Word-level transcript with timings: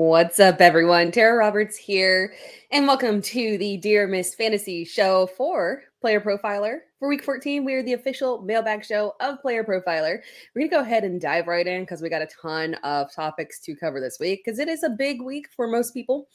What's 0.00 0.38
up, 0.38 0.60
everyone? 0.60 1.10
Tera 1.10 1.36
Roberts 1.36 1.76
here, 1.76 2.32
and 2.70 2.86
welcome 2.86 3.20
to 3.20 3.58
the 3.58 3.78
Dear 3.78 4.06
Miss 4.06 4.32
Fantasy 4.32 4.84
Show 4.84 5.26
for 5.36 5.82
Player 6.00 6.20
Profiler. 6.20 6.82
For 7.00 7.08
week 7.08 7.24
14, 7.24 7.64
we 7.64 7.74
are 7.74 7.82
the 7.82 7.94
official 7.94 8.40
mailbag 8.42 8.84
show 8.84 9.16
of 9.18 9.42
Player 9.42 9.64
Profiler. 9.64 10.20
We're 10.54 10.60
going 10.60 10.70
to 10.70 10.76
go 10.76 10.82
ahead 10.82 11.02
and 11.02 11.20
dive 11.20 11.48
right 11.48 11.66
in 11.66 11.82
because 11.82 12.00
we 12.00 12.08
got 12.10 12.22
a 12.22 12.28
ton 12.40 12.74
of 12.84 13.12
topics 13.12 13.58
to 13.62 13.74
cover 13.74 13.98
this 13.98 14.18
week 14.20 14.42
because 14.44 14.60
it 14.60 14.68
is 14.68 14.84
a 14.84 14.90
big 14.90 15.20
week 15.20 15.48
for 15.56 15.66
most 15.66 15.92
people. 15.92 16.28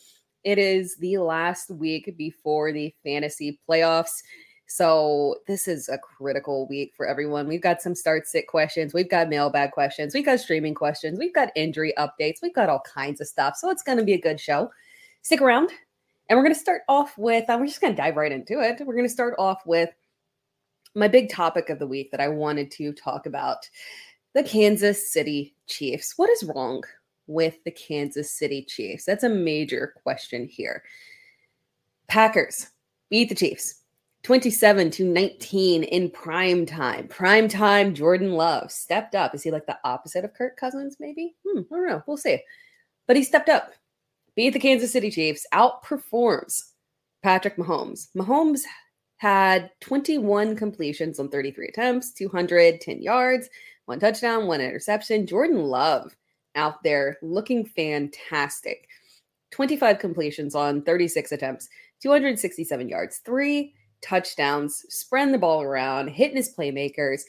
It 0.43 0.57
is 0.57 0.97
the 0.97 1.19
last 1.19 1.69
week 1.71 2.17
before 2.17 2.73
the 2.73 2.93
fantasy 3.01 3.61
playoffs. 3.69 4.23
So 4.73 5.35
this 5.45 5.67
is 5.67 5.87
a 5.87 5.99
critical 5.99 6.65
week 6.65 6.93
for 6.97 7.05
everyone. 7.05 7.47
We've 7.47 7.61
got 7.61 7.79
some 7.79 7.93
start 7.93 8.25
sit 8.25 8.47
questions, 8.47 8.91
we've 8.91 9.07
got 9.07 9.29
mailbag 9.29 9.69
questions, 9.69 10.15
we've 10.15 10.25
got 10.25 10.39
streaming 10.39 10.73
questions, 10.73 11.19
we've 11.19 11.31
got 11.31 11.51
injury 11.55 11.93
updates, 11.95 12.41
we've 12.41 12.55
got 12.55 12.69
all 12.69 12.81
kinds 12.81 13.21
of 13.21 13.27
stuff. 13.27 13.55
So 13.55 13.69
it's 13.69 13.83
going 13.83 13.99
to 13.99 14.03
be 14.03 14.13
a 14.13 14.19
good 14.19 14.39
show. 14.39 14.71
Stick 15.21 15.41
around. 15.41 15.69
And 16.27 16.35
we're 16.35 16.43
going 16.43 16.55
to 16.55 16.59
start 16.59 16.81
off 16.89 17.15
with, 17.19 17.47
uh, 17.51 17.57
we're 17.59 17.67
just 17.67 17.81
going 17.81 17.93
to 17.93 18.01
dive 18.01 18.15
right 18.15 18.31
into 18.31 18.61
it. 18.61 18.81
We're 18.83 18.95
going 18.95 19.05
to 19.05 19.13
start 19.13 19.35
off 19.37 19.61
with 19.67 19.91
my 20.95 21.07
big 21.07 21.29
topic 21.29 21.69
of 21.69 21.77
the 21.77 21.85
week 21.85 22.09
that 22.09 22.19
I 22.19 22.29
wanted 22.29 22.71
to 22.71 22.93
talk 22.93 23.27
about 23.27 23.69
the 24.33 24.41
Kansas 24.41 25.13
City 25.13 25.53
Chiefs. 25.67 26.15
What 26.17 26.31
is 26.31 26.45
wrong 26.45 26.83
with 27.27 27.63
the 27.63 27.69
Kansas 27.69 28.31
City 28.31 28.63
Chiefs? 28.63 29.05
That's 29.05 29.23
a 29.23 29.29
major 29.29 29.93
question 30.01 30.47
here. 30.47 30.81
Packers 32.07 32.69
beat 33.11 33.29
the 33.29 33.35
Chiefs 33.35 33.82
27 34.23 34.89
to 34.89 35.03
19 35.03 35.83
in 35.83 36.09
prime 36.09 36.65
time. 36.65 37.07
Prime 37.09 37.49
time, 37.49 37.93
Jordan 37.93 38.33
Love 38.33 38.71
stepped 38.71 39.15
up. 39.15 39.35
Is 39.35 39.43
he 39.43 39.51
like 39.51 39.65
the 39.65 39.77
opposite 39.83 40.23
of 40.23 40.33
Kirk 40.33 40.55
Cousins, 40.55 40.95
maybe? 40.99 41.35
Hmm, 41.45 41.59
I 41.71 41.75
don't 41.75 41.87
know. 41.87 42.03
We'll 42.07 42.15
see. 42.15 42.39
But 43.05 43.17
he 43.17 43.23
stepped 43.23 43.49
up, 43.49 43.73
beat 44.35 44.51
the 44.51 44.59
Kansas 44.59 44.93
City 44.93 45.11
Chiefs, 45.11 45.45
outperforms 45.53 46.61
Patrick 47.21 47.57
Mahomes. 47.57 48.07
Mahomes 48.15 48.61
had 49.17 49.69
21 49.81 50.55
completions 50.55 51.19
on 51.19 51.27
33 51.29 51.67
attempts, 51.67 52.13
210 52.13 53.01
yards, 53.01 53.49
one 53.85 53.99
touchdown, 53.99 54.47
one 54.47 54.61
interception. 54.61 55.27
Jordan 55.27 55.63
Love 55.63 56.15
out 56.55 56.81
there 56.83 57.17
looking 57.21 57.65
fantastic. 57.65 58.87
25 59.51 59.99
completions 59.99 60.55
on 60.55 60.81
36 60.81 61.33
attempts, 61.33 61.67
267 62.01 62.87
yards, 62.87 63.17
three 63.17 63.73
touchdowns, 64.03 64.85
spreading 64.89 65.31
the 65.31 65.37
ball 65.37 65.61
around, 65.61 66.09
hitting 66.09 66.37
his 66.37 66.53
playmakers. 66.53 67.21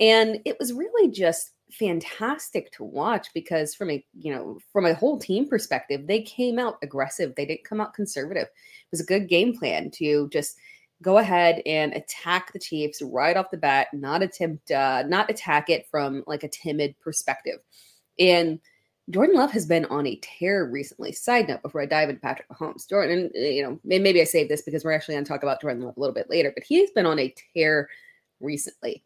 And 0.00 0.40
it 0.44 0.58
was 0.58 0.72
really 0.72 1.10
just 1.10 1.52
fantastic 1.72 2.70
to 2.72 2.84
watch 2.84 3.28
because 3.34 3.74
from 3.74 3.90
a 3.90 4.04
you 4.18 4.32
know 4.32 4.56
from 4.72 4.86
a 4.86 4.94
whole 4.94 5.18
team 5.18 5.48
perspective 5.48 6.06
they 6.06 6.22
came 6.22 6.58
out 6.58 6.78
aggressive. 6.82 7.34
They 7.34 7.46
didn't 7.46 7.64
come 7.64 7.80
out 7.80 7.94
conservative. 7.94 8.44
It 8.44 8.92
was 8.92 9.00
a 9.00 9.06
good 9.06 9.28
game 9.28 9.56
plan 9.56 9.90
to 9.92 10.28
just 10.32 10.56
go 11.02 11.18
ahead 11.18 11.60
and 11.66 11.92
attack 11.92 12.52
the 12.52 12.58
chiefs 12.58 13.02
right 13.02 13.36
off 13.36 13.50
the 13.50 13.56
bat 13.56 13.88
not 13.92 14.22
attempt 14.22 14.70
uh 14.70 15.02
not 15.06 15.28
attack 15.28 15.68
it 15.68 15.86
from 15.90 16.22
like 16.26 16.44
a 16.44 16.48
timid 16.48 16.94
perspective. 17.00 17.58
And 18.18 18.60
Jordan 19.10 19.36
Love 19.36 19.52
has 19.52 19.66
been 19.66 19.84
on 19.86 20.06
a 20.06 20.16
tear 20.16 20.64
recently. 20.64 21.12
Side 21.12 21.48
note 21.48 21.62
before 21.62 21.80
I 21.80 21.86
dive 21.86 22.08
into 22.08 22.20
Patrick 22.20 22.48
Mahomes, 22.48 22.88
Jordan, 22.88 23.30
uh, 23.36 23.38
you 23.38 23.62
know, 23.62 23.78
maybe 23.84 24.20
I 24.20 24.24
save 24.24 24.48
this 24.48 24.62
because 24.62 24.84
we're 24.84 24.92
actually 24.92 25.14
going 25.14 25.24
to 25.24 25.28
talk 25.28 25.44
about 25.44 25.60
Jordan 25.60 25.82
Love 25.82 25.96
a 25.96 26.00
little 26.00 26.14
bit 26.14 26.28
later, 26.28 26.52
but 26.54 26.64
he's 26.64 26.90
been 26.90 27.06
on 27.06 27.18
a 27.18 27.32
tear 27.54 27.88
recently. 28.40 29.04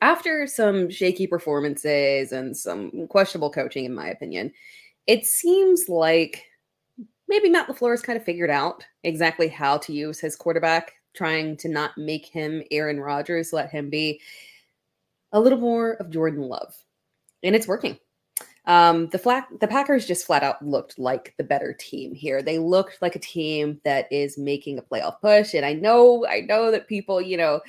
After 0.00 0.46
some 0.46 0.90
shaky 0.90 1.26
performances 1.26 2.32
and 2.32 2.56
some 2.56 3.06
questionable 3.08 3.50
coaching, 3.50 3.84
in 3.84 3.94
my 3.94 4.08
opinion, 4.08 4.52
it 5.06 5.24
seems 5.24 5.88
like 5.88 6.44
maybe 7.28 7.48
Matt 7.48 7.68
LaFleur 7.68 7.92
has 7.92 8.02
kind 8.02 8.16
of 8.16 8.24
figured 8.24 8.50
out 8.50 8.84
exactly 9.04 9.48
how 9.48 9.78
to 9.78 9.92
use 9.92 10.18
his 10.18 10.34
quarterback, 10.34 10.94
trying 11.14 11.56
to 11.58 11.68
not 11.68 11.96
make 11.96 12.26
him 12.26 12.62
Aaron 12.70 12.98
Rodgers, 12.98 13.52
let 13.52 13.70
him 13.70 13.90
be 13.90 14.20
a 15.30 15.40
little 15.40 15.58
more 15.58 15.92
of 15.94 16.10
Jordan 16.10 16.42
Love. 16.42 16.74
And 17.42 17.54
it's 17.54 17.68
working. 17.68 17.98
Um, 18.66 19.08
the 19.08 19.18
flat 19.18 19.48
the 19.60 19.66
Packers 19.66 20.06
just 20.06 20.24
flat 20.24 20.44
out 20.44 20.64
looked 20.64 20.98
like 20.98 21.34
the 21.36 21.44
better 21.44 21.72
team 21.72 22.14
here. 22.14 22.42
They 22.42 22.58
looked 22.58 23.02
like 23.02 23.16
a 23.16 23.20
team 23.20 23.80
that 23.84 24.06
is 24.12 24.38
making 24.38 24.78
a 24.78 24.82
playoff 24.82 25.20
push. 25.20 25.54
And 25.54 25.66
I 25.66 25.72
know, 25.72 26.26
I 26.26 26.40
know 26.40 26.70
that 26.70 26.86
people, 26.86 27.20
you 27.20 27.36
know, 27.36 27.60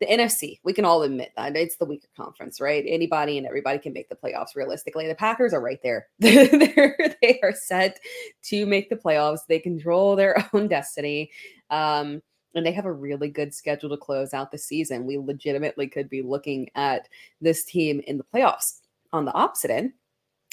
the 0.00 0.06
NFC, 0.06 0.58
we 0.64 0.72
can 0.72 0.84
all 0.84 1.02
admit 1.02 1.30
that 1.36 1.56
it's 1.56 1.76
the 1.76 1.84
weaker 1.84 2.08
conference, 2.16 2.60
right? 2.60 2.84
Anybody 2.86 3.38
and 3.38 3.46
everybody 3.46 3.78
can 3.78 3.92
make 3.92 4.08
the 4.08 4.16
playoffs 4.16 4.56
realistically. 4.56 5.06
The 5.06 5.14
Packers 5.14 5.54
are 5.54 5.60
right 5.60 5.80
there. 5.82 6.08
They're, 6.18 6.96
they 7.22 7.38
are 7.42 7.54
set 7.54 8.00
to 8.44 8.66
make 8.66 8.90
the 8.90 8.96
playoffs. 8.96 9.46
They 9.48 9.60
control 9.60 10.16
their 10.16 10.48
own 10.52 10.66
destiny. 10.66 11.30
Um, 11.70 12.22
and 12.56 12.66
they 12.66 12.72
have 12.72 12.86
a 12.86 12.92
really 12.92 13.28
good 13.28 13.54
schedule 13.54 13.90
to 13.90 13.96
close 13.96 14.34
out 14.34 14.50
the 14.50 14.58
season. 14.58 15.06
We 15.06 15.18
legitimately 15.18 15.88
could 15.88 16.08
be 16.08 16.22
looking 16.22 16.70
at 16.74 17.08
this 17.40 17.64
team 17.64 18.00
in 18.06 18.18
the 18.18 18.24
playoffs. 18.24 18.80
On 19.12 19.24
the 19.24 19.32
opposite 19.32 19.70
end, 19.70 19.92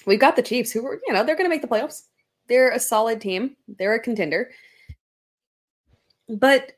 we've 0.06 0.19
got 0.19 0.35
the 0.35 0.41
Chiefs 0.41 0.72
who 0.72 0.84
were, 0.84 1.00
you 1.06 1.13
know, 1.13 1.23
they're 1.23 1.35
going 1.35 1.50
to 1.50 1.53
make 1.53 1.62
the 1.62 1.67
playoffs. 1.67 2.03
They're 2.47 2.72
a 2.72 2.79
solid 2.79 3.22
team. 3.22 3.56
They're 3.67 3.95
a 3.95 4.00
contender. 4.00 4.51
But 6.28 6.73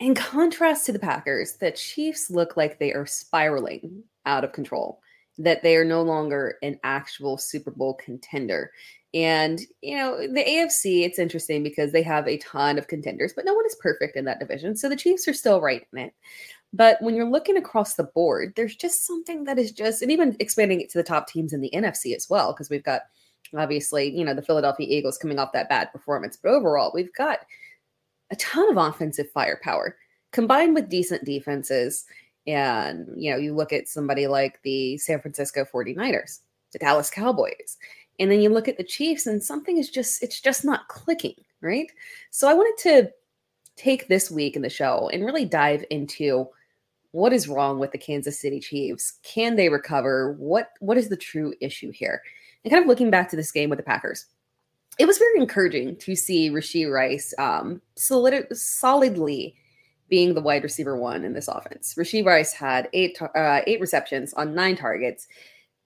in 0.00 0.14
contrast 0.14 0.86
to 0.86 0.92
the 0.92 0.98
Packers, 0.98 1.54
the 1.54 1.70
Chiefs 1.70 2.30
look 2.30 2.56
like 2.56 2.78
they 2.78 2.92
are 2.92 3.06
spiraling 3.06 4.04
out 4.26 4.44
of 4.44 4.52
control, 4.52 5.00
that 5.38 5.62
they 5.62 5.76
are 5.76 5.84
no 5.84 6.02
longer 6.02 6.58
an 6.62 6.78
actual 6.84 7.38
Super 7.38 7.70
Bowl 7.70 7.94
contender. 7.94 8.72
And, 9.14 9.60
you 9.80 9.96
know, 9.96 10.18
the 10.20 10.44
AFC, 10.44 11.04
it's 11.04 11.18
interesting 11.18 11.62
because 11.62 11.92
they 11.92 12.02
have 12.02 12.28
a 12.28 12.36
ton 12.38 12.76
of 12.76 12.88
contenders, 12.88 13.32
but 13.34 13.46
no 13.46 13.54
one 13.54 13.64
is 13.64 13.76
perfect 13.80 14.16
in 14.16 14.26
that 14.26 14.40
division. 14.40 14.76
So 14.76 14.88
the 14.88 14.96
Chiefs 14.96 15.26
are 15.26 15.32
still 15.32 15.60
right 15.60 15.86
in 15.92 15.98
it. 16.00 16.12
But 16.72 17.00
when 17.00 17.14
you're 17.14 17.30
looking 17.30 17.56
across 17.56 17.94
the 17.94 18.04
board, 18.04 18.52
there's 18.56 18.76
just 18.76 19.06
something 19.06 19.44
that 19.44 19.58
is 19.58 19.72
just, 19.72 20.02
and 20.02 20.10
even 20.10 20.36
expanding 20.40 20.80
it 20.80 20.90
to 20.90 20.98
the 20.98 21.04
top 21.04 21.26
teams 21.26 21.52
in 21.52 21.60
the 21.60 21.70
NFC 21.72 22.14
as 22.14 22.28
well, 22.28 22.52
because 22.52 22.68
we've 22.68 22.84
got 22.84 23.02
obviously, 23.56 24.10
you 24.10 24.24
know, 24.24 24.34
the 24.34 24.42
Philadelphia 24.42 24.86
Eagles 24.88 25.18
coming 25.18 25.38
off 25.38 25.52
that 25.52 25.68
bad 25.68 25.92
performance. 25.92 26.36
But 26.36 26.50
overall, 26.50 26.90
we've 26.92 27.14
got 27.14 27.40
a 28.30 28.36
ton 28.36 28.68
of 28.70 28.76
offensive 28.76 29.30
firepower 29.30 29.96
combined 30.32 30.74
with 30.74 30.88
decent 30.88 31.24
defenses. 31.24 32.04
And, 32.46 33.08
you 33.16 33.30
know, 33.30 33.38
you 33.38 33.54
look 33.54 33.72
at 33.72 33.88
somebody 33.88 34.26
like 34.26 34.60
the 34.62 34.98
San 34.98 35.20
Francisco 35.20 35.64
49ers, 35.64 36.40
the 36.72 36.78
Dallas 36.78 37.10
Cowboys, 37.10 37.76
and 38.18 38.30
then 38.30 38.40
you 38.40 38.50
look 38.50 38.68
at 38.68 38.76
the 38.76 38.84
Chiefs, 38.84 39.26
and 39.26 39.42
something 39.42 39.78
is 39.78 39.90
just, 39.90 40.22
it's 40.22 40.40
just 40.40 40.64
not 40.64 40.88
clicking, 40.88 41.36
right? 41.60 41.90
So 42.30 42.48
I 42.48 42.54
wanted 42.54 42.82
to 42.82 43.10
take 43.76 44.08
this 44.08 44.30
week 44.30 44.56
in 44.56 44.62
the 44.62 44.70
show 44.70 45.10
and 45.12 45.24
really 45.24 45.44
dive 45.44 45.84
into 45.90 46.48
what 47.12 47.32
is 47.32 47.48
wrong 47.48 47.78
with 47.78 47.92
the 47.92 47.98
Kansas 47.98 48.40
City 48.40 48.60
Chiefs? 48.60 49.18
Can 49.22 49.56
they 49.56 49.68
recover? 49.68 50.32
What 50.32 50.70
what 50.80 50.98
is 50.98 51.08
the 51.08 51.16
true 51.16 51.54
issue 51.60 51.90
here? 51.90 52.22
And 52.64 52.72
kind 52.72 52.82
of 52.82 52.88
looking 52.88 53.10
back 53.10 53.30
to 53.30 53.36
this 53.36 53.52
game 53.52 53.70
with 53.70 53.78
the 53.78 53.84
Packers, 53.84 54.26
it 54.98 55.06
was 55.06 55.18
very 55.18 55.40
encouraging 55.40 55.96
to 55.96 56.16
see 56.16 56.50
Rashee 56.50 56.90
Rice 56.90 57.32
um, 57.38 57.80
solid, 57.96 58.46
solidly 58.56 59.54
being 60.08 60.34
the 60.34 60.40
wide 60.40 60.62
receiver 60.62 60.96
one 60.96 61.24
in 61.24 61.32
this 61.32 61.48
offense. 61.48 61.94
Rashee 61.98 62.24
Rice 62.24 62.52
had 62.52 62.88
eight 62.92 63.20
uh, 63.20 63.60
eight 63.66 63.80
receptions 63.80 64.32
on 64.34 64.54
nine 64.54 64.76
targets, 64.76 65.26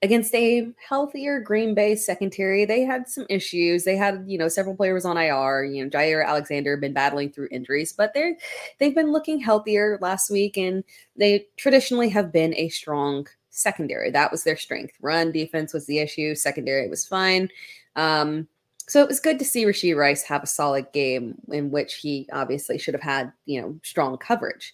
against 0.01 0.33
a 0.33 0.67
healthier 0.87 1.39
Green 1.39 1.75
Bay 1.75 1.95
secondary. 1.95 2.65
They 2.65 2.81
had 2.81 3.07
some 3.07 3.25
issues. 3.29 3.83
They 3.83 3.95
had, 3.95 4.23
you 4.27 4.37
know, 4.37 4.47
several 4.47 4.75
players 4.75 5.05
on 5.05 5.17
IR. 5.17 5.63
You 5.65 5.83
know, 5.83 5.89
Jaire 5.89 6.25
Alexander 6.25 6.75
been 6.77 6.93
battling 6.93 7.31
through 7.31 7.49
injuries, 7.51 7.93
but 7.93 8.13
they're 8.13 8.35
they've 8.79 8.95
been 8.95 9.11
looking 9.11 9.39
healthier 9.39 9.97
last 10.01 10.31
week, 10.31 10.57
and 10.57 10.83
they 11.15 11.47
traditionally 11.57 12.09
have 12.09 12.31
been 12.31 12.55
a 12.55 12.69
strong 12.69 13.27
secondary. 13.51 14.09
That 14.09 14.31
was 14.31 14.43
their 14.43 14.57
strength. 14.57 14.93
Run 15.01 15.31
defense 15.31 15.73
was 15.73 15.85
the 15.85 15.99
issue. 15.99 16.35
Secondary 16.35 16.89
was 16.89 17.07
fine. 17.07 17.49
Um, 17.95 18.47
so 18.87 19.01
it 19.01 19.07
was 19.07 19.19
good 19.19 19.39
to 19.39 19.45
see 19.45 19.65
Rashee 19.65 19.95
Rice 19.95 20.23
have 20.23 20.43
a 20.43 20.47
solid 20.47 20.91
game 20.91 21.35
in 21.49 21.71
which 21.71 21.95
he 21.95 22.27
obviously 22.33 22.77
should 22.77 22.93
have 22.93 23.03
had, 23.03 23.31
you 23.45 23.61
know, 23.61 23.79
strong 23.83 24.17
coverage. 24.17 24.73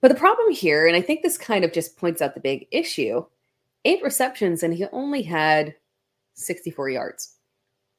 But 0.00 0.08
the 0.08 0.14
problem 0.14 0.52
here, 0.52 0.86
and 0.86 0.96
I 0.96 1.00
think 1.00 1.22
this 1.22 1.38
kind 1.38 1.64
of 1.64 1.72
just 1.72 1.96
points 1.96 2.22
out 2.22 2.34
the 2.34 2.40
big 2.40 2.66
issue, 2.70 3.24
eight 3.86 4.02
receptions 4.02 4.62
and 4.62 4.74
he 4.74 4.86
only 4.92 5.22
had 5.22 5.74
64 6.34 6.90
yards. 6.90 7.34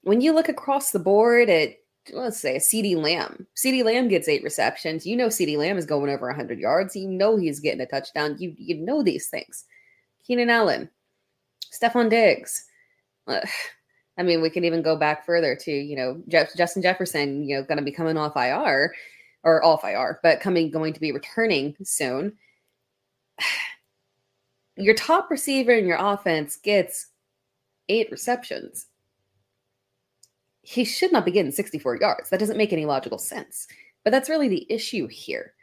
When 0.03 0.21
you 0.21 0.33
look 0.33 0.49
across 0.49 0.91
the 0.91 0.99
board 0.99 1.49
at 1.49 1.75
let's 2.13 2.39
say 2.39 2.57
CeeDee 2.57 2.95
Lamb. 2.95 3.47
CeeDee 3.55 3.83
Lamb 3.83 4.07
gets 4.07 4.27
eight 4.27 4.43
receptions. 4.43 5.05
You 5.05 5.17
know 5.17 5.27
CeeDee 5.27 5.57
Lamb 5.57 5.77
is 5.77 5.85
going 5.85 6.09
over 6.09 6.27
100 6.27 6.59
yards. 6.59 6.95
You 6.95 7.09
know 7.09 7.37
he's 7.37 7.59
getting 7.59 7.81
a 7.81 7.85
touchdown. 7.85 8.37
You 8.39 8.53
you 8.57 8.75
know 8.77 9.03
these 9.03 9.27
things. 9.27 9.65
Keenan 10.25 10.49
Allen, 10.49 10.89
Stefon 11.73 12.09
Diggs. 12.09 12.65
Uh, 13.27 13.45
I 14.17 14.23
mean, 14.23 14.41
we 14.41 14.49
can 14.49 14.65
even 14.65 14.81
go 14.81 14.95
back 14.95 15.25
further 15.25 15.55
to, 15.55 15.71
you 15.71 15.95
know, 15.95 16.21
Jeff, 16.27 16.55
Justin 16.55 16.81
Jefferson, 16.81 17.43
you 17.43 17.55
know, 17.55 17.63
going 17.63 17.77
to 17.77 17.83
be 17.83 17.91
coming 17.91 18.17
off 18.17 18.35
IR 18.35 18.93
or 19.43 19.63
off 19.63 19.83
IR, 19.83 20.19
but 20.23 20.41
coming, 20.41 20.71
going 20.71 20.93
to 20.93 20.99
be 20.99 21.11
returning 21.11 21.75
soon. 21.83 22.33
Your 24.77 24.95
top 24.95 25.29
receiver 25.31 25.71
in 25.71 25.87
your 25.87 25.97
offense 25.99 26.57
gets 26.57 27.07
eight 27.89 28.11
receptions. 28.11 28.87
He 30.61 30.83
should 30.83 31.11
not 31.11 31.25
be 31.25 31.31
getting 31.31 31.51
64 31.51 31.97
yards. 32.01 32.29
That 32.29 32.39
doesn't 32.39 32.57
make 32.57 32.73
any 32.73 32.85
logical 32.85 33.17
sense. 33.17 33.67
But 34.03 34.11
that's 34.11 34.29
really 34.29 34.49
the 34.49 34.65
issue 34.69 35.07
here 35.07 35.53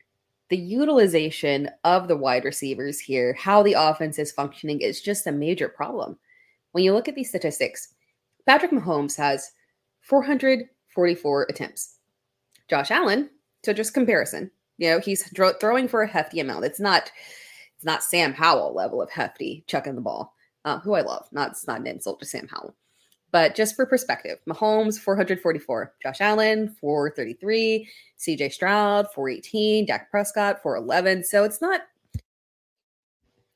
the 0.51 0.57
utilization 0.57 1.71
of 1.85 2.07
the 2.07 2.17
wide 2.17 2.45
receivers 2.45 3.01
here, 3.01 3.35
how 3.35 3.63
the 3.63 3.73
offense 3.73 4.19
is 4.19 4.33
functioning, 4.33 4.81
is 4.81 5.01
just 5.01 5.27
a 5.27 5.33
major 5.33 5.69
problem. 5.69 6.19
When 6.73 6.85
you 6.85 6.93
look 6.93 7.09
at 7.09 7.15
these 7.15 7.29
statistics, 7.29 7.95
Patrick 8.47 8.71
Mahomes 8.71 9.17
has 9.17 9.51
444 10.03 11.47
attempts. 11.49 11.97
Josh 12.69 12.91
Allen, 12.91 13.31
so 13.65 13.73
just 13.73 13.95
comparison, 13.95 14.51
you 14.79 14.91
know, 14.91 15.01
he's 15.01 15.29
throwing 15.61 15.89
for 15.89 16.03
a 16.03 16.09
hefty 16.09 16.41
amount. 16.41 16.65
It's 16.65 16.81
not, 16.81 17.11
it's 17.85 17.87
not 17.87 18.03
Sam 18.03 18.33
Howell 18.33 18.73
level 18.73 19.03
of 19.03 19.11
hefty 19.11 19.63
chucking 19.67 19.95
the 19.95 20.01
ball, 20.01 20.35
uh, 20.65 20.79
who 20.79 20.95
I 20.95 21.03
love. 21.03 21.29
Not, 21.33 21.51
it's 21.51 21.67
not 21.67 21.81
an 21.81 21.87
insult 21.87 22.19
to 22.21 22.25
Sam 22.25 22.49
Howell. 22.49 22.75
But 23.31 23.55
just 23.55 23.77
for 23.77 23.85
perspective, 23.85 24.39
Mahomes 24.49 24.99
444, 24.99 25.93
Josh 26.03 26.23
Allen 26.23 26.75
433, 26.81 27.87
CJ 28.19 28.53
Stroud 28.55 29.09
418, 29.13 29.85
Dak 29.85 30.11
Prescott 30.11 30.63
411. 30.63 31.25
So 31.25 31.45
it's 31.45 31.61
not 31.61 31.83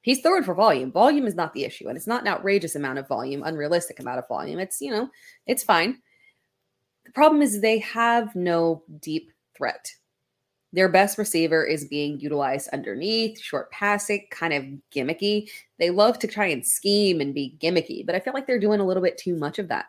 he's 0.03 0.21
throwing 0.21 0.45
for 0.45 0.53
volume. 0.53 0.93
Volume 0.93 1.27
is 1.27 1.35
not 1.35 1.55
the 1.55 1.65
issue, 1.65 1.89
and 1.89 1.97
it's 1.97 2.07
not 2.07 2.21
an 2.21 2.29
outrageous 2.29 2.77
amount 2.77 2.99
of 2.99 3.09
volume, 3.09 3.43
unrealistic 3.43 3.99
amount 3.99 4.19
of 4.19 4.29
volume. 4.29 4.59
It's, 4.59 4.83
you 4.83 4.91
know, 4.91 5.09
it's 5.47 5.65
fine. 5.65 6.03
The 7.07 7.13
problem 7.13 7.41
is 7.41 7.63
they 7.63 7.79
have 7.79 8.37
no 8.37 8.83
deep 9.01 9.33
threat. 9.57 9.91
Their 10.73 10.89
best 10.89 11.17
receiver 11.17 11.65
is 11.65 11.87
being 11.87 12.21
utilized 12.21 12.69
underneath, 12.73 13.41
short 13.41 13.71
passing, 13.71 14.27
kind 14.31 14.53
of 14.53 14.65
gimmicky. 14.95 15.51
They 15.79 15.91
love 15.91 16.19
to 16.19 16.27
try 16.27 16.47
and 16.47 16.67
scheme 16.67 17.21
and 17.21 17.35
be 17.35 17.57
gimmicky, 17.59 18.05
but 18.05 18.15
I 18.15 18.21
feel 18.21 18.35
like 18.35 18.47
they're 18.47 18.59
doing 18.59 18.81
a 18.81 18.87
little 18.87 19.03
bit 19.03 19.17
too 19.17 19.35
much 19.35 19.59
of 19.59 19.69
that. 19.69 19.87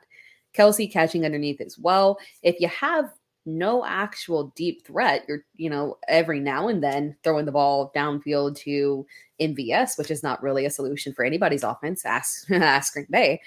Kelce 0.53 0.91
catching 0.91 1.25
underneath 1.25 1.61
as 1.61 1.77
well. 1.77 2.17
If 2.43 2.59
you 2.59 2.69
have 2.69 3.11
no 3.45 3.85
actual 3.85 4.53
deep 4.55 4.85
threat, 4.85 5.25
you're, 5.27 5.43
you 5.55 5.69
know, 5.69 5.97
every 6.07 6.39
now 6.39 6.67
and 6.67 6.83
then 6.83 7.15
throwing 7.23 7.45
the 7.45 7.51
ball 7.51 7.91
downfield 7.95 8.55
to 8.57 9.05
MVS, 9.41 9.97
which 9.97 10.11
is 10.11 10.23
not 10.23 10.41
really 10.41 10.65
a 10.65 10.69
solution 10.69 11.13
for 11.13 11.25
anybody's 11.25 11.63
offense. 11.63 12.05
Ask, 12.05 12.49
ask 12.51 12.93
Green 12.93 13.07
Bay. 13.09 13.41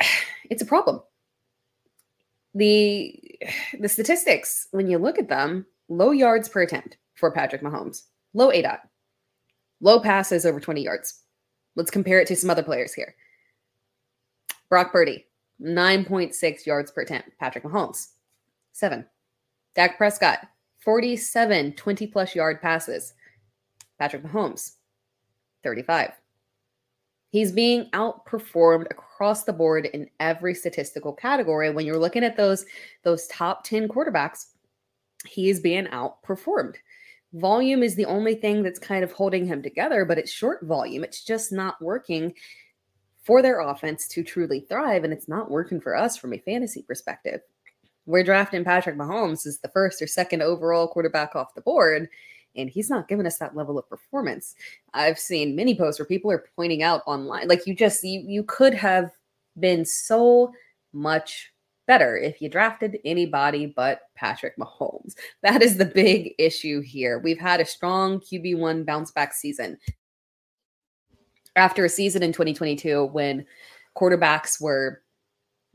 It's 0.48 0.62
a 0.62 0.66
problem. 0.66 1.00
The 2.54 3.16
the 3.78 3.88
statistics, 3.88 4.66
when 4.72 4.88
you 4.88 4.98
look 4.98 5.18
at 5.18 5.28
them, 5.28 5.64
low 5.90 6.12
yards 6.12 6.48
per 6.48 6.62
attempt 6.62 6.96
for 7.16 7.30
Patrick 7.30 7.60
Mahomes, 7.60 8.04
low 8.32 8.50
A 8.50 8.62
dot, 8.62 8.80
low 9.82 10.00
passes 10.00 10.46
over 10.46 10.60
20 10.60 10.82
yards. 10.82 11.22
Let's 11.76 11.90
compare 11.90 12.20
it 12.20 12.28
to 12.28 12.36
some 12.36 12.48
other 12.48 12.62
players 12.62 12.94
here. 12.94 13.14
Brock 14.70 14.92
Purdy, 14.92 15.26
9.6 15.60 16.64
yards 16.64 16.90
per 16.90 17.02
attempt. 17.02 17.30
Patrick 17.38 17.64
Mahomes, 17.64 18.08
7. 18.72 19.04
Dak 19.74 19.98
Prescott, 19.98 20.46
47 20.84 21.74
20 21.74 22.06
plus 22.06 22.34
yard 22.34 22.62
passes. 22.62 23.12
Patrick 23.98 24.22
Mahomes, 24.22 24.76
35. 25.62 26.12
He's 27.30 27.52
being 27.52 27.88
outperformed 27.90 28.90
across 28.90 29.44
the 29.44 29.52
board 29.52 29.86
in 29.86 30.08
every 30.18 30.54
statistical 30.54 31.12
category. 31.12 31.70
When 31.70 31.86
you're 31.86 31.98
looking 31.98 32.24
at 32.24 32.36
those 32.36 32.64
those 33.04 33.26
top 33.28 33.62
10 33.64 33.88
quarterbacks, 33.88 34.46
he 35.26 35.50
is 35.50 35.60
being 35.60 35.86
outperformed. 35.86 36.76
Volume 37.32 37.82
is 37.82 37.94
the 37.94 38.06
only 38.06 38.34
thing 38.34 38.62
that's 38.62 38.78
kind 38.78 39.04
of 39.04 39.12
holding 39.12 39.46
him 39.46 39.62
together, 39.62 40.04
but 40.04 40.18
it's 40.18 40.32
short 40.32 40.64
volume. 40.64 41.04
It's 41.04 41.24
just 41.24 41.52
not 41.52 41.80
working 41.80 42.34
for 43.22 43.42
their 43.42 43.60
offense 43.60 44.08
to 44.08 44.24
truly 44.24 44.60
thrive. 44.68 45.04
And 45.04 45.12
it's 45.12 45.28
not 45.28 45.50
working 45.50 45.80
for 45.80 45.96
us 45.96 46.16
from 46.16 46.32
a 46.32 46.38
fantasy 46.38 46.82
perspective. 46.82 47.40
We're 48.06 48.24
drafting 48.24 48.64
Patrick 48.64 48.96
Mahomes 48.96 49.46
as 49.46 49.58
the 49.58 49.68
first 49.68 50.02
or 50.02 50.06
second 50.06 50.42
overall 50.42 50.88
quarterback 50.88 51.36
off 51.36 51.54
the 51.54 51.60
board, 51.60 52.08
and 52.56 52.68
he's 52.68 52.90
not 52.90 53.06
giving 53.06 53.26
us 53.26 53.38
that 53.38 53.54
level 53.54 53.78
of 53.78 53.88
performance. 53.88 54.56
I've 54.94 55.18
seen 55.18 55.54
many 55.54 55.76
posts 55.76 56.00
where 56.00 56.06
people 56.06 56.32
are 56.32 56.44
pointing 56.56 56.82
out 56.82 57.02
online, 57.06 57.46
like 57.46 57.66
you 57.66 57.74
just 57.74 58.02
you 58.02 58.24
you 58.26 58.42
could 58.42 58.74
have 58.74 59.12
been 59.58 59.84
so 59.84 60.52
much 60.92 61.49
better 61.90 62.16
if 62.16 62.40
you 62.40 62.48
drafted 62.48 63.00
anybody 63.04 63.66
but 63.66 64.02
Patrick 64.14 64.56
Mahomes. 64.56 65.14
That 65.42 65.60
is 65.60 65.76
the 65.76 65.86
big 65.86 66.34
issue 66.38 66.80
here. 66.82 67.18
We've 67.18 67.40
had 67.40 67.60
a 67.60 67.64
strong 67.64 68.20
QB1 68.20 68.86
bounce 68.86 69.10
back 69.10 69.34
season. 69.34 69.76
After 71.56 71.84
a 71.84 71.88
season 71.88 72.22
in 72.22 72.30
2022 72.30 73.06
when 73.06 73.44
quarterbacks 73.98 74.60
were 74.60 75.02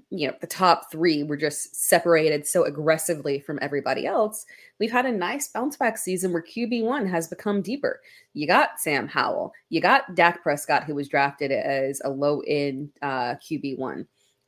you 0.10 0.28
know 0.28 0.34
the 0.40 0.48
top 0.48 0.90
three 0.90 1.24
were 1.24 1.36
just 1.36 1.76
separated 1.76 2.48
so 2.48 2.64
aggressively 2.64 3.40
from 3.40 3.60
everybody 3.62 4.06
else 4.06 4.46
we've 4.80 4.92
had 4.92 5.06
a 5.06 5.12
nice 5.12 5.48
bounce 5.48 5.76
back 5.76 5.98
season 5.98 6.32
where 6.32 6.44
qb1 6.44 7.10
has 7.10 7.28
become 7.28 7.62
deeper 7.62 8.00
you 8.34 8.46
got 8.46 8.80
sam 8.80 9.08
howell 9.08 9.52
you 9.70 9.82
got 9.82 10.14
dak 10.14 10.44
prescott 10.44 10.84
who 10.84 10.94
was 10.94 11.10
drafted 11.10 11.52
as 11.52 12.02
a 12.06 12.10
low 12.10 12.42
end 12.48 12.90
uh, 13.02 13.34
qb1 13.36 14.06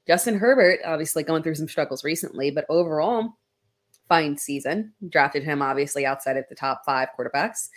Justin 0.07 0.39
Herbert, 0.39 0.79
obviously 0.85 1.23
going 1.23 1.43
through 1.43 1.55
some 1.55 1.67
struggles 1.67 2.03
recently, 2.03 2.49
but 2.49 2.65
overall, 2.69 3.37
fine 4.07 4.37
season. 4.37 4.93
Drafted 5.09 5.43
him 5.43 5.61
obviously 5.61 6.05
outside 6.05 6.37
of 6.37 6.45
the 6.49 6.55
top 6.55 6.83
five 6.85 7.09
quarterbacks. 7.17 7.69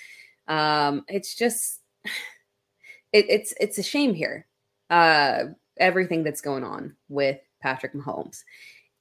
Um, 0.47 1.05
it's 1.09 1.35
just 1.35 1.81
it, 3.13 3.27
it's 3.29 3.55
it's 3.61 3.79
a 3.79 3.83
shame 3.83 4.15
here. 4.15 4.47
Uh, 4.89 5.45
everything 5.79 6.23
that's 6.23 6.41
going 6.41 6.65
on 6.65 6.95
with 7.09 7.39
Patrick 7.61 7.95
Mahomes, 7.95 8.43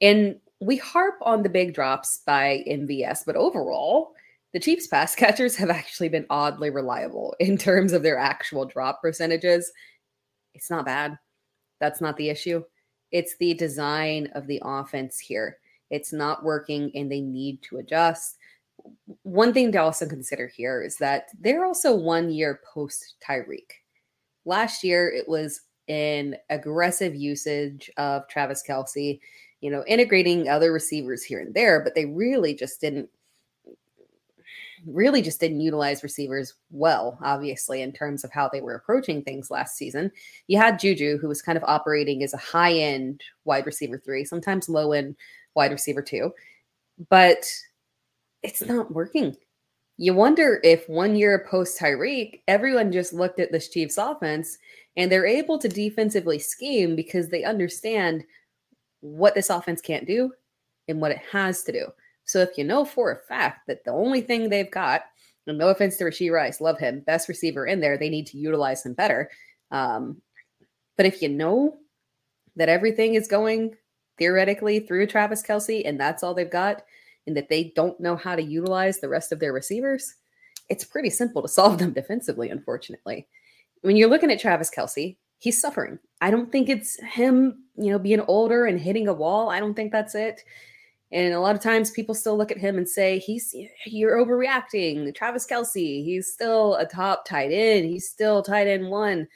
and 0.02 0.40
we 0.60 0.78
harp 0.78 1.16
on 1.22 1.44
the 1.44 1.50
big 1.50 1.74
drops 1.74 2.22
by 2.26 2.64
MVS, 2.68 3.26
but 3.26 3.36
overall, 3.36 4.14
the 4.54 4.60
Chiefs 4.60 4.88
pass 4.88 5.16
catchers 5.16 5.56
have 5.56 5.70
actually 5.70 6.10
been 6.10 6.26
oddly 6.30 6.70
reliable 6.70 7.36
in 7.40 7.58
terms 7.58 7.94
of 7.94 8.04
their 8.04 8.18
actual 8.18 8.66
drop 8.66 9.02
percentages. 9.02 9.72
It's 10.54 10.70
not 10.70 10.86
bad. 10.86 11.18
That's 11.80 12.02
not 12.02 12.18
the 12.18 12.30
issue. 12.30 12.64
It's 13.12 13.36
the 13.38 13.54
design 13.54 14.30
of 14.36 14.48
the 14.48 14.62
offense 14.64 15.20
here. 15.20 15.58
It's 15.90 16.14
not 16.14 16.44
working 16.44 16.92
and 16.96 17.12
they 17.12 17.22
need 17.22 17.62
to 17.64 17.78
adjust. 17.78 18.38
One 19.24 19.54
thing 19.54 19.72
to 19.74 19.80
also 19.80 20.08
consider 20.08 20.48
here 20.48 20.84
is 20.84 20.98
that 20.98 21.30
they're 21.40 21.66
also 21.66 21.96
one 21.96 22.30
year 22.30 22.62
post 22.74 23.16
Tyreek. 23.28 23.72
Last 24.46 24.84
year, 24.84 25.10
it 25.10 25.28
was 25.28 25.62
an 25.88 26.36
aggressive 26.50 27.16
usage 27.16 27.90
of 27.98 28.28
Travis 28.28 28.64
Kelce, 28.68 29.20
you 29.62 29.72
know, 29.72 29.84
integrating 29.88 30.48
other 30.48 30.72
receivers 30.72 31.24
here 31.24 31.40
and 31.40 31.54
there, 31.54 31.84
but 31.84 31.96
they 31.96 32.06
really 32.06 32.54
just 32.54 32.80
didn't 32.80 33.10
really 34.86 35.22
just 35.22 35.40
didn't 35.40 35.62
utilize 35.62 36.04
receivers 36.04 36.54
well, 36.72 37.18
obviously, 37.24 37.82
in 37.82 37.92
terms 37.92 38.24
of 38.24 38.32
how 38.32 38.50
they 38.50 38.62
were 38.62 38.76
approaching 38.76 39.22
things 39.22 39.52
last 39.52 39.78
season. 39.78 40.12
You 40.48 40.58
had 40.58 40.80
Juju, 40.80 41.18
who 41.18 41.28
was 41.28 41.42
kind 41.42 41.58
of 41.58 41.64
operating 41.66 42.24
as 42.24 42.34
a 42.34 42.38
high 42.38 42.74
end 42.74 43.22
wide 43.46 43.66
receiver 43.66 44.02
three, 44.04 44.26
sometimes 44.26 44.70
low 44.70 44.92
end 44.92 45.16
wide 45.56 45.72
receiver 45.72 46.02
two, 46.02 46.32
but 47.10 47.46
it's 48.44 48.62
not 48.62 48.94
working. 48.94 49.36
You 49.98 50.14
wonder 50.14 50.62
if 50.64 50.88
one 50.88 51.16
year 51.16 51.46
post 51.50 51.78
Tyreek, 51.78 52.42
everyone 52.48 52.92
just 52.92 53.12
looked 53.12 53.40
at 53.40 53.52
this 53.52 53.68
Chiefs 53.68 53.98
offense 53.98 54.58
and 54.96 55.12
they're 55.12 55.26
able 55.26 55.60
to 55.60 55.68
defensively 55.68 56.40
scheme 56.40 56.96
because 56.96 57.30
they 57.30 57.44
understand 57.44 58.24
what 59.02 59.36
this 59.36 59.50
offense 59.50 59.82
can't 59.82 60.08
do 60.08 60.32
and 60.88 61.02
what 61.02 61.12
it 61.12 61.22
has 61.32 61.64
to 61.64 61.72
do. 61.72 61.88
So 62.30 62.42
if 62.42 62.60
you 62.60 62.64
know 62.64 62.86
for 62.86 63.12
a 63.12 63.18
fact 63.18 63.66
that 63.66 63.84
the 63.84 63.92
only 63.92 64.22
thing 64.22 64.50
they've 64.50 64.70
got, 64.70 65.02
and 65.48 65.58
no 65.58 65.70
offense 65.70 65.98
to 65.98 66.04
Rashee 66.04 66.32
Rice, 66.32 66.62
love 66.62 66.78
him, 66.78 67.00
best 67.00 67.28
receiver 67.28 67.66
in 67.66 67.80
there, 67.80 67.98
they 67.98 68.08
need 68.08 68.28
to 68.28 68.38
utilize 68.38 68.86
him 68.86 68.94
better. 68.94 69.32
Um, 69.72 70.22
but 70.96 71.08
if 71.08 71.24
you 71.24 71.30
know 71.30 71.78
that 72.56 72.70
everything 72.70 73.16
is 73.16 73.28
going 73.28 73.76
theoretically 74.20 74.80
through 74.80 75.08
Travis 75.08 75.42
Kelce 75.42 75.82
and 75.84 76.00
that's 76.00 76.22
all 76.22 76.36
they've 76.36 76.52
got, 76.52 76.84
and 77.26 77.36
that 77.36 77.50
they 77.50 77.74
don't 77.76 78.00
know 78.00 78.16
how 78.16 78.36
to 78.36 78.44
utilize 78.44 79.00
the 79.00 79.10
rest 79.10 79.32
of 79.32 79.40
their 79.40 79.52
receivers, 79.52 80.14
it's 80.70 80.84
pretty 80.84 81.10
simple 81.10 81.42
to 81.42 81.48
solve 81.48 81.80
them 81.80 81.94
defensively, 81.94 82.52
unfortunately. 82.52 83.28
When 83.82 83.96
you're 83.96 84.08
looking 84.08 84.30
at 84.30 84.40
Travis 84.40 84.70
Kelce, 84.70 85.18
he's 85.40 85.60
suffering. 85.60 85.98
I 86.22 86.30
don't 86.30 86.52
think 86.52 86.70
it's 86.70 87.02
him, 87.02 87.64
you 87.76 87.92
know, 87.92 87.98
being 87.98 88.22
older 88.28 88.68
and 88.68 88.80
hitting 88.80 89.08
a 89.08 89.14
wall. 89.14 89.50
I 89.50 89.60
don't 89.60 89.74
think 89.74 89.92
that's 89.92 90.14
it. 90.14 90.44
And 91.12 91.34
a 91.34 91.40
lot 91.40 91.56
of 91.56 91.62
times 91.62 91.90
people 91.90 92.14
still 92.14 92.38
look 92.38 92.52
at 92.52 92.58
him 92.58 92.78
and 92.78 92.88
say, 92.88 93.18
he's 93.18 93.56
you're 93.86 94.24
overreacting. 94.24 95.14
Travis 95.16 95.48
Kelce, 95.48 96.04
he's 96.04 96.32
still 96.32 96.76
a 96.76 96.86
top 96.86 97.26
tight 97.26 97.52
end. 97.52 97.86
He's 97.86 98.08
still 98.08 98.44
tight 98.44 98.68
end 98.68 98.90
one. 98.90 99.28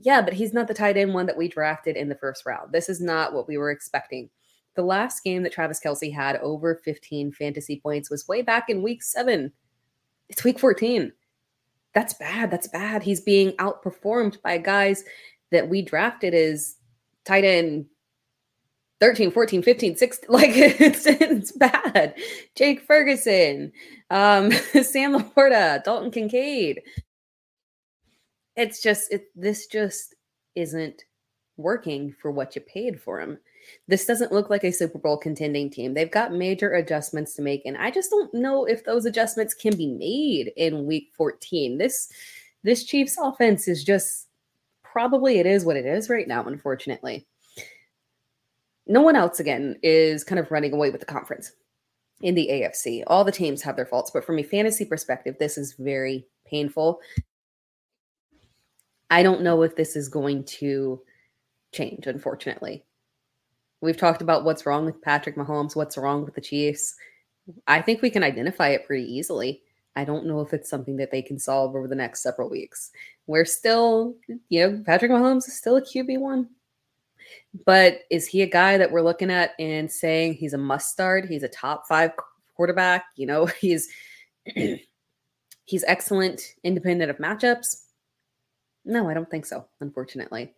Yeah, 0.00 0.20
but 0.20 0.34
he's 0.34 0.52
not 0.52 0.68
the 0.68 0.74
tight 0.74 0.98
end 0.98 1.14
one 1.14 1.26
that 1.26 1.36
we 1.36 1.48
drafted 1.48 1.96
in 1.96 2.10
the 2.10 2.14
first 2.16 2.44
round. 2.44 2.72
This 2.72 2.90
is 2.90 3.00
not 3.00 3.32
what 3.32 3.48
we 3.48 3.56
were 3.56 3.70
expecting. 3.70 4.28
The 4.74 4.82
last 4.82 5.24
game 5.24 5.42
that 5.44 5.52
Travis 5.52 5.80
Kelce 5.82 6.12
had 6.12 6.36
over 6.36 6.74
15 6.84 7.32
fantasy 7.32 7.80
points 7.80 8.10
was 8.10 8.28
way 8.28 8.42
back 8.42 8.68
in 8.68 8.82
week 8.82 9.02
seven. 9.02 9.52
It's 10.28 10.44
week 10.44 10.58
14. 10.58 11.12
That's 11.94 12.14
bad. 12.14 12.50
That's 12.50 12.66
bad. 12.68 13.02
He's 13.02 13.20
being 13.20 13.52
outperformed 13.52 14.42
by 14.42 14.58
guys 14.58 15.04
that 15.52 15.68
we 15.68 15.80
drafted 15.80 16.34
as 16.34 16.76
tight 17.24 17.44
end 17.44 17.86
13, 19.00 19.30
14, 19.30 19.62
15, 19.62 19.96
16. 19.96 20.30
Like 20.32 20.50
it's, 20.54 21.06
it's 21.06 21.52
bad. 21.52 22.14
Jake 22.54 22.80
Ferguson, 22.82 23.72
um, 24.10 24.50
Sam 24.82 25.18
LaPorta, 25.18 25.82
Dalton 25.84 26.10
Kincaid. 26.10 26.82
It's 28.56 28.80
just, 28.80 29.12
it, 29.12 29.26
this 29.34 29.66
just 29.66 30.14
isn't 30.54 31.02
working 31.56 32.14
for 32.20 32.30
what 32.30 32.54
you 32.54 32.62
paid 32.62 33.00
for 33.00 33.20
him. 33.20 33.38
This 33.88 34.06
doesn't 34.06 34.32
look 34.32 34.50
like 34.50 34.64
a 34.64 34.72
Super 34.72 34.98
Bowl 34.98 35.16
contending 35.16 35.70
team. 35.70 35.94
They've 35.94 36.10
got 36.10 36.32
major 36.32 36.74
adjustments 36.74 37.34
to 37.34 37.42
make, 37.42 37.62
and 37.64 37.76
I 37.76 37.90
just 37.90 38.10
don't 38.10 38.32
know 38.34 38.64
if 38.64 38.84
those 38.84 39.06
adjustments 39.06 39.54
can 39.54 39.76
be 39.76 39.86
made 39.86 40.52
in 40.56 40.86
week 40.86 41.10
14. 41.16 41.78
This 41.78 42.10
this 42.62 42.84
Chiefs 42.84 43.16
offense 43.20 43.68
is 43.68 43.84
just 43.84 44.28
probably 44.82 45.38
it 45.38 45.46
is 45.46 45.64
what 45.64 45.76
it 45.76 45.86
is 45.86 46.08
right 46.08 46.28
now, 46.28 46.44
unfortunately. 46.44 47.26
No 48.86 49.00
one 49.00 49.16
else 49.16 49.40
again 49.40 49.76
is 49.82 50.24
kind 50.24 50.38
of 50.38 50.50
running 50.50 50.72
away 50.72 50.90
with 50.90 51.00
the 51.00 51.06
conference 51.06 51.52
in 52.20 52.34
the 52.34 52.48
AFC. 52.50 53.02
All 53.06 53.24
the 53.24 53.32
teams 53.32 53.62
have 53.62 53.76
their 53.76 53.86
faults, 53.86 54.10
but 54.10 54.24
from 54.24 54.38
a 54.38 54.42
fantasy 54.42 54.84
perspective, 54.84 55.36
this 55.38 55.56
is 55.56 55.74
very 55.78 56.26
painful. 56.46 57.00
I 59.10 59.22
don't 59.22 59.42
know 59.42 59.62
if 59.62 59.76
this 59.76 59.96
is 59.96 60.08
going 60.08 60.44
to 60.44 61.00
change, 61.72 62.06
unfortunately. 62.06 62.84
We've 63.80 63.96
talked 63.96 64.22
about 64.22 64.44
what's 64.44 64.66
wrong 64.66 64.86
with 64.86 65.02
Patrick 65.02 65.36
Mahomes, 65.36 65.76
what's 65.76 65.98
wrong 65.98 66.24
with 66.24 66.34
the 66.34 66.40
Chiefs. 66.40 66.94
I 67.66 67.82
think 67.82 68.00
we 68.00 68.10
can 68.10 68.22
identify 68.22 68.68
it 68.68 68.86
pretty 68.86 69.04
easily. 69.04 69.62
I 69.96 70.04
don't 70.04 70.26
know 70.26 70.40
if 70.40 70.52
it's 70.52 70.70
something 70.70 70.96
that 70.96 71.10
they 71.10 71.22
can 71.22 71.38
solve 71.38 71.76
over 71.76 71.86
the 71.86 71.94
next 71.94 72.22
several 72.22 72.50
weeks. 72.50 72.90
We're 73.26 73.44
still, 73.44 74.14
you 74.48 74.60
know, 74.60 74.82
Patrick 74.84 75.10
Mahomes 75.10 75.48
is 75.48 75.56
still 75.56 75.76
a 75.76 75.82
QB1. 75.82 76.48
But 77.66 78.00
is 78.10 78.26
he 78.26 78.42
a 78.42 78.46
guy 78.46 78.76
that 78.78 78.90
we're 78.90 79.02
looking 79.02 79.30
at 79.30 79.52
and 79.58 79.90
saying 79.90 80.34
he's 80.34 80.54
a 80.54 80.58
must 80.58 80.90
start? 80.90 81.26
He's 81.26 81.42
a 81.42 81.48
top 81.48 81.86
five 81.88 82.12
quarterback. 82.56 83.04
You 83.16 83.26
know, 83.26 83.46
he's 83.60 83.88
he's 85.64 85.84
excellent 85.86 86.42
independent 86.62 87.10
of 87.10 87.18
matchups. 87.18 87.82
No, 88.84 89.08
I 89.08 89.14
don't 89.14 89.30
think 89.30 89.46
so, 89.46 89.66
unfortunately. 89.80 90.52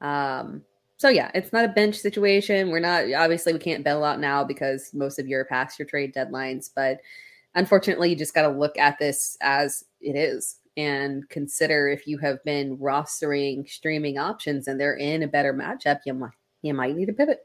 Um, 0.00 0.62
so 0.96 1.08
yeah, 1.08 1.30
it's 1.34 1.52
not 1.52 1.64
a 1.64 1.68
bench 1.68 1.96
situation. 1.96 2.70
We're 2.70 2.80
not 2.80 3.04
obviously 3.12 3.52
we 3.52 3.58
can't 3.58 3.84
bail 3.84 4.04
out 4.04 4.20
now 4.20 4.44
because 4.44 4.90
most 4.92 5.18
of 5.18 5.26
your 5.26 5.44
past 5.44 5.78
your 5.78 5.86
trade 5.86 6.14
deadlines, 6.14 6.70
but 6.74 7.00
unfortunately, 7.54 8.10
you 8.10 8.16
just 8.16 8.34
got 8.34 8.42
to 8.42 8.48
look 8.48 8.76
at 8.76 8.98
this 8.98 9.36
as 9.40 9.84
it 10.00 10.16
is 10.16 10.59
and 10.76 11.28
consider 11.28 11.88
if 11.88 12.06
you 12.06 12.18
have 12.18 12.42
been 12.44 12.76
rostering 12.78 13.68
streaming 13.68 14.18
options 14.18 14.68
and 14.68 14.80
they're 14.80 14.96
in 14.96 15.22
a 15.22 15.28
better 15.28 15.52
matchup, 15.52 16.00
you 16.06 16.14
might 16.14 16.32
you 16.62 16.74
might 16.74 16.96
need 16.96 17.06
to 17.06 17.12
pivot. 17.12 17.40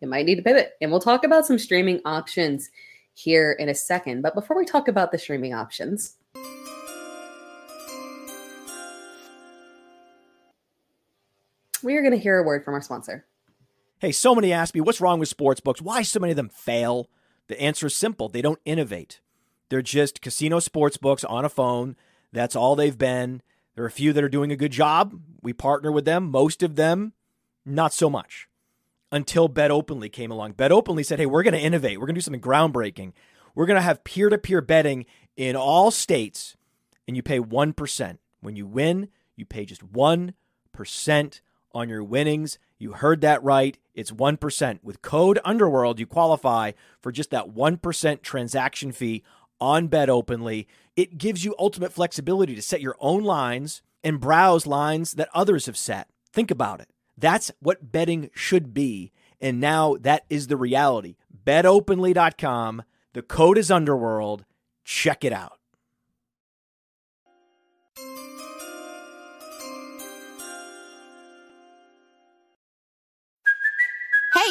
You 0.00 0.08
might 0.08 0.26
need 0.26 0.36
to 0.36 0.42
pivot. 0.42 0.72
And 0.80 0.90
we'll 0.90 1.00
talk 1.00 1.24
about 1.24 1.46
some 1.46 1.58
streaming 1.58 2.00
options 2.04 2.70
here 3.14 3.52
in 3.52 3.68
a 3.68 3.74
second. 3.74 4.22
But 4.22 4.34
before 4.34 4.56
we 4.56 4.64
talk 4.64 4.88
about 4.88 5.12
the 5.12 5.18
streaming 5.18 5.54
options, 5.54 6.16
we 11.82 11.96
are 11.96 12.02
going 12.02 12.12
to 12.12 12.18
hear 12.18 12.38
a 12.38 12.42
word 12.42 12.64
from 12.64 12.74
our 12.74 12.82
sponsor. 12.82 13.26
Hey, 13.98 14.12
so 14.12 14.34
many 14.34 14.52
ask 14.52 14.74
me, 14.74 14.80
what's 14.80 15.00
wrong 15.00 15.20
with 15.20 15.28
sports 15.28 15.60
books? 15.60 15.80
Why 15.80 16.02
so 16.02 16.18
many 16.18 16.32
of 16.32 16.36
them 16.36 16.48
fail? 16.48 17.08
The 17.48 17.60
answer 17.60 17.86
is 17.86 17.94
simple 17.94 18.28
they 18.28 18.42
don't 18.42 18.60
innovate. 18.64 19.20
They're 19.68 19.82
just 19.82 20.20
casino 20.20 20.58
sports 20.58 20.96
books 20.96 21.24
on 21.24 21.44
a 21.44 21.48
phone. 21.48 21.96
That's 22.32 22.56
all 22.56 22.76
they've 22.76 22.96
been. 22.96 23.42
There 23.74 23.84
are 23.84 23.88
a 23.88 23.90
few 23.90 24.12
that 24.12 24.24
are 24.24 24.28
doing 24.28 24.52
a 24.52 24.56
good 24.56 24.72
job. 24.72 25.18
We 25.42 25.52
partner 25.52 25.90
with 25.90 26.04
them. 26.04 26.30
Most 26.30 26.62
of 26.62 26.76
them, 26.76 27.12
not 27.64 27.92
so 27.92 28.10
much. 28.10 28.48
Until 29.10 29.48
BetOpenly 29.48 30.10
came 30.10 30.30
along. 30.30 30.54
BetOpenly 30.54 31.04
said, 31.04 31.18
hey, 31.18 31.26
we're 31.26 31.42
going 31.42 31.54
to 31.54 31.60
innovate. 31.60 31.98
We're 31.98 32.06
going 32.06 32.14
to 32.14 32.20
do 32.20 32.24
something 32.24 32.40
groundbreaking. 32.40 33.12
We're 33.54 33.66
going 33.66 33.76
to 33.78 33.82
have 33.82 34.04
peer 34.04 34.28
to 34.30 34.38
peer 34.38 34.62
betting 34.62 35.04
in 35.36 35.56
all 35.56 35.90
states, 35.90 36.56
and 37.06 37.16
you 37.16 37.22
pay 37.22 37.38
1%. 37.38 38.18
When 38.40 38.56
you 38.56 38.66
win, 38.66 39.08
you 39.36 39.44
pay 39.44 39.64
just 39.64 39.92
1% 39.92 41.40
on 41.74 41.88
your 41.88 42.04
winnings. 42.04 42.58
You 42.78 42.92
heard 42.92 43.20
that 43.20 43.42
right. 43.42 43.78
It's 43.94 44.10
1%. 44.10 44.78
With 44.82 45.02
code 45.02 45.38
Underworld, 45.44 46.00
you 46.00 46.06
qualify 46.06 46.72
for 47.00 47.12
just 47.12 47.30
that 47.30 47.50
1% 47.50 48.22
transaction 48.22 48.92
fee 48.92 49.22
on 49.60 49.88
BetOpenly. 49.88 50.66
It 50.96 51.18
gives 51.18 51.44
you 51.44 51.54
ultimate 51.58 51.92
flexibility 51.92 52.54
to 52.54 52.62
set 52.62 52.80
your 52.80 52.96
own 53.00 53.22
lines 53.22 53.82
and 54.04 54.20
browse 54.20 54.66
lines 54.66 55.12
that 55.12 55.28
others 55.32 55.66
have 55.66 55.76
set. 55.76 56.08
Think 56.32 56.50
about 56.50 56.80
it. 56.80 56.88
That's 57.16 57.52
what 57.60 57.92
betting 57.92 58.30
should 58.34 58.74
be. 58.74 59.12
And 59.40 59.60
now 59.60 59.96
that 60.00 60.24
is 60.30 60.46
the 60.46 60.56
reality. 60.56 61.16
BetOpenly.com. 61.44 62.82
The 63.12 63.22
code 63.22 63.58
is 63.58 63.70
Underworld. 63.70 64.44
Check 64.84 65.24
it 65.24 65.32
out. 65.32 65.58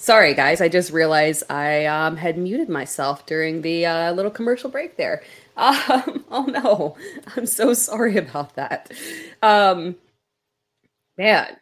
Sorry, 0.00 0.32
guys. 0.32 0.62
I 0.62 0.70
just 0.70 0.92
realized 0.92 1.42
I 1.50 1.84
um, 1.84 2.16
had 2.16 2.38
muted 2.38 2.70
myself 2.70 3.26
during 3.26 3.60
the 3.60 3.84
uh, 3.84 4.12
little 4.12 4.30
commercial 4.30 4.70
break 4.70 4.96
there. 4.96 5.22
Um, 5.56 6.24
oh 6.30 6.44
no, 6.44 6.96
I'm 7.36 7.44
so 7.44 7.74
sorry 7.74 8.16
about 8.16 8.54
that. 8.54 8.90
Um, 9.42 9.96
man, 11.18 11.54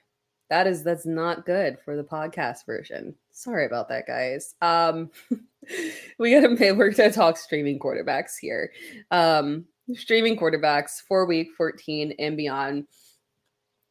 that 0.50 0.68
is 0.68 0.84
that's 0.84 1.04
not 1.04 1.44
good 1.44 1.78
for 1.84 1.96
the 1.96 2.04
podcast 2.04 2.64
version. 2.64 3.16
Sorry 3.32 3.66
about 3.66 3.88
that, 3.88 4.06
guys. 4.06 4.54
Um, 4.62 5.10
we 6.20 6.30
gotta 6.30 6.74
we're 6.76 6.92
gonna 6.92 7.10
talk 7.10 7.38
streaming 7.38 7.80
quarterbacks 7.80 8.34
here. 8.40 8.70
Um, 9.10 9.64
streaming 9.94 10.38
quarterbacks 10.38 11.02
for 11.08 11.26
week 11.26 11.48
14 11.56 12.14
and 12.20 12.36
beyond. 12.36 12.86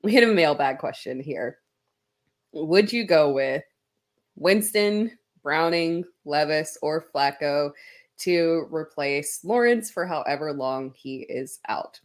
We 0.04 0.14
hit 0.14 0.24
a 0.24 0.28
mailbag 0.28 0.78
question 0.78 1.20
here. 1.20 1.58
Would 2.54 2.94
you 2.94 3.06
go 3.06 3.34
with 3.34 3.64
Winston, 4.38 5.18
Browning, 5.44 6.06
Levis, 6.26 6.78
or 6.82 7.06
Flacco 7.14 7.72
to 8.20 8.68
replace 8.72 9.44
Lawrence 9.44 9.92
for 9.92 10.06
however 10.06 10.54
long 10.54 10.94
he 10.96 11.18
is 11.30 11.60
out? 11.68 12.00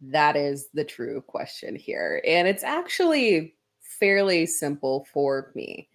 That 0.00 0.36
is 0.36 0.68
the 0.74 0.84
true 0.84 1.22
question 1.26 1.76
here. 1.76 2.22
And 2.26 2.48
it's 2.48 2.64
actually 2.64 3.54
fairly 3.80 4.46
simple 4.46 5.06
for 5.12 5.52
me. 5.54 5.88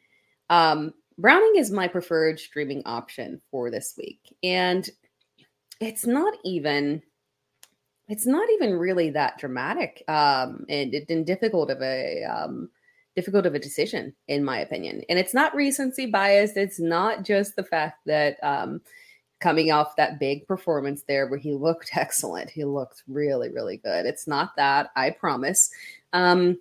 Um, 0.49 0.93
Browning 1.17 1.53
is 1.55 1.71
my 1.71 1.87
preferred 1.87 2.39
streaming 2.39 2.83
option 2.85 3.41
for 3.49 3.71
this 3.71 3.95
week. 3.97 4.35
And 4.43 4.87
it's 5.79 6.05
not 6.05 6.33
even 6.43 7.01
it's 8.07 8.25
not 8.25 8.49
even 8.51 8.73
really 8.73 9.09
that 9.11 9.37
dramatic 9.37 10.03
um 10.07 10.65
and, 10.69 10.93
and 11.09 11.25
difficult 11.25 11.69
of 11.69 11.81
a 11.81 12.23
um 12.23 12.69
difficult 13.17 13.47
of 13.47 13.55
a 13.55 13.59
decision 13.59 14.13
in 14.27 14.43
my 14.43 14.59
opinion 14.59 15.01
and 15.09 15.17
it's 15.17 15.33
not 15.33 15.55
recency 15.55 16.05
bias 16.05 16.55
it's 16.55 16.79
not 16.79 17.23
just 17.23 17.55
the 17.55 17.63
fact 17.63 17.99
that 18.05 18.37
um 18.43 18.79
coming 19.39 19.71
off 19.71 19.95
that 19.95 20.19
big 20.19 20.47
performance 20.47 21.03
there 21.07 21.27
where 21.27 21.39
he 21.39 21.53
looked 21.53 21.89
excellent 21.95 22.47
he 22.47 22.63
looked 22.63 23.01
really 23.07 23.49
really 23.49 23.77
good 23.77 24.05
it's 24.05 24.27
not 24.27 24.55
that 24.55 24.91
i 24.95 25.09
promise 25.09 25.71
um 26.13 26.59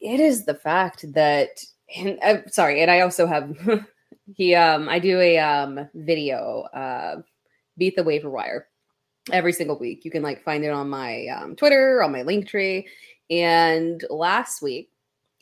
it 0.00 0.18
is 0.18 0.46
the 0.46 0.54
fact 0.54 1.04
that 1.12 1.62
and 1.94 2.18
uh, 2.22 2.38
sorry 2.46 2.80
and 2.80 2.90
i 2.90 3.00
also 3.00 3.26
have 3.26 3.54
he 4.34 4.54
um 4.54 4.88
i 4.88 4.98
do 4.98 5.20
a 5.20 5.38
um 5.38 5.86
video 5.94 6.62
uh 6.72 7.20
beat 7.76 7.96
the 7.96 8.02
waiver 8.02 8.30
wire 8.30 8.66
every 9.32 9.52
single 9.52 9.78
week. 9.78 10.04
You 10.04 10.10
can 10.10 10.22
like 10.22 10.42
find 10.42 10.64
it 10.64 10.70
on 10.70 10.88
my 10.88 11.26
um, 11.26 11.56
Twitter, 11.56 12.02
on 12.02 12.12
my 12.12 12.22
link 12.22 12.48
tree. 12.48 12.88
And 13.30 14.04
last 14.10 14.62
week, 14.62 14.89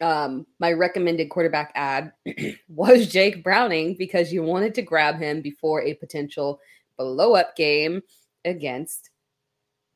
um, 0.00 0.47
my 0.59 0.73
recommended 0.73 1.31
quarterback 1.31 1.73
ad 1.75 2.12
was 2.69 3.09
Jake 3.09 3.43
Browning 3.43 3.97
because 3.99 4.33
you 4.33 4.43
wanted 4.43 4.75
to 4.75 4.83
grab 4.83 5.19
him 5.19 5.40
before 5.40 5.83
a 5.83 5.95
potential 5.95 6.61
blow 6.97 7.35
up 7.35 7.57
game 7.57 8.02
against 8.45 9.11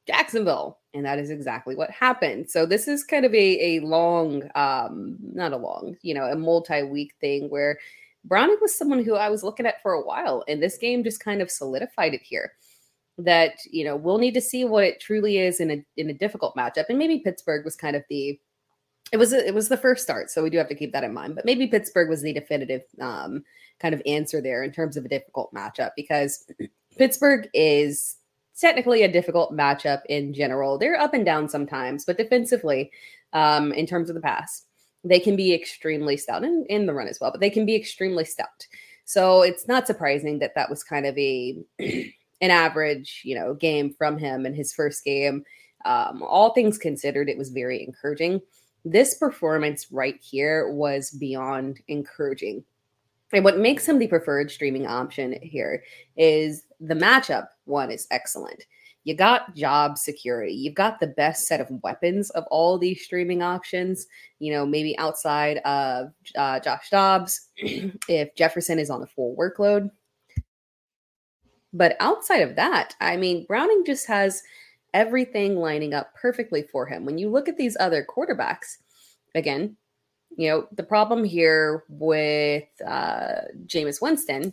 Jacksonville. 0.06 0.78
And 0.94 1.06
that 1.06 1.18
is 1.18 1.30
exactly 1.30 1.74
what 1.74 1.90
happened. 1.90 2.50
So 2.50 2.66
this 2.66 2.86
is 2.86 3.04
kind 3.04 3.24
of 3.24 3.34
a, 3.34 3.76
a 3.76 3.80
long, 3.80 4.42
um, 4.54 5.16
not 5.20 5.52
a 5.52 5.56
long, 5.56 5.96
you 6.02 6.14
know, 6.14 6.24
a 6.24 6.36
multi 6.36 6.82
week 6.82 7.14
thing 7.20 7.48
where 7.48 7.78
Browning 8.24 8.58
was 8.60 8.76
someone 8.76 9.02
who 9.02 9.14
I 9.14 9.28
was 9.28 9.42
looking 9.42 9.66
at 9.66 9.82
for 9.82 9.92
a 9.92 10.04
while, 10.04 10.44
and 10.46 10.62
this 10.62 10.78
game 10.78 11.02
just 11.02 11.22
kind 11.22 11.42
of 11.42 11.50
solidified 11.50 12.14
it 12.14 12.22
here. 12.22 12.52
That 13.18 13.56
you 13.70 13.84
know 13.84 13.96
we'll 13.96 14.18
need 14.18 14.34
to 14.34 14.40
see 14.40 14.64
what 14.64 14.84
it 14.84 15.00
truly 15.00 15.38
is 15.38 15.60
in 15.60 15.70
a 15.70 15.84
in 15.96 16.08
a 16.08 16.14
difficult 16.14 16.56
matchup, 16.56 16.84
and 16.88 16.98
maybe 16.98 17.18
Pittsburgh 17.18 17.64
was 17.64 17.76
kind 17.76 17.96
of 17.96 18.04
the 18.08 18.38
it 19.10 19.16
was 19.16 19.32
it 19.32 19.54
was 19.54 19.68
the 19.68 19.76
first 19.76 20.02
start, 20.02 20.30
so 20.30 20.42
we 20.42 20.50
do 20.50 20.58
have 20.58 20.68
to 20.68 20.74
keep 20.74 20.92
that 20.92 21.04
in 21.04 21.12
mind. 21.12 21.34
But 21.34 21.44
maybe 21.44 21.66
Pittsburgh 21.66 22.08
was 22.08 22.22
the 22.22 22.32
definitive 22.32 22.82
um, 23.00 23.44
kind 23.80 23.94
of 23.94 24.02
answer 24.06 24.40
there 24.40 24.62
in 24.62 24.72
terms 24.72 24.96
of 24.96 25.04
a 25.04 25.08
difficult 25.08 25.52
matchup 25.52 25.90
because 25.96 26.46
Pittsburgh 26.96 27.48
is 27.52 28.16
technically 28.58 29.02
a 29.02 29.12
difficult 29.12 29.52
matchup 29.52 30.02
in 30.08 30.32
general. 30.32 30.78
They're 30.78 30.98
up 30.98 31.14
and 31.14 31.24
down 31.24 31.48
sometimes, 31.48 32.04
but 32.04 32.16
defensively, 32.16 32.90
um, 33.32 33.72
in 33.72 33.86
terms 33.86 34.08
of 34.08 34.14
the 34.14 34.20
pass, 34.20 34.64
they 35.04 35.18
can 35.18 35.36
be 35.36 35.52
extremely 35.52 36.16
stout 36.16 36.44
in 36.44 36.86
the 36.86 36.94
run 36.94 37.08
as 37.08 37.18
well, 37.20 37.32
but 37.32 37.40
they 37.40 37.50
can 37.50 37.66
be 37.66 37.74
extremely 37.74 38.24
stout. 38.24 38.66
So 39.04 39.42
it's 39.42 39.66
not 39.66 39.86
surprising 39.86 40.38
that 40.38 40.54
that 40.54 40.70
was 40.70 40.84
kind 40.84 41.06
of 41.06 41.18
a 41.18 41.58
an 41.78 42.50
average, 42.50 43.22
you 43.24 43.34
know, 43.34 43.54
game 43.54 43.94
from 43.94 44.18
him 44.18 44.46
in 44.46 44.54
his 44.54 44.72
first 44.72 45.04
game. 45.04 45.44
Um, 45.84 46.22
all 46.22 46.52
things 46.52 46.78
considered, 46.78 47.28
it 47.28 47.38
was 47.38 47.50
very 47.50 47.82
encouraging. 47.82 48.40
This 48.84 49.14
performance 49.14 49.86
right 49.90 50.18
here 50.20 50.70
was 50.72 51.10
beyond 51.10 51.80
encouraging. 51.88 52.64
And 53.32 53.44
what 53.44 53.58
makes 53.58 53.88
him 53.88 53.98
the 53.98 54.08
preferred 54.08 54.50
streaming 54.50 54.86
option 54.86 55.38
here 55.40 55.84
is 56.16 56.64
the 56.80 56.94
matchup 56.94 57.46
one 57.64 57.90
is 57.90 58.06
excellent 58.10 58.64
you 59.04 59.16
got 59.16 59.54
job 59.54 59.98
security. 59.98 60.52
You've 60.52 60.74
got 60.74 61.00
the 61.00 61.08
best 61.08 61.46
set 61.46 61.60
of 61.60 61.68
weapons 61.82 62.30
of 62.30 62.44
all 62.50 62.78
these 62.78 63.02
streaming 63.02 63.42
options. 63.42 64.06
You 64.38 64.52
know, 64.52 64.64
maybe 64.64 64.96
outside 64.98 65.58
of 65.58 66.12
uh, 66.36 66.60
Josh 66.60 66.88
Dobbs, 66.90 67.48
if 67.56 68.34
Jefferson 68.36 68.78
is 68.78 68.90
on 68.90 69.02
a 69.02 69.06
full 69.06 69.36
workload. 69.36 69.90
But 71.72 71.96
outside 72.00 72.42
of 72.42 72.56
that, 72.56 72.94
I 73.00 73.16
mean, 73.16 73.46
Browning 73.46 73.84
just 73.84 74.06
has 74.06 74.42
everything 74.94 75.56
lining 75.56 75.94
up 75.94 76.14
perfectly 76.14 76.62
for 76.62 76.86
him. 76.86 77.04
When 77.04 77.18
you 77.18 77.30
look 77.30 77.48
at 77.48 77.56
these 77.56 77.76
other 77.80 78.04
quarterbacks, 78.04 78.78
again, 79.34 79.76
you 80.36 80.48
know, 80.48 80.66
the 80.72 80.82
problem 80.82 81.24
here 81.24 81.84
with 81.88 82.64
uh, 82.86 83.42
Jameis 83.66 84.00
Winston 84.00 84.52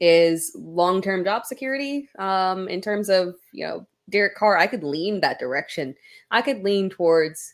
is 0.00 0.52
long 0.54 1.02
term 1.02 1.24
job 1.24 1.44
security. 1.44 2.08
Um, 2.18 2.68
in 2.68 2.80
terms 2.80 3.08
of 3.08 3.34
you 3.52 3.66
know 3.66 3.86
Derek 4.08 4.36
Carr, 4.36 4.56
I 4.56 4.66
could 4.66 4.84
lean 4.84 5.20
that 5.20 5.38
direction. 5.38 5.94
I 6.30 6.42
could 6.42 6.62
lean 6.62 6.90
towards 6.90 7.52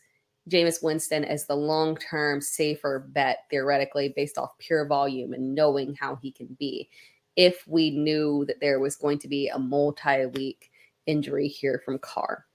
Jameis 0.49 0.81
Winston 0.81 1.25
as 1.25 1.45
the 1.45 1.55
long 1.55 1.97
term 1.97 2.41
safer 2.41 3.07
bet 3.09 3.45
theoretically 3.49 4.13
based 4.15 4.37
off 4.37 4.57
pure 4.59 4.85
volume 4.85 5.33
and 5.33 5.53
knowing 5.53 5.95
how 5.95 6.15
he 6.15 6.31
can 6.31 6.55
be. 6.59 6.89
If 7.35 7.67
we 7.67 7.91
knew 7.91 8.45
that 8.45 8.61
there 8.61 8.79
was 8.79 8.95
going 8.95 9.19
to 9.19 9.27
be 9.27 9.49
a 9.49 9.59
multi 9.59 10.25
week 10.27 10.71
injury 11.07 11.47
here 11.47 11.81
from 11.83 11.99
Carr, 11.99 12.45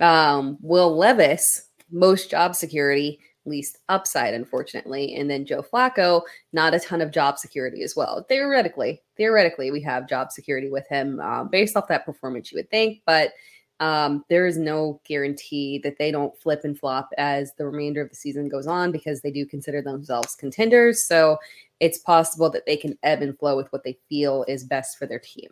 um, 0.00 0.56
Will 0.60 0.96
Levis, 0.96 1.68
most 1.90 2.30
job 2.30 2.54
security 2.54 3.20
least 3.46 3.78
upside, 3.88 4.34
unfortunately. 4.34 5.14
And 5.16 5.30
then 5.30 5.44
Joe 5.44 5.62
Flacco, 5.62 6.22
not 6.52 6.74
a 6.74 6.80
ton 6.80 7.00
of 7.00 7.10
job 7.10 7.38
security 7.38 7.82
as 7.82 7.96
well. 7.96 8.24
Theoretically, 8.28 9.02
theoretically, 9.16 9.70
we 9.70 9.82
have 9.82 10.08
job 10.08 10.30
security 10.30 10.70
with 10.70 10.86
him 10.88 11.20
uh, 11.20 11.44
based 11.44 11.76
off 11.76 11.88
that 11.88 12.06
performance, 12.06 12.52
you 12.52 12.56
would 12.56 12.70
think, 12.70 13.02
but 13.06 13.32
um, 13.80 14.24
there 14.28 14.46
is 14.46 14.58
no 14.58 15.00
guarantee 15.06 15.80
that 15.82 15.96
they 15.98 16.10
don't 16.10 16.38
flip 16.38 16.60
and 16.64 16.78
flop 16.78 17.08
as 17.16 17.54
the 17.54 17.64
remainder 17.64 18.02
of 18.02 18.10
the 18.10 18.14
season 18.14 18.46
goes 18.46 18.66
on 18.66 18.92
because 18.92 19.22
they 19.22 19.30
do 19.30 19.46
consider 19.46 19.80
themselves 19.80 20.34
contenders. 20.34 21.06
So 21.06 21.38
it's 21.80 21.98
possible 21.98 22.50
that 22.50 22.66
they 22.66 22.76
can 22.76 22.98
ebb 23.02 23.22
and 23.22 23.38
flow 23.38 23.56
with 23.56 23.72
what 23.72 23.82
they 23.82 23.98
feel 24.06 24.44
is 24.46 24.64
best 24.64 24.98
for 24.98 25.06
their 25.06 25.18
team. 25.18 25.50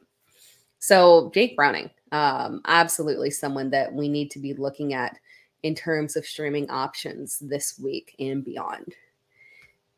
So 0.78 1.30
Jake 1.34 1.56
Browning, 1.56 1.90
um, 2.12 2.60
absolutely 2.66 3.30
someone 3.30 3.70
that 3.70 3.92
we 3.92 4.08
need 4.08 4.30
to 4.32 4.38
be 4.38 4.54
looking 4.54 4.94
at 4.94 5.18
in 5.62 5.74
terms 5.74 6.16
of 6.16 6.24
streaming 6.24 6.70
options 6.70 7.38
this 7.40 7.78
week 7.78 8.14
and 8.18 8.44
beyond. 8.44 8.94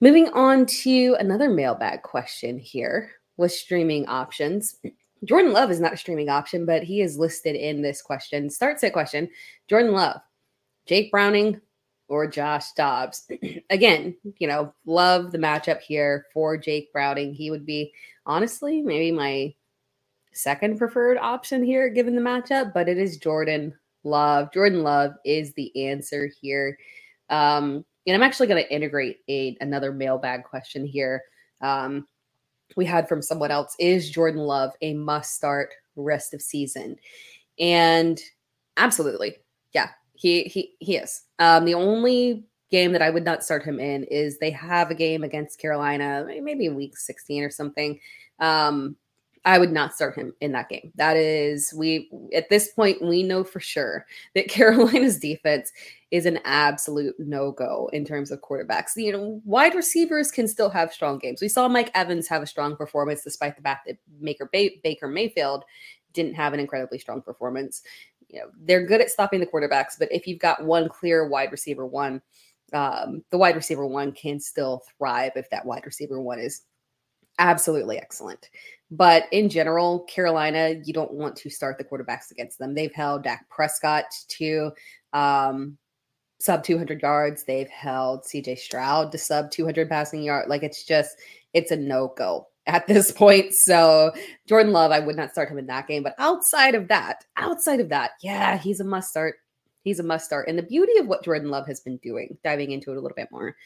Moving 0.01 0.29
on 0.31 0.64
to 0.66 1.16
another 1.21 1.51
mailbag 1.51 2.03
question 2.03 2.59
here 2.59 3.11
with 3.37 3.53
streaming 3.53 4.07
options. 4.09 4.77
Jordan 5.25 5.53
Love 5.53 5.71
is 5.71 5.81
not 5.81 5.93
a 5.93 5.99
streaming 5.99 6.31
option, 6.31 6.64
but 6.64 6.83
he 6.83 7.03
is 7.03 7.19
listed 7.19 7.55
in 7.55 7.83
this 7.83 8.01
question. 8.01 8.49
Start 8.49 8.81
set 8.81 8.95
question 8.95 9.29
Jordan 9.69 9.93
Love, 9.93 10.21
Jake 10.87 11.11
Browning, 11.11 11.61
or 12.09 12.27
Josh 12.27 12.73
Dobbs. 12.73 13.29
Again, 13.71 14.16
you 14.38 14.49
know, 14.49 14.73
love 14.87 15.33
the 15.33 15.38
matchup 15.38 15.81
here 15.81 16.27
for 16.33 16.57
Jake 16.57 16.93
Browning. 16.93 17.35
He 17.35 17.51
would 17.51 17.66
be 17.66 17.93
honestly 18.25 18.81
maybe 18.81 19.12
my 19.12 19.55
second 20.33 20.79
preferred 20.79 21.19
option 21.19 21.62
here 21.62 21.88
given 21.88 22.14
the 22.14 22.21
matchup, 22.21 22.73
but 22.73 22.88
it 22.88 22.99
is 22.99 23.16
Jordan 23.16 23.75
Love. 24.05 24.53
Jordan 24.53 24.83
Love 24.83 25.12
is 25.25 25.53
the 25.55 25.88
answer 25.88 26.31
here. 26.40 26.79
Um, 27.29 27.85
and 28.07 28.16
I'm 28.16 28.23
actually 28.23 28.47
going 28.47 28.62
to 28.62 28.73
integrate 28.73 29.19
a, 29.29 29.57
another 29.61 29.93
mailbag 29.93 30.45
question 30.45 30.87
here. 30.87 31.23
Um, 31.61 32.07
we 32.77 32.85
had 32.85 33.09
from 33.09 33.23
someone 33.23 33.51
else 33.51 33.75
Is 33.79 34.11
Jordan 34.11 34.40
Love 34.40 34.73
a 34.81 34.95
must 34.95 35.35
start 35.35 35.75
rest 35.97 36.35
of 36.35 36.40
season? 36.40 36.97
And 37.59 38.21
absolutely. 38.77 39.37
Yeah, 39.75 39.90
he, 40.14 40.45
he, 40.45 40.75
he 40.79 40.97
is. 40.97 41.23
Um, 41.38 41.64
the 41.64 41.75
only 41.75 42.47
game 42.71 42.93
that 42.93 43.03
I 43.03 43.11
would 43.11 43.25
not 43.25 43.45
start 43.45 43.64
him 43.64 43.81
in 43.81 44.05
is 44.05 44.38
they 44.38 44.51
have 44.53 44.90
a 44.90 44.95
game 44.95 45.25
against 45.25 45.59
Carolina, 45.59 46.27
maybe 46.40 46.69
week 46.69 46.97
16 46.97 47.43
or 47.43 47.51
something. 47.51 47.99
Um, 48.38 48.97
I 49.44 49.59
would 49.59 49.72
not 49.72 49.94
start 49.94 50.16
him 50.16 50.35
in 50.40 50.53
that 50.53 50.68
game. 50.68 50.92
That 50.96 51.16
is, 51.16 51.72
we 51.74 52.11
at 52.35 52.50
this 52.50 52.68
point, 52.68 53.00
we 53.00 53.22
know 53.22 53.42
for 53.42 53.59
sure 53.61 54.05
that 54.35 54.48
Carolina's 54.50 55.18
defense 55.18 55.72
is 56.11 56.26
an 56.26 56.40
absolute 56.44 57.14
no 57.18 57.53
go 57.53 57.88
in 57.92 58.05
terms 58.05 58.31
of 58.31 58.40
quarterbacks. 58.42 58.96
You 58.96 59.12
know, 59.12 59.40
wide 59.44 59.74
receivers 59.74 60.31
can 60.31 60.46
still 60.46 60.68
have 60.70 60.92
strong 60.92 61.18
games. 61.18 61.40
We 61.40 61.48
saw 61.48 61.68
Mike 61.68 61.90
Evans 61.94 62.29
have 62.29 62.42
a 62.42 62.46
strong 62.46 62.76
performance 62.76 63.22
despite 63.24 63.57
the 63.57 63.62
fact 63.62 63.87
that 63.87 63.96
Baker, 64.22 64.50
Baker 64.53 65.09
Mayfield 65.09 65.64
didn't 66.12 66.35
have 66.35 66.53
an 66.53 66.61
incredibly 66.61 66.98
strong 66.98 67.22
performance. 67.22 67.83
You 68.29 68.40
know, 68.40 68.46
they're 68.61 68.87
good 68.87 69.00
at 69.00 69.11
stopping 69.11 69.40
the 69.40 69.46
quarterbacks, 69.46 69.98
but 69.98 70.12
if 70.12 70.26
you've 70.26 70.38
got 70.38 70.64
one 70.64 70.88
clear 70.88 71.26
wide 71.29 71.50
receiver 71.50 71.87
one, 71.87 72.20
um, 72.72 73.24
the 73.31 73.38
wide 73.38 73.57
receiver 73.57 73.87
one 73.87 74.12
can 74.12 74.38
still 74.38 74.83
thrive 74.98 75.33
if 75.35 75.48
that 75.50 75.64
wide 75.64 75.87
receiver 75.87 76.20
one 76.20 76.38
is 76.38 76.62
absolutely 77.40 77.98
excellent. 77.98 78.48
But 78.92 79.24
in 79.33 79.48
general, 79.48 80.00
Carolina, 80.00 80.74
you 80.85 80.92
don't 80.92 81.12
want 81.12 81.37
to 81.37 81.50
start 81.50 81.79
the 81.79 81.85
quarterbacks 81.85 82.31
against 82.31 82.59
them. 82.59 82.74
They've 82.74 82.94
held 82.94 83.24
Dak 83.24 83.48
Prescott 83.48 84.05
to 84.29 84.72
um, 85.12 85.76
sub 86.38 86.64
200 86.64 87.00
yards. 87.00 87.44
They've 87.44 87.68
held 87.68 88.24
CJ 88.24 88.59
Stroud 88.59 89.12
to 89.12 89.18
sub 89.18 89.50
200 89.50 89.88
passing 89.88 90.22
yard. 90.22 90.48
Like 90.48 90.62
it's 90.62 90.85
just, 90.85 91.16
it's 91.53 91.70
a 91.70 91.76
no 91.76 92.12
go 92.16 92.48
at 92.66 92.87
this 92.87 93.12
point. 93.16 93.55
So 93.55 94.12
Jordan 94.48 94.72
Love, 94.72 94.90
I 94.90 95.00
would 95.00 95.16
not 95.16 95.31
start 95.31 95.50
him 95.50 95.59
in 95.59 95.66
that 95.66 95.87
game. 95.87 96.03
But 96.03 96.16
outside 96.18 96.74
of 96.74 96.88
that, 96.88 97.24
outside 97.37 97.81
of 97.81 97.88
that, 97.90 98.12
yeah, 98.22 98.59
he's 98.59 98.81
a 98.81 98.85
must 98.85 99.11
start. 99.11 99.37
He's 99.85 100.00
a 100.00 100.05
must 100.05 100.26
start. 100.26 100.48
And 100.48 100.59
the 100.59 100.64
beauty 100.64 100.98
of 100.98 101.07
what 101.07 101.24
Jordan 101.24 101.50
Love 101.50 101.66
has 101.68 101.81
been 101.81 101.96
doing, 101.98 102.37
diving 102.42 102.72
into 102.72 102.90
it 102.90 102.96
a 102.96 103.00
little 103.00 103.16
bit 103.16 103.29
more, 103.31 103.57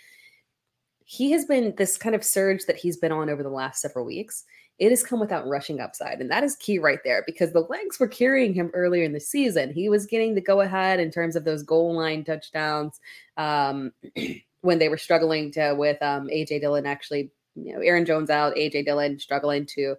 he 1.04 1.30
has 1.32 1.44
been 1.44 1.74
this 1.76 1.96
kind 1.96 2.14
of 2.14 2.24
surge 2.24 2.64
that 2.66 2.76
he's 2.76 2.96
been 2.96 3.12
on 3.12 3.30
over 3.30 3.42
the 3.42 3.48
last 3.48 3.80
several 3.80 4.04
weeks 4.04 4.44
it 4.78 4.90
has 4.90 5.04
come 5.04 5.20
without 5.20 5.46
rushing 5.46 5.80
upside. 5.80 6.20
And 6.20 6.30
that 6.30 6.42
is 6.42 6.56
key 6.56 6.78
right 6.78 6.98
there 7.04 7.22
because 7.26 7.52
the 7.52 7.60
legs 7.60 8.00
were 8.00 8.08
carrying 8.08 8.52
him 8.54 8.70
earlier 8.74 9.04
in 9.04 9.12
the 9.12 9.20
season. 9.20 9.72
He 9.72 9.88
was 9.88 10.06
getting 10.06 10.34
the 10.34 10.40
go 10.40 10.62
ahead 10.62 10.98
in 10.98 11.10
terms 11.10 11.36
of 11.36 11.44
those 11.44 11.62
goal 11.62 11.94
line 11.94 12.24
touchdowns 12.24 12.98
um, 13.36 13.92
when 14.62 14.78
they 14.78 14.88
were 14.88 14.98
struggling 14.98 15.52
to 15.52 15.74
with 15.78 16.02
um, 16.02 16.26
AJ 16.26 16.60
Dillon 16.60 16.86
actually, 16.86 17.30
you 17.54 17.72
know, 17.72 17.80
Aaron 17.80 18.04
Jones 18.04 18.30
out, 18.30 18.56
AJ 18.56 18.84
Dillon 18.84 19.18
struggling 19.18 19.66
to 19.66 19.96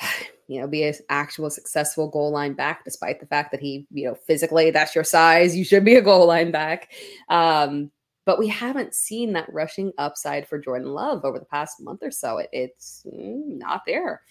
you 0.46 0.60
know, 0.60 0.66
be 0.66 0.82
an 0.82 0.94
actual 1.08 1.48
successful 1.48 2.08
goal 2.08 2.32
line 2.32 2.54
back, 2.54 2.84
despite 2.84 3.20
the 3.20 3.26
fact 3.26 3.52
that 3.52 3.60
he, 3.60 3.86
you 3.92 4.08
know, 4.08 4.14
physically 4.14 4.72
that's 4.72 4.96
your 4.96 5.04
size. 5.04 5.56
You 5.56 5.64
should 5.64 5.84
be 5.84 5.94
a 5.94 6.02
goal 6.02 6.26
line 6.26 6.50
back. 6.50 6.92
Um, 7.28 7.92
but 8.24 8.38
we 8.38 8.48
haven't 8.48 8.94
seen 8.94 9.32
that 9.32 9.52
rushing 9.52 9.92
upside 9.98 10.46
for 10.46 10.58
Jordan 10.58 10.92
Love 10.92 11.24
over 11.24 11.38
the 11.38 11.44
past 11.44 11.80
month 11.80 12.02
or 12.02 12.10
so. 12.10 12.38
It, 12.38 12.48
it's 12.52 13.06
mm, 13.06 13.58
not 13.58 13.82
there. 13.86 14.22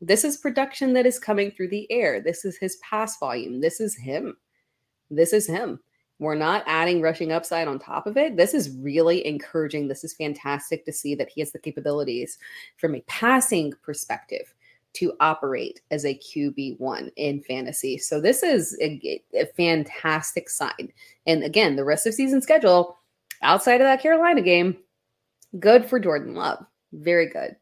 This 0.00 0.24
is 0.24 0.36
production 0.36 0.92
that 0.94 1.06
is 1.06 1.18
coming 1.18 1.50
through 1.50 1.68
the 1.68 1.90
air. 1.90 2.20
This 2.20 2.44
is 2.44 2.56
his 2.56 2.76
pass 2.76 3.18
volume. 3.18 3.60
This 3.60 3.80
is 3.80 3.96
him. 3.96 4.36
This 5.10 5.32
is 5.32 5.46
him. 5.46 5.80
We're 6.18 6.34
not 6.34 6.62
adding 6.66 7.00
rushing 7.00 7.32
upside 7.32 7.68
on 7.68 7.78
top 7.78 8.06
of 8.06 8.16
it. 8.16 8.36
This 8.36 8.54
is 8.54 8.76
really 8.76 9.26
encouraging. 9.26 9.88
This 9.88 10.04
is 10.04 10.14
fantastic 10.14 10.84
to 10.84 10.92
see 10.92 11.14
that 11.16 11.28
he 11.28 11.40
has 11.40 11.50
the 11.50 11.58
capabilities 11.58 12.38
from 12.76 12.94
a 12.94 13.00
passing 13.02 13.72
perspective 13.82 14.54
to 14.94 15.14
operate 15.20 15.80
as 15.90 16.04
a 16.04 16.18
QB1 16.18 17.10
in 17.16 17.40
fantasy. 17.42 17.98
So 17.98 18.20
this 18.20 18.42
is 18.42 18.76
a, 18.80 19.20
a, 19.34 19.46
fantastic 19.56 20.50
sign. 20.50 20.92
And 21.26 21.42
again, 21.42 21.76
the 21.76 21.84
rest 21.84 22.06
of 22.06 22.14
season 22.14 22.42
schedule 22.42 22.98
outside 23.42 23.80
of 23.80 23.86
that 23.86 24.02
Carolina 24.02 24.40
game, 24.40 24.76
good 25.58 25.84
for 25.84 25.98
Jordan 25.98 26.34
Love. 26.34 26.64
Very 26.92 27.28
good. 27.28 27.56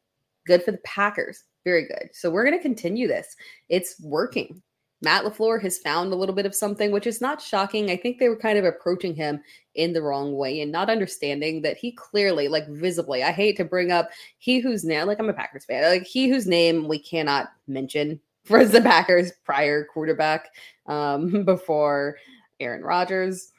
Good 0.47 0.63
for 0.63 0.73
the 0.73 0.79
Packers. 0.79 1.45
Very 1.65 1.87
good. 1.87 2.11
So 2.13 2.31
we're 2.31 2.45
going 2.45 2.57
to 2.57 2.63
continue 2.63 3.07
this. 3.07 3.37
It's 3.69 4.01
working. 4.01 4.63
Matt 5.03 5.25
LaFleur 5.25 5.63
has 5.63 5.79
found 5.79 6.13
a 6.13 6.17
little 6.17 6.35
bit 6.35 6.45
of 6.47 6.55
something, 6.55 6.91
which 6.91 7.07
is 7.07 7.21
not 7.21 7.41
shocking. 7.41 7.91
I 7.91 7.97
think 7.97 8.19
they 8.19 8.29
were 8.29 8.37
kind 8.37 8.59
of 8.59 8.67
approaching 8.67 9.15
him 9.15 9.41
in 9.75 9.93
the 9.93 10.03
wrong 10.03 10.37
way 10.37 10.61
and 10.61 10.71
not 10.71 10.91
understanding 10.91 11.63
that 11.63 11.79
he 11.79 11.93
clearly, 11.93 12.49
like 12.49 12.69
visibly, 12.69 13.23
I 13.23 13.33
hate 13.33 13.57
to 13.57 13.65
bring 13.65 13.91
up 13.93 14.11
he 14.39 14.61
whose 14.61 14.85
name, 14.85 15.07
like 15.07 15.19
I'm 15.19 15.29
a 15.29 15.33
Packers 15.33 15.65
fan, 15.65 15.85
like 15.85 16.07
he 16.07 16.29
whose 16.29 16.47
name 16.47 16.87
we 16.87 16.99
cannot 16.99 17.49
mention 17.67 18.21
for 18.45 18.65
the 18.65 18.83
Packers 18.83 19.33
prior 19.45 19.85
quarterback 19.85 20.51
um, 20.87 21.45
before 21.45 22.17
Aaron 22.59 22.83
Rodgers 22.83 23.53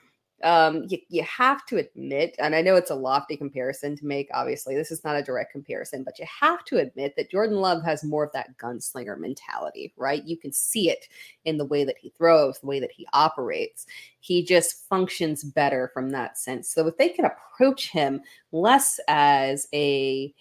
um, 0.43 0.85
you, 0.87 0.97
you 1.09 1.23
have 1.23 1.65
to 1.67 1.77
admit, 1.77 2.35
and 2.39 2.55
I 2.55 2.61
know 2.61 2.75
it's 2.75 2.91
a 2.91 2.95
lofty 2.95 3.37
comparison 3.37 3.95
to 3.97 4.05
make, 4.05 4.29
obviously, 4.33 4.75
this 4.75 4.91
is 4.91 5.03
not 5.03 5.15
a 5.15 5.23
direct 5.23 5.51
comparison, 5.51 6.03
but 6.03 6.19
you 6.19 6.25
have 6.39 6.63
to 6.65 6.77
admit 6.77 7.15
that 7.17 7.31
Jordan 7.31 7.57
Love 7.57 7.83
has 7.83 8.03
more 8.03 8.23
of 8.23 8.31
that 8.33 8.57
gunslinger 8.57 9.17
mentality, 9.17 9.93
right? 9.97 10.23
You 10.25 10.37
can 10.37 10.51
see 10.51 10.89
it 10.89 11.07
in 11.45 11.57
the 11.57 11.65
way 11.65 11.83
that 11.83 11.97
he 11.97 12.09
throws, 12.17 12.59
the 12.59 12.67
way 12.67 12.79
that 12.79 12.91
he 12.91 13.07
operates. 13.13 13.85
He 14.19 14.43
just 14.43 14.87
functions 14.87 15.43
better 15.43 15.89
from 15.93 16.09
that 16.11 16.37
sense. 16.37 16.69
So 16.69 16.87
if 16.87 16.97
they 16.97 17.09
can 17.09 17.25
approach 17.25 17.89
him 17.89 18.21
less 18.51 18.99
as 19.07 19.67
a 19.73 20.33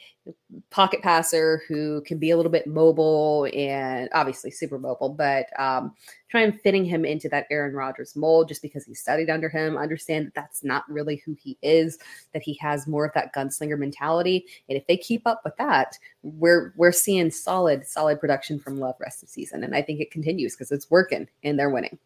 pocket 0.70 1.02
passer 1.02 1.62
who 1.68 2.02
can 2.02 2.18
be 2.18 2.30
a 2.30 2.36
little 2.36 2.52
bit 2.52 2.66
mobile 2.66 3.48
and 3.54 4.08
obviously 4.12 4.50
super 4.50 4.78
mobile, 4.78 5.08
but 5.08 5.46
um, 5.58 5.94
try 6.28 6.42
and 6.42 6.60
fitting 6.60 6.84
him 6.84 7.04
into 7.04 7.28
that 7.28 7.46
Aaron 7.50 7.74
Rodgers 7.74 8.14
mold 8.14 8.48
just 8.48 8.62
because 8.62 8.84
he 8.84 8.94
studied 8.94 9.30
under 9.30 9.48
him. 9.48 9.76
Understand 9.76 10.26
that 10.26 10.34
that's 10.34 10.62
not 10.62 10.84
really 10.88 11.22
who 11.24 11.36
he 11.40 11.56
is, 11.62 11.98
that 12.32 12.42
he 12.42 12.54
has 12.60 12.86
more 12.86 13.04
of 13.04 13.14
that 13.14 13.34
gunslinger 13.34 13.78
mentality. 13.78 14.44
And 14.68 14.76
if 14.76 14.86
they 14.86 14.96
keep 14.96 15.26
up 15.26 15.40
with 15.44 15.56
that, 15.56 15.96
we're 16.22 16.72
we're 16.76 16.92
seeing 16.92 17.30
solid, 17.30 17.86
solid 17.86 18.20
production 18.20 18.58
from 18.58 18.78
Love 18.78 18.96
rest 19.00 19.22
of 19.22 19.28
season. 19.28 19.64
And 19.64 19.74
I 19.74 19.82
think 19.82 20.00
it 20.00 20.10
continues 20.10 20.54
because 20.54 20.70
it's 20.70 20.90
working 20.90 21.28
and 21.42 21.58
they're 21.58 21.70
winning. 21.70 21.98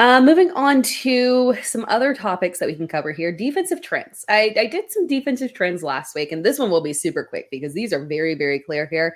Uh, 0.00 0.18
moving 0.18 0.50
on 0.52 0.80
to 0.80 1.54
some 1.62 1.84
other 1.86 2.14
topics 2.14 2.58
that 2.58 2.66
we 2.66 2.74
can 2.74 2.88
cover 2.88 3.12
here 3.12 3.30
defensive 3.30 3.82
trends. 3.82 4.24
I, 4.30 4.54
I, 4.58 4.64
did 4.64 4.90
some 4.90 5.06
defensive 5.06 5.52
trends 5.52 5.82
last 5.82 6.14
week, 6.14 6.32
and 6.32 6.42
this 6.42 6.58
one 6.58 6.70
will 6.70 6.80
be 6.80 6.94
super 6.94 7.22
quick 7.22 7.50
because 7.50 7.74
these 7.74 7.92
are 7.92 8.06
very, 8.06 8.34
very 8.34 8.60
clear 8.60 8.86
here. 8.86 9.14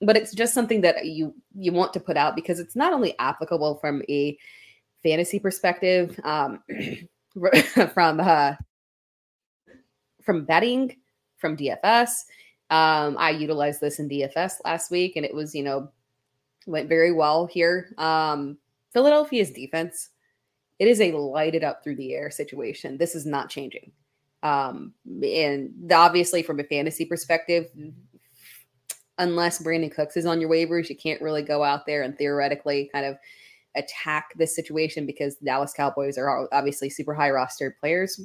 But 0.00 0.16
it's 0.16 0.34
just 0.34 0.52
something 0.52 0.80
that 0.80 1.06
you 1.06 1.32
you 1.54 1.70
want 1.70 1.92
to 1.92 2.00
put 2.00 2.16
out 2.16 2.34
because 2.34 2.58
it's 2.58 2.74
not 2.74 2.92
only 2.92 3.16
applicable 3.20 3.76
from 3.76 4.02
a 4.08 4.36
fantasy 5.04 5.38
perspective, 5.38 6.18
um, 6.24 6.60
from 7.94 8.18
uh, 8.18 8.54
from 10.24 10.44
betting, 10.44 10.96
from 11.36 11.56
DFS. 11.56 12.24
Um, 12.68 13.14
I 13.16 13.30
utilized 13.30 13.80
this 13.80 14.00
in 14.00 14.08
DFS 14.08 14.54
last 14.64 14.90
week, 14.90 15.14
and 15.14 15.24
it 15.24 15.32
was 15.32 15.54
you 15.54 15.62
know 15.62 15.88
went 16.66 16.88
very 16.88 17.12
well 17.12 17.46
here. 17.46 17.94
Um, 17.96 18.58
Philadelphia's 18.94 19.50
defense, 19.50 20.10
it 20.78 20.88
is 20.88 21.00
a 21.00 21.12
lighted 21.12 21.62
up 21.62 21.84
through 21.84 21.96
the 21.96 22.14
air 22.14 22.30
situation. 22.30 22.96
This 22.96 23.14
is 23.14 23.26
not 23.26 23.50
changing. 23.50 23.92
Um, 24.42 24.92
and 25.22 25.92
obviously, 25.92 26.42
from 26.42 26.60
a 26.60 26.64
fantasy 26.64 27.04
perspective, 27.04 27.66
unless 29.18 29.62
Brandin 29.62 29.94
Cooks 29.94 30.16
is 30.16 30.26
on 30.26 30.40
your 30.40 30.50
waivers, 30.50 30.88
you 30.88 30.96
can't 30.96 31.22
really 31.22 31.42
go 31.42 31.62
out 31.62 31.86
there 31.86 32.02
and 32.02 32.16
theoretically 32.16 32.90
kind 32.92 33.06
of 33.06 33.16
attack 33.76 34.30
this 34.36 34.54
situation 34.54 35.06
because 35.06 35.36
Dallas 35.36 35.72
Cowboys 35.72 36.18
are 36.18 36.48
obviously 36.52 36.88
super 36.88 37.14
high 37.14 37.30
rostered 37.30 37.72
players. 37.80 38.20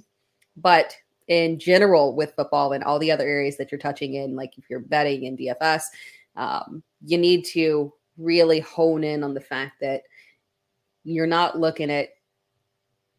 But 0.57 0.95
in 1.27 1.59
general, 1.59 2.15
with 2.15 2.33
football 2.35 2.73
and 2.73 2.83
all 2.83 2.99
the 2.99 3.11
other 3.11 3.27
areas 3.27 3.57
that 3.57 3.71
you're 3.71 3.79
touching 3.79 4.15
in, 4.15 4.35
like 4.35 4.57
if 4.57 4.65
you're 4.69 4.79
betting 4.79 5.23
in 5.23 5.37
DFS, 5.37 5.83
um, 6.35 6.83
you 7.05 7.17
need 7.17 7.45
to 7.45 7.93
really 8.17 8.59
hone 8.59 9.03
in 9.03 9.23
on 9.23 9.33
the 9.33 9.41
fact 9.41 9.79
that 9.79 10.01
you're 11.09 11.27
not 11.27 11.57
looking 11.57 11.89
at 11.89 12.09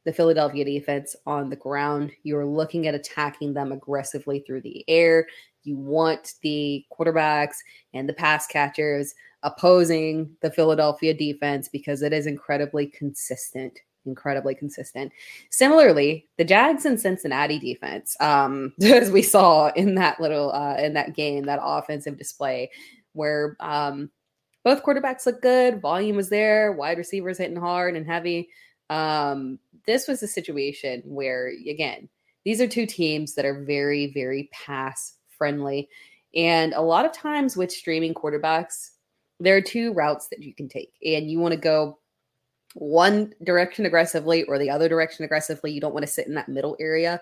the 0.05 0.13
Philadelphia 0.13 0.65
defense 0.65 1.17
on 1.27 1.51
the 1.51 1.57
ground. 1.57 2.13
You're 2.23 2.47
looking 2.47 2.87
at 2.87 2.95
attacking 2.95 3.53
them 3.53 3.73
aggressively 3.73 4.45
through 4.47 4.63
the 4.63 4.85
air. 4.89 5.27
You 5.65 5.77
want 5.77 6.35
the 6.43 6.85
quarterbacks 6.93 7.57
and 7.93 8.09
the 8.09 8.15
pass 8.15 8.47
catchers 8.47 9.15
opposing 9.43 10.31
the 10.41 10.51
Philadelphia 10.51 11.13
defense 11.13 11.69
because 11.69 12.03
it 12.03 12.13
is 12.13 12.27
incredibly 12.27 12.87
consistent. 12.87 13.79
Incredibly 14.07 14.55
consistent. 14.55 15.13
Similarly, 15.51 16.29
the 16.39 16.45
Jags 16.45 16.87
and 16.87 16.99
Cincinnati 16.99 17.59
defense, 17.59 18.17
um, 18.21 18.73
as 18.83 19.11
we 19.11 19.21
saw 19.21 19.71
in 19.73 19.97
that 19.97 20.19
little 20.21 20.53
uh, 20.53 20.77
in 20.77 20.95
that 20.95 21.15
game, 21.15 21.45
that 21.45 21.61
offensive 21.63 22.17
display, 22.17 22.71
where 23.13 23.57
um, 23.61 24.11
both 24.65 24.83
quarterbacks 24.83 25.27
look 25.27 25.41
good. 25.41 25.81
Volume 25.81 26.17
was 26.17 26.29
there. 26.29 26.73
Wide 26.73 26.99
receivers 26.99 27.39
hitting 27.39 27.57
hard 27.57 27.97
and 27.97 28.07
heavy. 28.07 28.49
Um, 28.91 29.59
this 29.87 30.09
was 30.09 30.23
a 30.23 30.29
situation 30.29 31.03
where, 31.05 31.53
again, 31.69 32.09
these 32.45 32.61
are 32.61 32.67
two 32.67 32.87
teams 32.87 33.35
that 33.35 33.45
are 33.45 33.65
very, 33.65 34.13
very 34.13 34.51
pass 34.53 35.15
friendly. 35.37 35.89
And 36.35 36.73
a 36.75 36.81
lot 36.81 37.05
of 37.05 37.13
times 37.13 37.57
with 37.57 37.73
streaming 37.73 38.15
quarterbacks, 38.15 38.91
there 39.39 39.57
are 39.57 39.63
two 39.63 39.93
routes 39.93 40.29
that 40.29 40.43
you 40.43 40.55
can 40.55 40.69
take. 40.69 40.93
And 41.05 41.31
you 41.31 41.39
want 41.39 41.53
to 41.53 41.61
go 41.61 41.99
one 42.75 43.33
direction 43.43 43.87
aggressively 43.87 44.45
or 44.45 44.59
the 44.59 44.71
other 44.71 44.89
direction 44.89 45.25
aggressively. 45.25 45.73
You 45.73 45.81
don't 45.81 45.95
want 45.95 46.07
to 46.07 46.13
sit 46.13 46.27
in 46.27 46.35
that 46.35 46.49
middle 46.49 46.77
area. 46.79 47.21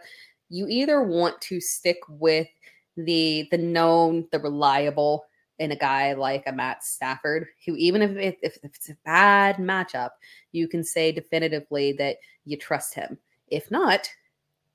You 0.50 0.66
either 0.68 1.02
want 1.02 1.40
to 1.42 1.60
stick 1.60 1.98
with 2.08 2.48
the 2.96 3.46
the 3.50 3.58
known, 3.58 4.26
the 4.32 4.40
reliable 4.40 5.24
in 5.58 5.72
a 5.72 5.76
guy 5.76 6.12
like 6.12 6.44
a 6.46 6.52
Matt 6.52 6.84
Stafford, 6.84 7.48
who 7.66 7.74
even 7.76 8.02
if, 8.02 8.10
it, 8.12 8.38
if, 8.42 8.58
it's 8.62 8.88
a 8.88 8.96
bad 9.04 9.56
matchup, 9.56 10.10
you 10.52 10.68
can 10.68 10.84
say 10.84 11.12
definitively 11.12 11.92
that 11.94 12.16
you 12.44 12.56
trust 12.56 12.94
him. 12.94 13.18
If 13.48 13.70
not, 13.70 14.08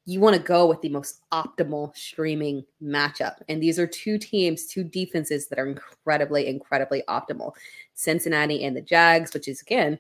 you 0.05 0.19
want 0.19 0.35
to 0.35 0.41
go 0.41 0.65
with 0.67 0.81
the 0.81 0.89
most 0.89 1.21
optimal 1.31 1.95
streaming 1.95 2.65
matchup. 2.81 3.37
And 3.47 3.63
these 3.63 3.79
are 3.79 3.87
two 3.87 4.17
teams, 4.17 4.65
two 4.65 4.83
defenses 4.83 5.47
that 5.47 5.59
are 5.59 5.67
incredibly, 5.67 6.47
incredibly 6.47 7.03
optimal 7.07 7.53
Cincinnati 7.93 8.65
and 8.65 8.75
the 8.75 8.81
Jags, 8.81 9.33
which 9.33 9.47
is 9.47 9.61
again 9.61 9.99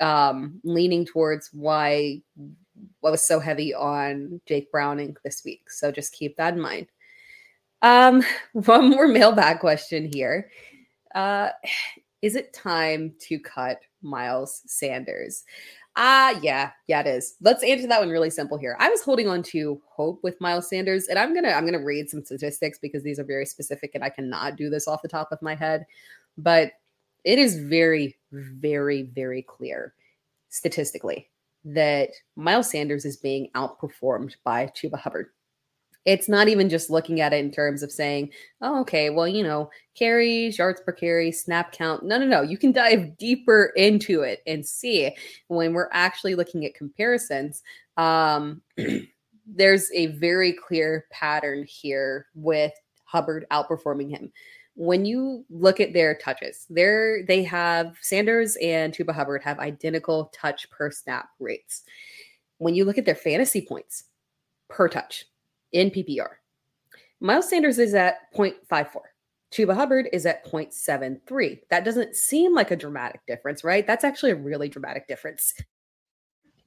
um, 0.00 0.60
leaning 0.64 1.04
towards 1.04 1.50
why 1.52 2.22
I 3.04 3.10
was 3.10 3.26
so 3.26 3.38
heavy 3.38 3.74
on 3.74 4.40
Jake 4.46 4.70
Browning 4.72 5.16
this 5.24 5.44
week. 5.44 5.70
So 5.70 5.92
just 5.92 6.14
keep 6.14 6.36
that 6.36 6.54
in 6.54 6.60
mind. 6.60 6.86
Um, 7.84 8.24
one 8.52 8.88
more 8.90 9.06
mailbag 9.06 9.60
question 9.60 10.10
here. 10.12 10.50
Uh, 11.14 11.50
is 12.22 12.34
it 12.34 12.52
time 12.52 13.14
to 13.20 13.38
cut 13.38 13.80
Miles 14.02 14.62
Sanders? 14.66 15.44
Ah, 15.96 16.30
uh, 16.30 16.40
yeah, 16.42 16.70
yeah, 16.88 17.00
it 17.00 17.06
is. 17.06 17.36
Let's 17.40 17.62
answer 17.62 17.86
that 17.86 18.00
one 18.00 18.08
really 18.08 18.30
simple 18.30 18.58
here. 18.58 18.76
I 18.80 18.88
was 18.88 19.02
holding 19.02 19.28
on 19.28 19.44
to 19.44 19.80
hope 19.86 20.18
with 20.24 20.40
Miles 20.40 20.68
Sanders, 20.68 21.06
and 21.06 21.18
I'm 21.18 21.32
gonna 21.32 21.50
I'm 21.50 21.64
gonna 21.64 21.84
read 21.84 22.10
some 22.10 22.24
statistics 22.24 22.80
because 22.80 23.04
these 23.04 23.20
are 23.20 23.24
very 23.24 23.46
specific, 23.46 23.92
and 23.94 24.02
I 24.02 24.08
cannot 24.08 24.56
do 24.56 24.70
this 24.70 24.88
off 24.88 25.02
the 25.02 25.08
top 25.08 25.30
of 25.30 25.40
my 25.40 25.54
head. 25.54 25.86
But 26.36 26.72
it 27.22 27.38
is 27.38 27.56
very, 27.56 28.16
very, 28.32 29.02
very 29.02 29.42
clear 29.42 29.94
statistically 30.48 31.30
that 31.64 32.10
Miles 32.34 32.70
Sanders 32.70 33.04
is 33.04 33.16
being 33.16 33.50
outperformed 33.54 34.34
by 34.42 34.66
Chuba 34.66 34.98
Hubbard. 34.98 35.28
It's 36.04 36.28
not 36.28 36.48
even 36.48 36.68
just 36.68 36.90
looking 36.90 37.20
at 37.20 37.32
it 37.32 37.44
in 37.44 37.50
terms 37.50 37.82
of 37.82 37.90
saying, 37.90 38.30
oh, 38.60 38.80
okay, 38.80 39.10
well, 39.10 39.26
you 39.26 39.42
know, 39.42 39.70
carries, 39.94 40.58
yards 40.58 40.80
per 40.80 40.92
carry, 40.92 41.32
snap 41.32 41.72
count. 41.72 42.02
No, 42.02 42.18
no, 42.18 42.26
no. 42.26 42.42
You 42.42 42.58
can 42.58 42.72
dive 42.72 43.16
deeper 43.16 43.72
into 43.76 44.20
it 44.20 44.42
and 44.46 44.66
see 44.66 45.14
when 45.48 45.72
we're 45.72 45.88
actually 45.92 46.34
looking 46.34 46.64
at 46.64 46.74
comparisons. 46.74 47.62
Um, 47.96 48.60
there's 49.46 49.90
a 49.92 50.06
very 50.06 50.52
clear 50.52 51.06
pattern 51.10 51.64
here 51.66 52.26
with 52.34 52.72
Hubbard 53.04 53.46
outperforming 53.50 54.10
him. 54.10 54.32
When 54.76 55.04
you 55.04 55.44
look 55.50 55.78
at 55.78 55.92
their 55.92 56.16
touches, 56.16 56.66
there 56.68 57.22
they 57.24 57.44
have 57.44 57.96
Sanders 58.00 58.56
and 58.60 58.92
Chuba 58.92 59.14
Hubbard 59.14 59.42
have 59.44 59.60
identical 59.60 60.32
touch 60.34 60.68
per 60.70 60.90
snap 60.90 61.28
rates. 61.38 61.84
When 62.58 62.74
you 62.74 62.84
look 62.84 62.98
at 62.98 63.04
their 63.04 63.14
fantasy 63.14 63.60
points 63.60 64.04
per 64.68 64.88
touch, 64.88 65.26
in 65.74 65.90
PPR. 65.90 66.28
Miles 67.20 67.50
Sanders 67.50 67.78
is 67.78 67.94
at 67.94 68.32
0.54. 68.34 68.86
Chuba 69.52 69.74
Hubbard 69.74 70.08
is 70.12 70.24
at 70.24 70.44
0.73. 70.46 71.60
That 71.70 71.84
doesn't 71.84 72.16
seem 72.16 72.54
like 72.54 72.70
a 72.70 72.76
dramatic 72.76 73.20
difference, 73.26 73.62
right? 73.62 73.86
That's 73.86 74.04
actually 74.04 74.32
a 74.32 74.36
really 74.36 74.68
dramatic 74.68 75.06
difference. 75.06 75.54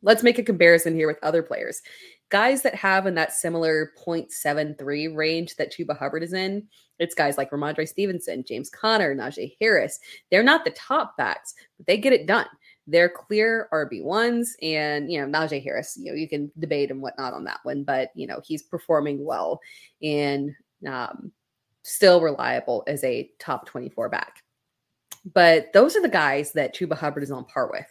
Let's 0.02 0.24
make 0.24 0.38
a 0.38 0.44
comparison 0.44 0.94
here 0.94 1.08
with 1.08 1.18
other 1.24 1.42
players. 1.42 1.82
Guys 2.30 2.62
that 2.62 2.76
have 2.76 3.08
in 3.08 3.16
that 3.16 3.34
similar 3.34 3.92
0.73 4.06 5.16
range 5.16 5.56
that 5.56 5.74
Chuba 5.74 5.98
Hubbard 5.98 6.24
is 6.24 6.34
in, 6.34 6.68
it's 7.00 7.16
guys 7.16 7.38
like 7.38 7.52
Rhamondre 7.52 7.88
Stevenson, 7.88 8.44
James 8.48 8.70
Conner, 8.70 9.16
Najee 9.16 9.56
Harris. 9.60 10.00
They're 10.30 10.44
not 10.44 10.66
the 10.66 10.72
top 10.72 11.18
backs, 11.18 11.56
but 11.78 11.88
they 11.88 11.98
get 11.98 12.14
it 12.14 12.26
done 12.26 12.48
they're 12.88 13.10
clear 13.10 13.68
RB1s. 13.74 14.52
And, 14.62 15.12
you 15.12 15.20
know, 15.20 15.28
Najee 15.28 15.64
Harris, 15.64 15.98
you 16.00 16.12
know, 16.12 16.18
you 16.18 16.28
can 16.28 16.52
debate 16.58 16.90
and 16.90 17.02
whatnot 17.02 17.34
on 17.34 17.44
that 17.44 17.60
one, 17.64 17.84
but, 17.84 18.12
you 18.16 18.26
know, 18.26 18.42
he's 18.44 18.64
performing 18.64 19.24
well 19.24 19.60
and 20.02 20.56
um, 20.88 21.32
still 21.84 22.22
reliable 22.22 22.84
as 22.88 23.04
a 23.04 23.30
top 23.40 23.66
24 23.66 24.10
back. 24.10 24.42
But 25.34 25.74
those 25.74 25.96
are 25.96 26.02
the 26.02 26.08
guys 26.08 26.54
that 26.54 26.74
Chuba 26.74 26.98
Hubbard 26.98 27.24
is 27.24 27.32
on 27.32 27.46
par 27.46 27.70
with. 27.70 27.88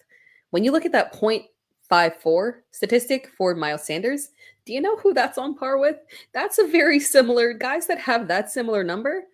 When 0.50 0.64
you 0.64 0.72
look 0.72 0.86
at 0.86 0.92
that 0.92 1.12
0.54 1.12 2.52
statistic 2.70 3.30
for 3.36 3.54
Miles 3.54 3.84
Sanders, 3.84 4.30
do 4.64 4.72
you 4.72 4.80
know 4.80 4.96
who 4.96 5.12
that's 5.12 5.36
on 5.36 5.54
par 5.54 5.78
with? 5.78 5.96
That's 6.32 6.58
a 6.58 6.66
very 6.66 6.98
similar 6.98 7.52
guys 7.52 7.86
that 7.88 7.98
have 7.98 8.28
that 8.28 8.50
similar 8.50 8.82
number. 8.82 9.24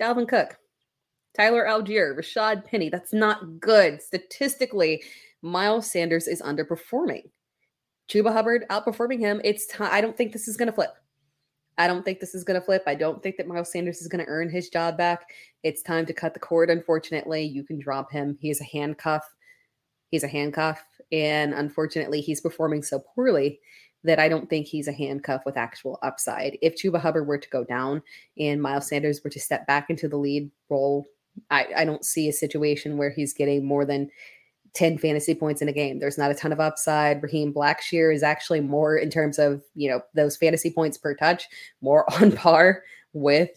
Dalvin 0.00 0.28
Cook, 0.28 0.56
Tyler 1.40 1.64
Allgeier, 1.64 2.14
Rashad 2.14 2.66
Penny. 2.66 2.90
That's 2.90 3.14
not 3.14 3.60
good. 3.60 4.02
Statistically, 4.02 5.02
Miles 5.40 5.90
Sanders 5.90 6.28
is 6.28 6.42
underperforming. 6.42 7.30
Chuba 8.10 8.30
Hubbard 8.30 8.66
outperforming 8.68 9.20
him. 9.20 9.40
It's 9.42 9.66
time. 9.66 9.88
I 9.90 10.02
don't 10.02 10.14
think 10.14 10.34
this 10.34 10.48
is 10.48 10.58
going 10.58 10.66
to 10.66 10.72
flip. 10.72 10.90
I 11.78 11.86
don't 11.86 12.04
think 12.04 12.20
this 12.20 12.34
is 12.34 12.44
going 12.44 12.60
to 12.60 12.64
flip. 12.66 12.82
I 12.86 12.94
don't 12.94 13.22
think 13.22 13.38
that 13.38 13.48
Miles 13.48 13.72
Sanders 13.72 14.02
is 14.02 14.08
going 14.08 14.22
to 14.22 14.30
earn 14.30 14.50
his 14.50 14.68
job 14.68 14.98
back. 14.98 15.30
It's 15.62 15.82
time 15.82 16.04
to 16.04 16.12
cut 16.12 16.34
the 16.34 16.40
cord. 16.40 16.68
Unfortunately, 16.68 17.42
you 17.42 17.64
can 17.64 17.78
drop 17.78 18.12
him. 18.12 18.36
He's 18.38 18.60
a 18.60 18.64
handcuff. 18.64 19.24
He's 20.10 20.24
a 20.24 20.28
handcuff. 20.28 20.84
And 21.10 21.54
unfortunately, 21.54 22.20
he's 22.20 22.42
performing 22.42 22.82
so 22.82 23.02
poorly 23.14 23.60
that 24.04 24.18
I 24.18 24.28
don't 24.28 24.50
think 24.50 24.66
he's 24.66 24.88
a 24.88 24.92
handcuff 24.92 25.46
with 25.46 25.56
actual 25.56 25.98
upside. 26.02 26.58
If 26.60 26.76
Chuba 26.76 27.00
Hubbard 27.00 27.26
were 27.26 27.38
to 27.38 27.48
go 27.48 27.64
down 27.64 28.02
and 28.38 28.60
Miles 28.60 28.88
Sanders 28.88 29.22
were 29.24 29.30
to 29.30 29.40
step 29.40 29.66
back 29.66 29.88
into 29.88 30.06
the 30.06 30.18
lead 30.18 30.50
role 30.68 31.06
I, 31.50 31.66
I 31.78 31.84
don't 31.84 32.04
see 32.04 32.28
a 32.28 32.32
situation 32.32 32.96
where 32.96 33.10
he's 33.10 33.32
getting 33.32 33.64
more 33.64 33.84
than 33.84 34.10
10 34.74 34.98
fantasy 34.98 35.34
points 35.34 35.62
in 35.62 35.68
a 35.68 35.72
game. 35.72 35.98
There's 35.98 36.18
not 36.18 36.30
a 36.30 36.34
ton 36.34 36.52
of 36.52 36.60
upside. 36.60 37.22
Raheem 37.22 37.52
Blackshear 37.52 38.14
is 38.14 38.22
actually 38.22 38.60
more 38.60 38.96
in 38.96 39.10
terms 39.10 39.38
of, 39.38 39.62
you 39.74 39.90
know, 39.90 40.00
those 40.14 40.36
fantasy 40.36 40.70
points 40.70 40.96
per 40.96 41.14
touch, 41.14 41.44
more 41.80 42.04
on 42.20 42.32
par 42.32 42.82
with 43.12 43.50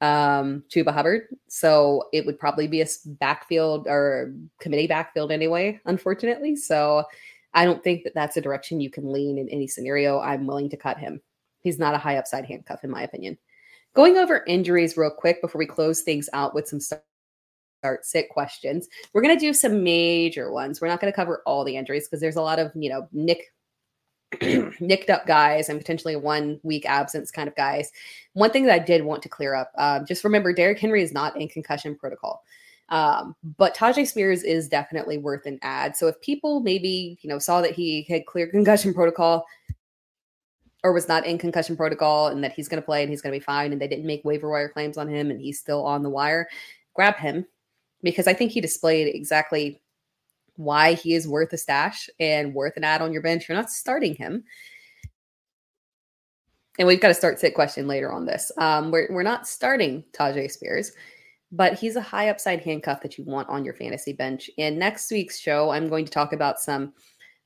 um 0.00 0.62
Chuba 0.68 0.92
Hubbard. 0.92 1.22
So 1.48 2.04
it 2.12 2.24
would 2.24 2.38
probably 2.38 2.68
be 2.68 2.82
a 2.82 2.86
backfield 3.06 3.88
or 3.88 4.32
committee 4.60 4.86
backfield 4.86 5.32
anyway, 5.32 5.80
unfortunately. 5.86 6.54
So 6.54 7.04
I 7.54 7.64
don't 7.64 7.82
think 7.82 8.04
that 8.04 8.14
that's 8.14 8.36
a 8.36 8.40
direction 8.40 8.80
you 8.80 8.90
can 8.90 9.10
lean 9.10 9.38
in 9.38 9.48
any 9.48 9.66
scenario. 9.66 10.20
I'm 10.20 10.46
willing 10.46 10.70
to 10.70 10.76
cut 10.76 10.98
him. 10.98 11.20
He's 11.60 11.78
not 11.78 11.94
a 11.94 11.98
high 11.98 12.16
upside 12.16 12.44
handcuff, 12.44 12.84
in 12.84 12.90
my 12.90 13.02
opinion. 13.02 13.38
Going 13.94 14.16
over 14.16 14.44
injuries 14.46 14.96
real 14.96 15.10
quick 15.10 15.40
before 15.40 15.58
we 15.58 15.66
close 15.66 16.02
things 16.02 16.28
out 16.32 16.54
with 16.54 16.68
some 16.68 16.78
start 17.78 18.04
sit 18.04 18.28
questions. 18.28 18.88
We're 19.12 19.22
going 19.22 19.36
to 19.36 19.40
do 19.40 19.52
some 19.52 19.82
major 19.82 20.52
ones. 20.52 20.80
We're 20.80 20.88
not 20.88 21.00
going 21.00 21.12
to 21.12 21.16
cover 21.16 21.42
all 21.46 21.64
the 21.64 21.76
injuries 21.76 22.06
because 22.06 22.20
there's 22.20 22.36
a 22.36 22.42
lot 22.42 22.58
of, 22.58 22.72
you 22.74 22.90
know, 22.90 23.08
nick 23.12 23.52
nicked 24.80 25.08
up 25.08 25.26
guys 25.26 25.68
and 25.68 25.78
potentially 25.78 26.14
one 26.14 26.60
week 26.62 26.84
absence 26.84 27.30
kind 27.30 27.48
of 27.48 27.56
guys. 27.56 27.90
One 28.34 28.50
thing 28.50 28.66
that 28.66 28.74
I 28.74 28.84
did 28.84 29.04
want 29.04 29.22
to 29.22 29.28
clear 29.28 29.54
up, 29.54 29.72
um, 29.78 30.04
just 30.06 30.24
remember 30.24 30.52
Derrick 30.52 30.78
Henry 30.78 31.02
is 31.02 31.12
not 31.12 31.40
in 31.40 31.48
concussion 31.48 31.96
protocol. 31.96 32.42
Um, 32.90 33.36
but 33.56 33.76
Tyjae 33.76 34.06
Spears 34.06 34.42
is 34.42 34.68
definitely 34.68 35.18
worth 35.18 35.46
an 35.46 35.58
ad. 35.62 35.96
So 35.96 36.08
if 36.08 36.20
people 36.20 36.60
maybe, 36.60 37.18
you 37.22 37.28
know, 37.28 37.38
saw 37.38 37.60
that 37.62 37.72
he 37.72 38.02
had 38.08 38.26
clear 38.26 38.46
concussion 38.46 38.92
protocol 38.92 39.46
or 40.84 40.92
was 40.92 41.08
not 41.08 41.26
in 41.26 41.38
concussion 41.38 41.76
protocol 41.76 42.28
and 42.28 42.42
that 42.44 42.52
he's 42.52 42.68
going 42.68 42.80
to 42.80 42.84
play 42.84 43.02
and 43.02 43.10
he's 43.10 43.20
going 43.20 43.32
to 43.32 43.38
be 43.38 43.44
fine 43.44 43.72
and 43.72 43.80
they 43.80 43.88
didn't 43.88 44.06
make 44.06 44.24
waiver 44.24 44.50
wire 44.50 44.68
claims 44.68 44.96
on 44.96 45.08
him 45.08 45.30
and 45.30 45.40
he's 45.40 45.58
still 45.58 45.84
on 45.84 46.02
the 46.02 46.10
wire, 46.10 46.48
grab 46.94 47.16
him 47.16 47.46
because 48.02 48.26
I 48.26 48.34
think 48.34 48.52
he 48.52 48.60
displayed 48.60 49.14
exactly 49.14 49.80
why 50.56 50.94
he 50.94 51.14
is 51.14 51.28
worth 51.28 51.52
a 51.52 51.58
stash 51.58 52.08
and 52.18 52.54
worth 52.54 52.76
an 52.76 52.84
ad 52.84 53.00
on 53.00 53.12
your 53.12 53.22
bench. 53.22 53.48
You're 53.48 53.56
not 53.56 53.70
starting 53.70 54.14
him. 54.14 54.44
And 56.78 56.86
we've 56.86 57.00
got 57.00 57.10
a 57.10 57.14
start 57.14 57.40
sit 57.40 57.54
question 57.54 57.88
later 57.88 58.12
on 58.12 58.24
this. 58.24 58.52
Um, 58.58 58.90
we're, 58.90 59.08
we're 59.10 59.22
not 59.22 59.48
starting 59.48 60.04
Tyjae 60.12 60.50
Spears, 60.50 60.92
but 61.50 61.74
he's 61.74 61.96
a 61.96 62.00
high 62.00 62.28
upside 62.28 62.60
handcuff 62.60 63.02
that 63.02 63.18
you 63.18 63.24
want 63.24 63.48
on 63.48 63.64
your 63.64 63.74
fantasy 63.74 64.12
bench. 64.12 64.50
In 64.56 64.78
next 64.78 65.10
week's 65.10 65.38
show, 65.38 65.70
I'm 65.70 65.88
going 65.88 66.04
to 66.04 66.10
talk 66.10 66.32
about 66.32 66.60
some 66.60 66.92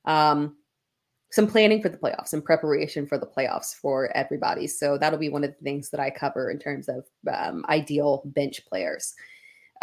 um, 0.05 0.57
some 1.31 1.47
planning 1.47 1.81
for 1.81 1.89
the 1.89 1.97
playoffs 1.97 2.33
and 2.33 2.45
preparation 2.45 3.07
for 3.07 3.17
the 3.17 3.25
playoffs 3.25 3.73
for 3.73 4.15
everybody. 4.15 4.67
So 4.67 4.99
that'll 4.99 5.17
be 5.17 5.29
one 5.29 5.43
of 5.43 5.49
the 5.49 5.63
things 5.63 5.89
that 5.89 5.99
I 5.99 6.11
cover 6.11 6.51
in 6.51 6.59
terms 6.59 6.87
of 6.87 7.05
um, 7.33 7.65
ideal 7.69 8.21
bench 8.25 8.63
players. 8.67 9.15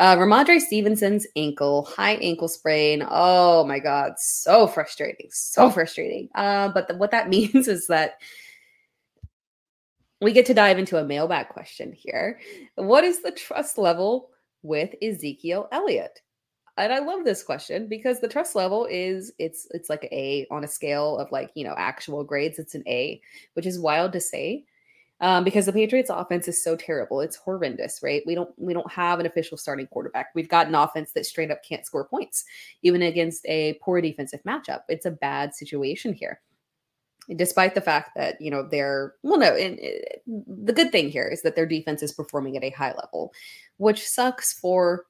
Uh, 0.00 0.16
Rhamondre 0.16 0.58
Stevenson's 0.58 1.26
ankle, 1.36 1.84
high 1.84 2.14
ankle 2.14 2.48
sprain. 2.48 3.06
Oh 3.06 3.66
my 3.66 3.78
God, 3.78 4.14
so 4.16 4.66
frustrating, 4.66 5.28
so 5.30 5.68
frustrating. 5.68 6.30
Uh, 6.34 6.70
but 6.70 6.88
the, 6.88 6.96
what 6.96 7.10
that 7.10 7.28
means 7.28 7.68
is 7.68 7.86
that 7.88 8.14
we 10.22 10.32
get 10.32 10.46
to 10.46 10.54
dive 10.54 10.78
into 10.78 10.96
a 10.96 11.04
mailbag 11.04 11.50
question 11.50 11.92
here. 11.92 12.40
What 12.76 13.04
is 13.04 13.20
the 13.20 13.30
trust 13.30 13.76
level 13.76 14.30
with 14.62 14.94
Ezekiel 15.02 15.68
Elliott? 15.70 16.22
And 16.78 16.94
I 16.94 17.00
love 17.00 17.26
this 17.26 17.42
question 17.42 17.86
because 17.86 18.20
the 18.20 18.28
trust 18.28 18.54
level 18.54 18.86
is 18.90 19.34
it's 19.38 19.66
it's 19.72 19.90
like 19.90 20.08
A 20.12 20.46
on 20.50 20.64
a 20.64 20.68
scale 20.68 21.18
of 21.18 21.30
like 21.30 21.50
you 21.54 21.64
know 21.64 21.74
actual 21.76 22.24
grades. 22.24 22.58
It's 22.58 22.74
an 22.74 22.84
A, 22.86 23.20
which 23.52 23.66
is 23.66 23.78
wild 23.78 24.14
to 24.14 24.20
say 24.22 24.64
um, 25.20 25.44
because 25.44 25.66
the 25.66 25.72
Patriots 25.72 26.10
offense 26.10 26.48
is 26.48 26.62
so 26.62 26.76
terrible. 26.76 27.20
It's 27.20 27.36
horrendous, 27.36 28.00
right? 28.02 28.22
We 28.26 28.34
don't 28.34 28.50
we 28.56 28.72
don't 28.74 28.90
have 28.90 29.20
an 29.20 29.26
official 29.26 29.56
starting 29.58 29.86
quarterback. 29.88 30.28
We've 30.34 30.48
got 30.48 30.68
an 30.68 30.74
offense 30.74 31.12
that 31.12 31.26
straight 31.26 31.50
up 31.50 31.62
can't 31.64 31.86
score 31.86 32.04
points, 32.06 32.44
even 32.82 33.02
against 33.02 33.44
a 33.46 33.74
poor 33.82 34.00
defensive 34.00 34.40
matchup. 34.46 34.82
It's 34.88 35.06
a 35.06 35.10
bad 35.10 35.54
situation 35.54 36.12
here. 36.14 36.40
despite 37.36 37.74
the 37.74 37.80
fact 37.80 38.10
that 38.16 38.40
you 38.40 38.50
know 38.50 38.62
they're 38.62 39.14
well 39.22 39.38
no 39.38 39.54
and 39.54 39.78
the 40.26 40.72
good 40.72 40.90
thing 40.90 41.08
here 41.10 41.28
is 41.28 41.42
that 41.42 41.54
their 41.54 41.66
defense 41.66 42.02
is 42.02 42.12
performing 42.12 42.56
at 42.56 42.64
a 42.64 42.70
high 42.70 42.92
level 42.94 43.32
which 43.76 44.06
sucks 44.08 44.52
for 44.52 45.06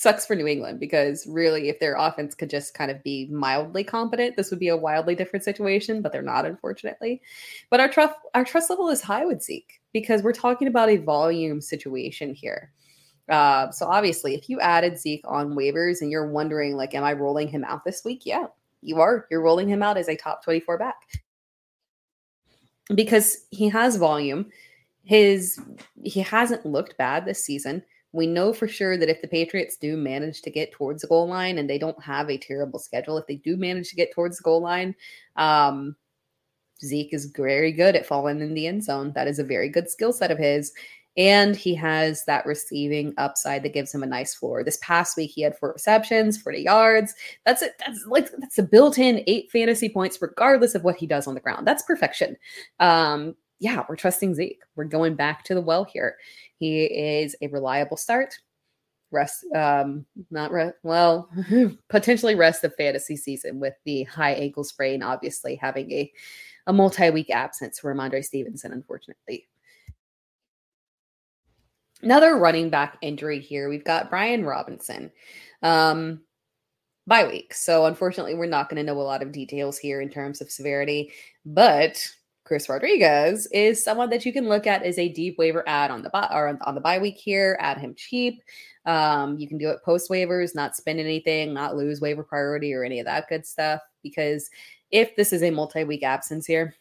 sucks 0.00 0.24
for 0.24 0.34
New 0.34 0.46
England 0.46 0.80
because 0.80 1.26
really 1.26 1.68
if 1.68 1.78
their 1.78 1.96
offense 1.96 2.34
could 2.34 2.48
just 2.48 2.74
kind 2.74 2.90
of 2.90 3.02
be 3.02 3.26
mildly 3.30 3.84
competent 3.84 4.36
this 4.36 4.50
would 4.50 4.58
be 4.58 4.68
a 4.68 4.76
wildly 4.76 5.14
different 5.14 5.44
situation 5.44 6.00
but 6.00 6.12
they're 6.12 6.22
not 6.22 6.46
unfortunately 6.46 7.20
but 7.68 7.80
our 7.80 7.88
trust 7.88 8.14
our 8.34 8.44
trust 8.44 8.70
level 8.70 8.88
is 8.88 9.02
high 9.02 9.26
with 9.26 9.42
Zeke 9.42 9.80
because 9.92 10.22
we're 10.22 10.32
talking 10.32 10.68
about 10.68 10.88
a 10.88 10.96
volume 10.96 11.60
situation 11.60 12.34
here 12.34 12.72
uh, 13.28 13.70
so 13.70 13.86
obviously 13.86 14.34
if 14.34 14.48
you 14.48 14.58
added 14.60 14.98
Zeke 14.98 15.24
on 15.28 15.54
waivers 15.54 16.00
and 16.00 16.10
you're 16.10 16.30
wondering 16.30 16.76
like 16.76 16.94
am 16.94 17.04
I 17.04 17.12
rolling 17.12 17.48
him 17.48 17.64
out 17.64 17.84
this 17.84 18.02
week 18.04 18.22
yeah 18.24 18.46
you 18.82 19.00
are. 19.00 19.26
You're 19.30 19.42
rolling 19.42 19.68
him 19.68 19.82
out 19.82 19.96
as 19.96 20.08
a 20.08 20.16
top 20.16 20.42
24 20.44 20.78
back 20.78 20.96
because 22.94 23.46
he 23.50 23.68
has 23.68 23.96
volume. 23.96 24.46
His 25.04 25.60
he 26.02 26.20
hasn't 26.20 26.66
looked 26.66 26.96
bad 26.96 27.24
this 27.24 27.44
season. 27.44 27.82
We 28.12 28.26
know 28.26 28.52
for 28.52 28.66
sure 28.66 28.96
that 28.96 29.08
if 29.08 29.22
the 29.22 29.28
Patriots 29.28 29.76
do 29.76 29.96
manage 29.96 30.42
to 30.42 30.50
get 30.50 30.72
towards 30.72 31.02
the 31.02 31.08
goal 31.08 31.28
line 31.28 31.58
and 31.58 31.70
they 31.70 31.78
don't 31.78 32.02
have 32.02 32.28
a 32.28 32.38
terrible 32.38 32.78
schedule, 32.78 33.18
if 33.18 33.26
they 33.26 33.36
do 33.36 33.56
manage 33.56 33.88
to 33.90 33.96
get 33.96 34.12
towards 34.12 34.38
the 34.38 34.42
goal 34.42 34.60
line, 34.60 34.94
um, 35.36 35.94
Zeke 36.84 37.12
is 37.12 37.26
very 37.26 37.72
good 37.72 37.94
at 37.94 38.06
falling 38.06 38.40
in 38.40 38.54
the 38.54 38.66
end 38.66 38.82
zone. 38.82 39.12
That 39.14 39.28
is 39.28 39.38
a 39.38 39.44
very 39.44 39.68
good 39.68 39.90
skill 39.90 40.12
set 40.12 40.30
of 40.30 40.38
his 40.38 40.72
and 41.16 41.56
he 41.56 41.74
has 41.74 42.24
that 42.24 42.46
receiving 42.46 43.12
upside 43.18 43.62
that 43.62 43.74
gives 43.74 43.92
him 43.92 44.02
a 44.02 44.06
nice 44.06 44.34
floor. 44.34 44.62
This 44.62 44.78
past 44.80 45.16
week 45.16 45.32
he 45.32 45.42
had 45.42 45.56
four 45.56 45.72
receptions, 45.72 46.40
40 46.40 46.60
yards. 46.62 47.14
That's 47.44 47.62
it. 47.62 47.74
That's 47.78 48.06
like 48.06 48.30
that's 48.38 48.58
a 48.58 48.62
built-in 48.62 49.24
eight 49.26 49.50
fantasy 49.50 49.88
points, 49.88 50.22
regardless 50.22 50.74
of 50.74 50.84
what 50.84 50.96
he 50.96 51.06
does 51.06 51.26
on 51.26 51.34
the 51.34 51.40
ground. 51.40 51.66
That's 51.66 51.82
perfection. 51.82 52.36
Um, 52.78 53.34
yeah, 53.60 53.84
we're 53.88 53.96
trusting 53.96 54.34
Zeke. 54.34 54.62
We're 54.74 54.84
going 54.84 55.14
back 55.14 55.44
to 55.44 55.54
the 55.54 55.60
well 55.60 55.84
here. 55.84 56.16
He 56.56 56.84
is 56.84 57.36
a 57.42 57.48
reliable 57.48 57.96
start. 57.96 58.34
Rest, 59.12 59.44
um, 59.54 60.06
not 60.30 60.50
rest, 60.52 60.76
well, 60.82 61.28
potentially 61.88 62.34
rest 62.36 62.64
of 62.64 62.74
fantasy 62.76 63.16
season 63.16 63.60
with 63.60 63.74
the 63.84 64.04
high 64.04 64.32
ankle 64.32 64.64
sprain, 64.64 65.02
obviously 65.02 65.56
having 65.56 65.90
a 65.92 66.12
a 66.66 66.72
multi-week 66.72 67.30
absence 67.30 67.80
for 67.80 67.92
Rhamondre 67.92 68.24
Stevenson, 68.24 68.72
unfortunately. 68.72 69.48
Another 72.02 72.36
running 72.36 72.70
back 72.70 72.96
injury 73.02 73.40
here. 73.40 73.68
We've 73.68 73.84
got 73.84 74.08
Brian 74.08 74.44
Robinson. 74.44 75.10
Um, 75.62 76.20
bye 77.06 77.26
week. 77.26 77.54
So 77.54 77.86
unfortunately, 77.86 78.34
we're 78.34 78.46
not 78.46 78.68
going 78.68 78.76
to 78.76 78.84
know 78.84 79.00
a 79.00 79.02
lot 79.02 79.22
of 79.22 79.32
details 79.32 79.78
here 79.78 80.00
in 80.00 80.10
terms 80.10 80.40
of 80.40 80.50
severity. 80.50 81.12
But 81.44 82.08
Chris 82.50 82.68
Rodriguez 82.68 83.46
is 83.52 83.84
someone 83.84 84.10
that 84.10 84.26
you 84.26 84.32
can 84.32 84.48
look 84.48 84.66
at 84.66 84.82
as 84.82 84.98
a 84.98 85.08
deep 85.08 85.38
waiver 85.38 85.62
ad 85.68 85.92
on 85.92 86.02
the 86.02 86.10
buy 86.10 86.28
or 86.32 86.58
on 86.66 86.74
the 86.74 86.80
bye 86.80 86.98
week 86.98 87.16
here. 87.16 87.56
Add 87.60 87.78
him 87.78 87.94
cheap. 87.96 88.42
Um, 88.86 89.38
you 89.38 89.46
can 89.46 89.56
do 89.56 89.68
it 89.68 89.84
post 89.84 90.10
waivers, 90.10 90.52
not 90.52 90.74
spend 90.74 90.98
anything, 90.98 91.54
not 91.54 91.76
lose 91.76 92.00
waiver 92.00 92.24
priority 92.24 92.74
or 92.74 92.82
any 92.82 92.98
of 92.98 93.06
that 93.06 93.28
good 93.28 93.46
stuff. 93.46 93.80
Because 94.02 94.50
if 94.90 95.14
this 95.14 95.32
is 95.32 95.44
a 95.44 95.52
multi 95.52 95.84
week 95.84 96.02
absence 96.02 96.44
here, 96.44 96.74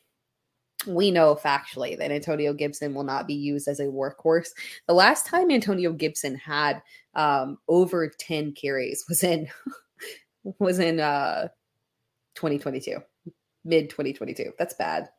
we 0.87 1.11
know 1.11 1.35
factually 1.35 1.95
that 1.99 2.09
Antonio 2.09 2.51
Gibson 2.51 2.95
will 2.95 3.03
not 3.03 3.27
be 3.27 3.35
used 3.35 3.67
as 3.67 3.79
a 3.79 3.83
workhorse. 3.83 4.49
The 4.87 4.95
last 4.95 5.27
time 5.27 5.51
Antonio 5.51 5.93
Gibson 5.93 6.33
had 6.33 6.81
um, 7.13 7.59
over 7.67 8.09
10 8.09 8.53
carries 8.53 9.05
was 9.07 9.23
in 9.23 9.47
was 10.57 10.79
in 10.79 10.99
uh 10.99 11.49
2022, 12.33 12.97
mid 13.65 13.91
2022. 13.91 14.53
That's 14.57 14.73
bad. 14.73 15.09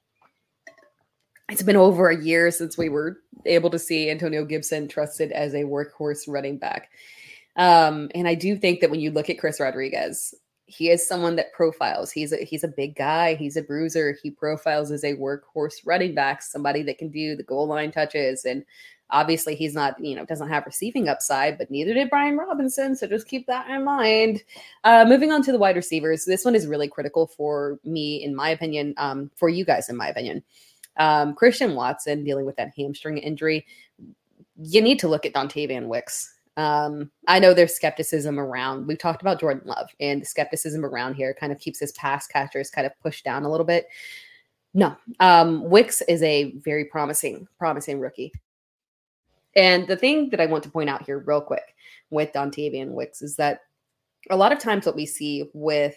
It's 1.51 1.63
been 1.63 1.77
over 1.77 2.09
a 2.09 2.23
year 2.23 2.51
since 2.53 2.79
we 2.79 2.89
were 2.89 3.19
able 3.45 3.71
to 3.71 3.79
see 3.79 4.09
Antonio 4.09 4.45
Gibson 4.45 4.87
trusted 4.87 5.33
as 5.33 5.53
a 5.53 5.65
workhorse 5.65 6.29
running 6.29 6.59
back. 6.59 6.91
Um, 7.57 8.09
and 8.15 8.29
I 8.29 8.35
do 8.35 8.57
think 8.57 8.81
that 8.81 8.91
when 8.91 9.01
you 9.01 9.11
look 9.11 9.29
at 9.29 9.39
Chris 9.39 9.59
Rodriguez, 9.59 10.35
he 10.67 10.89
is 10.89 11.07
someone 11.07 11.35
that 11.37 11.53
profiles. 11.53 12.13
He's 12.13 12.33
a 12.33 12.37
he's 12.45 12.63
a 12.63 12.69
big 12.69 12.95
guy. 12.95 13.35
He's 13.35 13.57
a 13.57 13.63
bruiser. 13.63 14.17
He 14.23 14.31
profiles 14.31 14.93
as 14.93 15.03
a 15.03 15.17
workhorse 15.17 15.81
running 15.85 16.15
back, 16.15 16.43
somebody 16.43 16.83
that 16.85 16.99
can 16.99 17.11
do 17.11 17.35
the 17.35 17.43
goal 17.43 17.67
line 17.67 17.91
touches. 17.91 18.45
And 18.45 18.65
obviously, 19.11 19.57
he's 19.57 19.75
not 19.75 19.99
you 19.99 20.15
know 20.15 20.25
doesn't 20.25 20.49
have 20.49 20.65
receiving 20.67 21.09
upside, 21.09 21.59
but 21.59 21.73
neither 21.73 21.93
did 21.93 22.09
Brian 22.09 22.37
Robinson. 22.37 22.95
So 22.95 23.09
just 23.09 23.27
keep 23.27 23.49
that 23.49 23.69
in 23.69 23.85
mind. 23.85 24.45
Uh, 24.85 25.05
moving 25.09 25.33
on 25.33 25.43
to 25.43 25.51
the 25.51 25.59
wide 25.59 25.75
receivers, 25.75 26.25
this 26.25 26.45
one 26.45 26.55
is 26.55 26.69
really 26.69 26.89
critical 26.89 27.27
for 27.27 27.81
me, 27.83 28.23
in 28.23 28.37
my 28.37 28.51
opinion. 28.51 28.95
Um, 28.97 29.33
for 29.35 29.49
you 29.49 29.65
guys, 29.65 29.89
in 29.89 29.97
my 29.97 30.07
opinion, 30.07 30.45
um, 30.97 31.35
Christian 31.35 31.75
Watson 31.75 32.25
dealing 32.25 32.47
with 32.47 32.57
that 32.57 32.73
hamstring 32.77 33.19
injury. 33.19 33.67
You 34.57 34.83
need 34.83 34.99
to 35.01 35.09
look 35.09 35.25
at 35.25 35.33
Dontayvion 35.33 35.87
Wicks. 35.87 36.35
Um, 36.57 37.11
I 37.27 37.39
know 37.39 37.55
there's 37.55 37.75
skepticism 37.75 38.39
around. 38.39 38.87
We've 38.87 38.99
talked 38.99 39.23
about 39.23 39.41
Jordan 39.41 39.63
Love, 39.65 39.89
and 40.01 40.21
the 40.21 40.27
skepticism 40.27 40.85
around 40.85 41.15
here 41.15 41.35
kind 41.39 41.53
of 41.53 41.59
keeps 41.59 41.79
his 41.79 41.93
pass 41.93 42.27
catchers 42.27 42.71
kind 42.71 42.87
of 42.87 42.93
pushed 43.01 43.25
down 43.25 43.45
a 43.45 43.51
little 43.51 43.65
bit. 43.65 43.87
No, 44.75 44.97
um, 45.21 45.69
Wicks 45.69 46.03
is 46.03 46.23
a 46.23 46.53
very 46.59 46.85
promising, 46.85 47.49
promising 47.59 47.99
rookie. 47.99 48.33
And 49.57 49.89
the 49.89 49.97
thing 49.97 50.31
that 50.31 50.41
I 50.41 50.47
want 50.47 50.63
to 50.65 50.71
point 50.71 50.91
out 50.91 51.05
here, 51.05 51.19
real 51.19 51.41
quick, 51.41 51.75
with 52.11 52.33
Dontayvion 52.33 52.91
Wicks 52.91 53.23
is 53.23 53.37
that 53.37 53.61
a 54.31 54.37
lot 54.37 54.53
of 54.53 54.59
times 54.59 54.87
what 54.87 54.97
we 54.97 55.07
see 55.07 55.49
with 55.55 55.97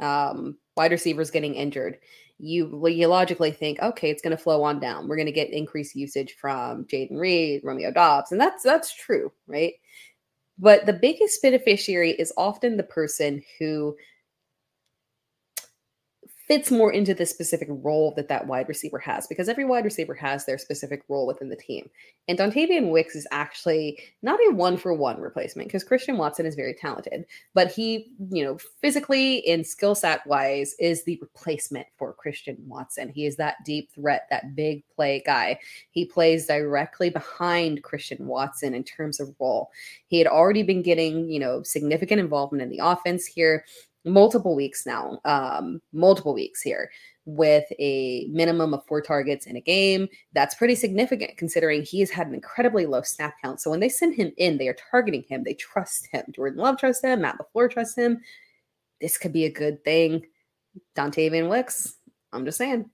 um, 0.00 0.56
wide 0.76 0.90
receivers 0.90 1.30
getting 1.30 1.54
injured, 1.54 1.98
you 2.38 2.86
you 2.88 3.06
logically 3.08 3.50
think, 3.50 3.80
okay, 3.80 4.10
it's 4.10 4.22
going 4.22 4.36
to 4.36 4.42
flow 4.42 4.62
on 4.62 4.78
down. 4.78 5.08
We're 5.08 5.16
going 5.16 5.26
to 5.26 5.32
get 5.32 5.50
increased 5.50 5.96
usage 5.96 6.36
from 6.40 6.84
Jayden 6.84 7.18
Reed, 7.18 7.62
Romeo 7.64 7.90
Doubs, 7.90 8.32
and 8.32 8.40
that's 8.40 8.62
that's 8.62 8.94
true, 8.94 9.32
right? 9.46 9.74
But 10.58 10.86
the 10.86 10.92
biggest 10.92 11.40
beneficiary 11.42 12.12
is 12.12 12.32
often 12.36 12.76
the 12.76 12.82
person 12.82 13.42
who 13.58 13.96
fits 16.48 16.70
more 16.70 16.90
into 16.90 17.12
the 17.12 17.26
specific 17.26 17.68
role 17.70 18.14
that 18.16 18.28
that 18.28 18.46
wide 18.46 18.68
receiver 18.68 18.98
has 18.98 19.26
because 19.26 19.50
every 19.50 19.66
wide 19.66 19.84
receiver 19.84 20.14
has 20.14 20.46
their 20.46 20.56
specific 20.56 21.02
role 21.08 21.26
within 21.26 21.50
the 21.50 21.56
team. 21.56 21.88
And 22.26 22.38
Dontayvion 22.38 22.90
Wicks 22.90 23.14
is 23.14 23.26
actually 23.30 23.98
not 24.22 24.40
a 24.48 24.54
one 24.54 24.78
for 24.78 24.94
one 24.94 25.20
replacement 25.20 25.68
because 25.68 25.84
Christian 25.84 26.16
Watson 26.16 26.46
is 26.46 26.54
very 26.54 26.72
talented, 26.72 27.26
but 27.52 27.70
he, 27.70 28.12
you 28.30 28.42
know, 28.42 28.56
physically 28.80 29.46
and 29.46 29.66
skill 29.66 29.94
set 29.94 30.26
wise 30.26 30.74
is 30.78 31.04
the 31.04 31.18
replacement 31.20 31.86
for 31.98 32.14
Christian 32.14 32.56
Watson. 32.66 33.10
He 33.10 33.26
is 33.26 33.36
that 33.36 33.56
deep 33.66 33.92
threat, 33.92 34.26
that 34.30 34.56
big 34.56 34.84
play 34.96 35.22
guy. 35.26 35.58
He 35.90 36.06
plays 36.06 36.46
directly 36.46 37.10
behind 37.10 37.82
Christian 37.82 38.26
Watson 38.26 38.72
in 38.74 38.84
terms 38.84 39.20
of 39.20 39.34
role. 39.38 39.70
He 40.06 40.16
had 40.16 40.26
already 40.26 40.62
been 40.62 40.82
getting, 40.82 41.28
you 41.28 41.40
know, 41.40 41.62
significant 41.62 42.20
involvement 42.20 42.62
in 42.62 42.70
the 42.70 42.80
offense 42.82 43.26
here 43.26 43.64
multiple 44.10 44.54
weeks 44.54 44.86
now, 44.86 45.20
um, 45.24 45.80
multiple 45.92 46.34
weeks 46.34 46.60
here 46.62 46.90
with 47.28 47.64
a 47.78 48.26
minimum 48.30 48.72
of 48.72 48.86
four 48.86 49.02
targets 49.02 49.46
in 49.46 49.56
a 49.56 49.60
game. 49.60 50.08
That's 50.32 50.54
pretty 50.54 50.74
significant 50.74 51.36
considering 51.36 51.82
he 51.82 52.00
has 52.00 52.10
had 52.10 52.26
an 52.26 52.34
incredibly 52.34 52.86
low 52.86 53.02
snap 53.02 53.34
count. 53.44 53.60
So 53.60 53.70
when 53.70 53.80
they 53.80 53.90
send 53.90 54.14
him 54.14 54.32
in, 54.38 54.56
they 54.56 54.68
are 54.68 54.76
targeting 54.90 55.24
him. 55.28 55.44
They 55.44 55.54
trust 55.54 56.08
him. 56.10 56.24
Jordan 56.34 56.58
Love 56.58 56.78
trusts 56.78 57.04
him. 57.04 57.20
Matt 57.20 57.36
LaFleur 57.38 57.70
trusts 57.70 57.96
him. 57.96 58.20
This 59.00 59.18
could 59.18 59.32
be 59.32 59.44
a 59.44 59.52
good 59.52 59.84
thing. 59.84 60.24
Dontayvion 60.96 61.50
Wicks, 61.50 61.96
I'm 62.32 62.46
just 62.46 62.58
saying. 62.58 62.90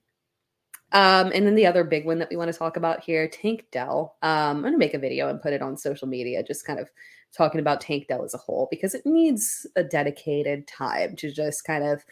Um, 0.91 1.31
and 1.33 1.45
then 1.47 1.55
the 1.55 1.65
other 1.65 1.83
big 1.83 2.05
one 2.05 2.19
that 2.19 2.29
we 2.29 2.35
want 2.35 2.51
to 2.51 2.57
talk 2.57 2.77
about 2.77 3.03
here, 3.03 3.27
Tank 3.27 3.65
Dell. 3.71 4.17
Um, 4.21 4.57
I'm 4.57 4.61
going 4.61 4.73
to 4.73 4.77
make 4.77 4.93
a 4.93 4.99
video 4.99 5.29
and 5.29 5.41
put 5.41 5.53
it 5.53 5.61
on 5.61 5.77
social 5.77 6.07
media, 6.07 6.43
just 6.43 6.65
kind 6.65 6.79
of 6.79 6.89
talking 7.35 7.59
about 7.59 7.81
Tank 7.81 8.07
Dell 8.07 8.23
as 8.23 8.33
a 8.33 8.39
whole 8.39 8.67
because 8.71 8.95
it 8.95 9.05
needs 9.05 9.67
a 9.75 9.83
dedicated 9.83 10.67
time 10.67 11.15
to 11.17 11.31
just 11.31 11.65
kind 11.65 11.83
of 11.83 12.03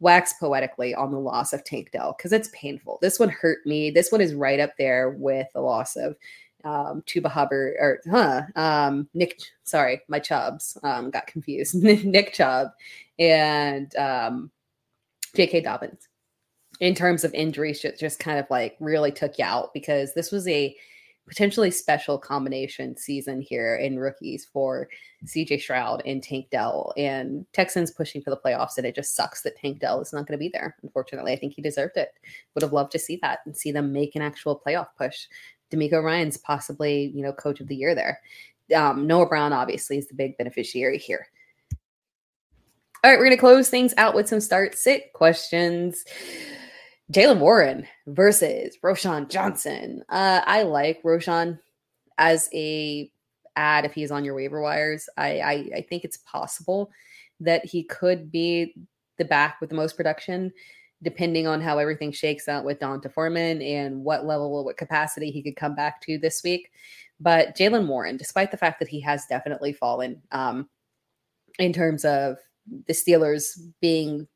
wax 0.00 0.32
poetically 0.40 0.94
on 0.94 1.10
the 1.10 1.18
loss 1.18 1.52
of 1.52 1.62
Tank 1.64 1.90
Dell 1.92 2.14
because 2.16 2.32
it's 2.32 2.50
painful. 2.52 2.98
This 3.02 3.18
one 3.18 3.28
hurt 3.28 3.58
me. 3.66 3.90
This 3.90 4.10
one 4.10 4.20
is 4.20 4.34
right 4.34 4.58
up 4.58 4.72
there 4.78 5.10
with 5.10 5.46
the 5.52 5.60
loss 5.60 5.96
of 5.96 6.16
um, 6.64 7.02
Chuba 7.06 7.30
Hubbard 7.30 7.74
or 7.78 8.00
huh, 8.10 8.42
um, 8.56 9.08
Nick. 9.14 9.40
Sorry, 9.64 10.00
my 10.08 10.18
Chubbs 10.18 10.76
um, 10.82 11.10
got 11.10 11.26
confused. 11.26 11.74
Nick 11.82 12.32
Chubb 12.32 12.68
and 13.18 13.94
um, 13.96 14.50
J.K. 15.36 15.60
Dobbins. 15.60 16.08
In 16.80 16.94
terms 16.94 17.24
of 17.24 17.34
injuries, 17.34 17.84
just 17.98 18.18
kind 18.18 18.38
of 18.38 18.46
like 18.48 18.76
really 18.80 19.12
took 19.12 19.38
you 19.38 19.44
out 19.44 19.74
because 19.74 20.14
this 20.14 20.32
was 20.32 20.48
a 20.48 20.74
potentially 21.30 21.70
special 21.70 22.18
combination 22.18 22.96
season 22.96 23.40
here 23.40 23.76
in 23.76 24.00
rookies 24.00 24.48
for 24.52 24.88
CJ 25.24 25.60
Stroud 25.60 26.02
and 26.04 26.20
Tank 26.20 26.50
Dell 26.50 26.92
and 26.96 27.46
Texans 27.52 27.92
pushing 27.92 28.20
for 28.20 28.30
the 28.30 28.40
playoffs. 28.44 28.76
And 28.76 28.84
it 28.84 28.96
just 28.96 29.14
sucks 29.14 29.42
that 29.42 29.56
Tank 29.56 29.78
Dell 29.78 30.00
is 30.00 30.12
not 30.12 30.26
going 30.26 30.36
to 30.36 30.42
be 30.42 30.50
there. 30.52 30.74
Unfortunately, 30.82 31.32
I 31.32 31.36
think 31.36 31.52
he 31.54 31.62
deserved 31.62 31.96
it. 31.96 32.08
Would 32.54 32.62
have 32.62 32.72
loved 32.72 32.90
to 32.92 32.98
see 32.98 33.16
that 33.22 33.38
and 33.46 33.56
see 33.56 33.70
them 33.70 33.92
make 33.92 34.16
an 34.16 34.22
actual 34.22 34.60
playoff 34.66 34.88
push. 34.98 35.28
DeMeco 35.70 36.02
Ryans 36.02 36.36
possibly, 36.36 37.12
you 37.14 37.22
know, 37.22 37.32
coach 37.32 37.60
of 37.60 37.68
the 37.68 37.76
year 37.76 37.94
there. 37.94 38.20
Um, 38.74 39.06
Noah 39.06 39.26
Brown 39.26 39.52
obviously 39.52 39.98
is 39.98 40.08
the 40.08 40.14
big 40.14 40.36
beneficiary 40.36 40.98
here. 40.98 41.28
All 43.04 43.10
right, 43.10 43.20
we're 43.20 43.26
going 43.26 43.36
to 43.36 43.40
close 43.40 43.70
things 43.70 43.94
out 43.98 44.16
with 44.16 44.28
some 44.28 44.40
start 44.40 44.76
sit 44.76 45.12
questions. 45.12 46.04
Jaylen 47.10 47.40
Warren 47.40 47.86
versus 48.06 48.76
Roschon 48.84 49.28
Johnson. 49.28 50.04
Uh, 50.08 50.42
I 50.46 50.62
like 50.62 51.02
Roschon 51.02 51.58
as 52.18 52.48
a 52.54 53.10
ad 53.56 53.84
if 53.84 53.92
he's 53.92 54.12
on 54.12 54.24
your 54.24 54.34
waiver 54.34 54.60
wires. 54.60 55.08
I, 55.16 55.40
I, 55.40 55.70
I 55.76 55.86
think 55.88 56.04
it's 56.04 56.18
possible 56.18 56.90
that 57.40 57.64
he 57.64 57.82
could 57.82 58.30
be 58.30 58.74
the 59.18 59.24
back 59.24 59.60
with 59.60 59.70
the 59.70 59.76
most 59.76 59.96
production, 59.96 60.52
depending 61.02 61.48
on 61.48 61.60
how 61.60 61.78
everything 61.78 62.12
shakes 62.12 62.46
out 62.46 62.64
with 62.64 62.78
D'Onta 62.78 63.10
Foreman 63.10 63.60
and 63.60 64.04
what 64.04 64.24
level, 64.24 64.64
what 64.64 64.76
capacity 64.76 65.32
he 65.32 65.42
could 65.42 65.56
come 65.56 65.74
back 65.74 66.00
to 66.02 66.16
this 66.16 66.42
week. 66.44 66.70
But 67.18 67.56
Jaylen 67.56 67.88
Warren, 67.88 68.18
despite 68.18 68.52
the 68.52 68.56
fact 68.56 68.78
that 68.78 68.88
he 68.88 69.00
has 69.00 69.26
definitely 69.26 69.72
fallen 69.72 70.22
um, 70.30 70.68
in 71.58 71.72
terms 71.72 72.04
of 72.04 72.36
the 72.86 72.92
Steelers 72.92 73.58
being 73.80 74.28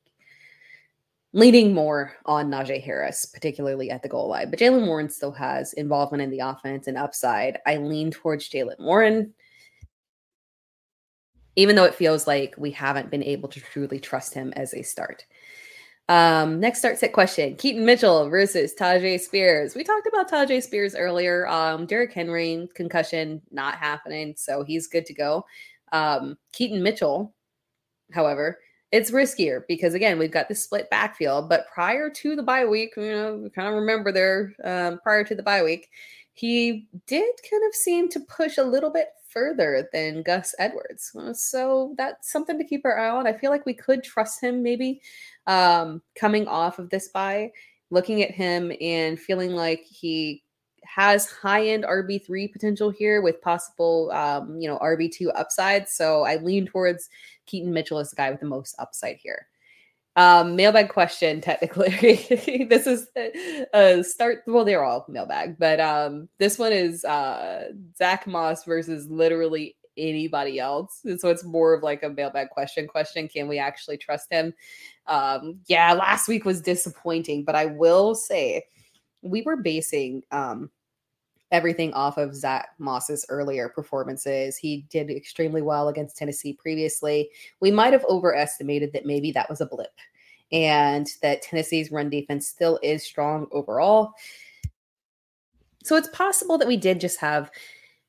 leaning 1.35 1.75
more 1.75 2.13
on 2.27 2.49
Najee 2.49 2.83
Harris, 2.83 3.27
particularly 3.27 3.91
at 3.91 4.03
the 4.03 4.09
goal 4.09 4.29
line. 4.29 4.51
But 4.51 4.61
Jaylen 4.61 4.87
Warren 4.87 5.11
still 5.11 5.33
has 5.33 5.73
involvement 5.73 6.23
in 6.23 6.31
the 6.31 6.39
offense 6.39 6.87
and 6.87 6.97
upside. 6.97 7.59
I 7.67 7.77
lean 7.77 8.13
towards 8.13 8.49
Jaylen 8.49 8.79
Warren, 8.79 9.35
even 11.57 11.75
though 11.75 11.85
it 11.85 11.97
feels 11.97 12.29
like 12.29 12.55
we 12.57 12.71
haven't 12.71 13.11
been 13.11 13.25
able 13.25 13.49
to 13.49 13.61
truly 13.61 13.99
trust 13.99 14.33
him 14.33 14.53
as 14.55 14.75
a 14.75 14.83
start. 14.83 15.27
Um, 16.09 16.61
next 16.61 16.79
start 16.79 16.99
set 16.99 17.13
question 17.13 17.57
Keaton 17.57 17.85
Mitchell 17.85 18.29
versus 18.31 18.73
Tyjae 18.79 19.19
Spears. 19.19 19.75
We 19.75 19.83
talked 19.83 20.07
about 20.07 20.31
Tyjae 20.31 20.63
Spears 20.63 20.95
earlier. 20.95 21.49
Um, 21.49 21.89
Henry 21.89 22.69
concussion 22.77 23.43
not 23.51 23.75
happening, 23.75 24.35
so 24.37 24.63
he's 24.63 24.87
good 24.87 25.07
to 25.07 25.15
go. 25.15 25.47
Um, 25.91 26.39
Keaton 26.53 26.81
Mitchell, 26.81 27.35
however, 28.13 28.61
it's 28.95 29.11
riskier 29.11 29.63
because 29.67 29.93
again 29.95 30.21
we've 30.21 30.31
got 30.31 30.49
the 30.49 30.55
split 30.55 30.89
backfield 30.89 31.49
but 31.49 31.67
prior 31.67 32.09
to 32.09 32.37
the 32.37 32.43
bye 32.45 32.65
week 32.65 32.93
you 32.97 33.11
know 33.11 33.35
we 33.43 33.51
kind 33.51 33.67
of 33.67 33.75
remember 33.75 34.13
there 34.13 34.55
um, 34.63 35.01
prior 35.03 35.25
to 35.25 35.35
the 35.35 35.43
bye 35.43 35.65
week 35.65 35.89
he 36.33 36.87
did 37.09 37.35
kind 37.51 37.63
of 37.69 37.75
seem 37.75 38.09
to 38.09 38.21
push 38.21 38.57
a 38.57 38.63
little 38.63 38.91
bit 38.91 39.09
further 39.29 39.89
than 39.93 40.23
gus 40.23 40.55
edwards 40.61 41.11
uh, 41.19 41.33
so 41.33 41.93
that's 41.99 42.31
something 42.31 42.57
to 42.57 42.63
keep 42.65 42.83
our 42.85 42.97
eye 42.97 43.09
on 43.09 43.27
i 43.27 43.33
feel 43.33 43.51
like 43.51 43.67
we 43.67 43.75
could 43.75 44.05
trust 44.05 44.41
him 44.41 44.63
maybe 44.63 45.01
um, 45.49 46.01
coming 46.15 46.47
off 46.47 46.79
of 46.79 46.89
this 46.91 47.09
bye 47.09 47.51
looking 47.91 48.23
at 48.23 48.31
him 48.31 48.71
and 48.81 49.19
feeling 49.19 49.51
like 49.51 49.83
he 49.83 50.41
has 50.85 51.27
high 51.27 51.67
end 51.69 51.85
RB3 51.85 52.53
potential 52.53 52.91
here 52.91 53.23
with 53.23 53.41
possible, 53.41 54.11
um, 54.13 54.61
you 54.61 54.69
know, 54.69 54.79
RB2 54.79 55.33
upside. 55.35 55.89
So 55.89 56.25
I 56.25 56.37
lean 56.37 56.67
towards 56.67 57.09
Keaton 57.47 57.73
Mitchell 57.73 57.99
is 57.99 58.11
the 58.11 58.17
guy 58.17 58.31
with 58.31 58.41
the 58.41 58.47
most 58.47 58.75
upside 58.79 59.17
here. 59.17 59.49
Um, 60.17 60.55
mailbag 60.55 60.91
question, 60.91 61.41
technically. 61.41 61.89
this 62.71 62.87
is 62.87 63.09
a 63.75 64.03
start. 64.05 64.43
Well, 64.47 64.65
they're 64.65 64.85
all 64.85 65.05
mailbag, 65.09 65.59
but 65.59 65.81
um, 65.81 66.29
this 66.39 66.59
one 66.59 66.73
is 66.73 67.05
uh, 67.05 67.71
Zach 67.97 68.27
Moss 68.27 68.65
versus 68.65 69.09
literally 69.11 69.77
anybody 69.97 70.61
else. 70.61 71.01
And 71.05 71.21
so 71.21 71.31
it's 71.31 71.45
more 71.45 71.75
of 71.75 71.83
like 71.83 72.05
a 72.05 72.11
mailbag 72.11 72.51
question. 72.51 72.87
Question: 72.87 73.27
Can 73.27 73.49
we 73.49 73.59
actually 73.59 73.97
trust 73.97 74.31
him? 74.31 74.55
Um, 75.09 75.61
yeah, 75.67 75.93
last 75.93 76.29
week 76.29 76.45
was 76.45 76.61
disappointing, 76.61 77.45
but 77.45 77.57
I 77.57 77.67
will 77.67 78.15
say 78.15 78.65
we 79.23 79.43
were 79.43 79.57
basing 79.57 80.23
um, 80.31 80.71
everything 81.55 81.93
off 81.95 82.19
of 82.19 82.35
Zach 82.35 82.71
Moss's 82.79 83.25
earlier 83.29 83.69
performances. 83.69 84.57
He 84.57 84.85
did 84.91 85.09
extremely 85.09 85.63
well 85.63 85.89
against 85.89 86.17
Tennessee 86.17 86.53
previously. 86.53 87.31
We 87.61 87.71
might 87.71 87.93
have 87.93 88.05
overestimated 88.07 88.93
that 88.93 89.07
maybe 89.07 89.31
that 89.31 89.49
was 89.49 89.61
a 89.61 89.67
blip 89.67 89.93
and 90.51 91.09
that 91.23 91.43
Tennessee's 91.43 91.93
run 91.93 92.11
defense 92.11 92.49
still 92.49 92.81
is 92.83 93.05
strong 93.05 93.47
overall. 93.53 94.15
So 95.85 95.95
it's 95.95 96.09
possible 96.09 96.59
that 96.59 96.67
we 96.67 96.77
did 96.77 97.01
just 97.01 97.21
have 97.21 97.53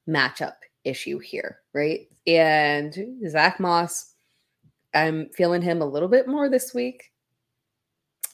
matchup 0.09 0.55
issue 0.83 1.19
here, 1.19 1.59
right? 1.71 2.09
And 2.25 2.97
Zach 3.29 3.59
Moss, 3.59 4.15
I'm 4.95 5.29
feeling 5.29 5.61
him 5.61 5.83
a 5.83 5.87
little 5.87 6.09
bit 6.09 6.27
more 6.27 6.49
this 6.49 6.73
week. 6.73 7.11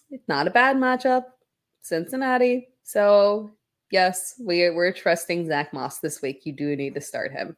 It's 0.09 0.27
not 0.29 0.47
a 0.47 0.51
bad 0.51 0.77
matchup. 0.77 1.25
Cincinnati. 1.81 2.69
So 2.83 3.51
yes, 3.91 4.35
we 4.39 4.69
we're 4.69 4.91
trusting 4.91 5.47
Zach 5.47 5.73
Moss 5.73 5.99
this 5.99 6.21
week. 6.21 6.45
You 6.45 6.53
do 6.53 6.75
need 6.75 6.95
to 6.95 7.01
start 7.01 7.31
him. 7.31 7.55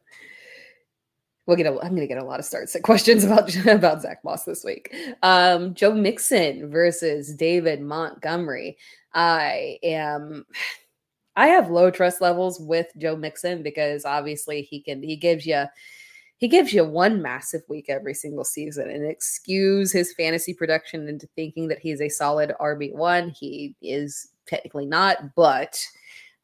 We'll 1.46 1.56
get. 1.56 1.66
A, 1.66 1.70
I'm 1.70 1.90
going 1.90 2.00
to 2.00 2.06
get 2.06 2.18
a 2.18 2.24
lot 2.24 2.40
of 2.40 2.46
starts 2.46 2.76
questions 2.82 3.24
about 3.24 3.54
about 3.66 4.02
Zach 4.02 4.22
Moss 4.24 4.44
this 4.44 4.64
week. 4.64 4.94
Um, 5.22 5.74
Joe 5.74 5.94
Mixon 5.94 6.70
versus 6.70 7.34
David 7.34 7.80
Montgomery. 7.80 8.76
I 9.12 9.78
am. 9.82 10.44
I 11.36 11.48
have 11.48 11.70
low 11.70 11.90
trust 11.90 12.20
levels 12.20 12.60
with 12.60 12.86
Joe 12.96 13.16
Mixon 13.16 13.62
because 13.62 14.04
obviously 14.04 14.62
he 14.62 14.80
can. 14.80 15.02
He 15.02 15.16
gives 15.16 15.46
you. 15.46 15.64
He 16.38 16.48
gives 16.48 16.72
you 16.74 16.84
one 16.84 17.22
massive 17.22 17.62
week 17.68 17.86
every 17.88 18.12
single 18.12 18.44
season 18.44 18.90
and 18.90 19.08
excuse 19.08 19.92
his 19.92 20.12
fantasy 20.12 20.52
production 20.52 21.08
into 21.08 21.28
thinking 21.36 21.68
that 21.68 21.78
he's 21.78 22.00
a 22.00 22.08
solid 22.08 22.52
RB1. 22.60 23.34
He 23.34 23.76
is 23.80 24.28
technically 24.46 24.84
not, 24.84 25.34
but 25.36 25.80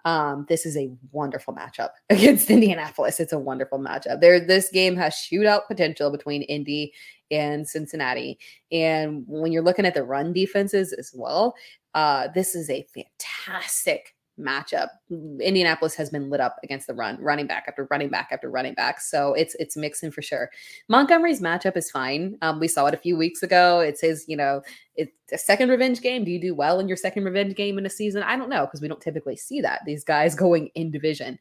um, 0.05 0.47
this 0.49 0.67
is 0.67 0.77
a 0.77 0.91
wonderful 1.13 1.55
matchup 1.55 1.91
against 2.11 2.51
Indianapolis. 2.51 3.21
It's 3.21 3.33
a 3.33 3.39
wonderful 3.39 3.79
matchup. 3.79 4.21
There, 4.21 4.41
this 4.41 4.71
game 4.71 4.97
has 4.97 5.15
shootout 5.15 5.67
potential 5.67 6.11
between 6.11 6.43
Indy 6.43 6.93
and 7.31 7.69
Cincinnati. 7.69 8.39
And 8.73 9.25
when 9.27 9.53
you're 9.53 9.63
looking 9.63 9.87
at 9.87 9.95
the 9.95 10.05
run 10.05 10.33
defenses 10.33 10.93
as 10.93 11.13
well, 11.15 11.55
uh, 11.95 12.29
this 12.35 12.55
is 12.55 12.71
a 12.71 12.87
fantastic 12.95 14.15
matchup. 14.41 14.89
Indianapolis 15.11 15.95
has 15.95 16.11
been 16.11 16.31
lit 16.31 16.41
up 16.41 16.57
against 16.63 16.87
the 16.87 16.95
run, 16.95 17.19
running 17.21 17.47
back 17.47 17.65
after 17.69 17.87
running 17.91 18.09
back 18.09 18.29
after 18.33 18.51
running 18.51 18.75
back. 18.75 19.01
So 19.01 19.35
it's 19.35 19.55
it's 19.57 19.77
Mixon 19.77 20.11
for 20.11 20.23
sure. 20.23 20.51
Montgomery's 20.89 21.41
matchup 21.41 21.77
is 21.77 21.91
fine. 21.91 22.37
Um, 22.43 22.61
we 22.61 22.69
saw 22.69 22.87
it 22.87 22.95
a 22.95 22.99
few 22.99 23.17
weeks 23.17 23.43
ago. 23.43 23.81
It 23.81 23.99
says, 23.99 24.25
you 24.29 24.37
know, 24.37 24.63
it's 24.97 25.13
a 25.33 25.39
second 25.39 25.69
revenge 25.69 26.01
game. 26.01 26.25
Do 26.25 26.31
you 26.31 26.41
do 26.41 26.55
well 26.55 26.81
in 26.81 26.89
your 26.89 26.97
second 26.97 27.25
revenge 27.25 27.55
game 27.55 27.79
in 27.79 27.87
a 27.87 27.91
season? 27.91 28.23
I 28.23 28.37
don't 28.37 28.51
know 28.51 28.67
because 28.67 28.81
we 28.81 28.89
don't 28.89 29.01
typically 29.01 29.37
see 29.37 29.61
that. 29.61 29.83
These 29.87 30.05
guys 30.05 30.35
going 30.37 30.71
in 30.75 30.91
division. 30.91 31.39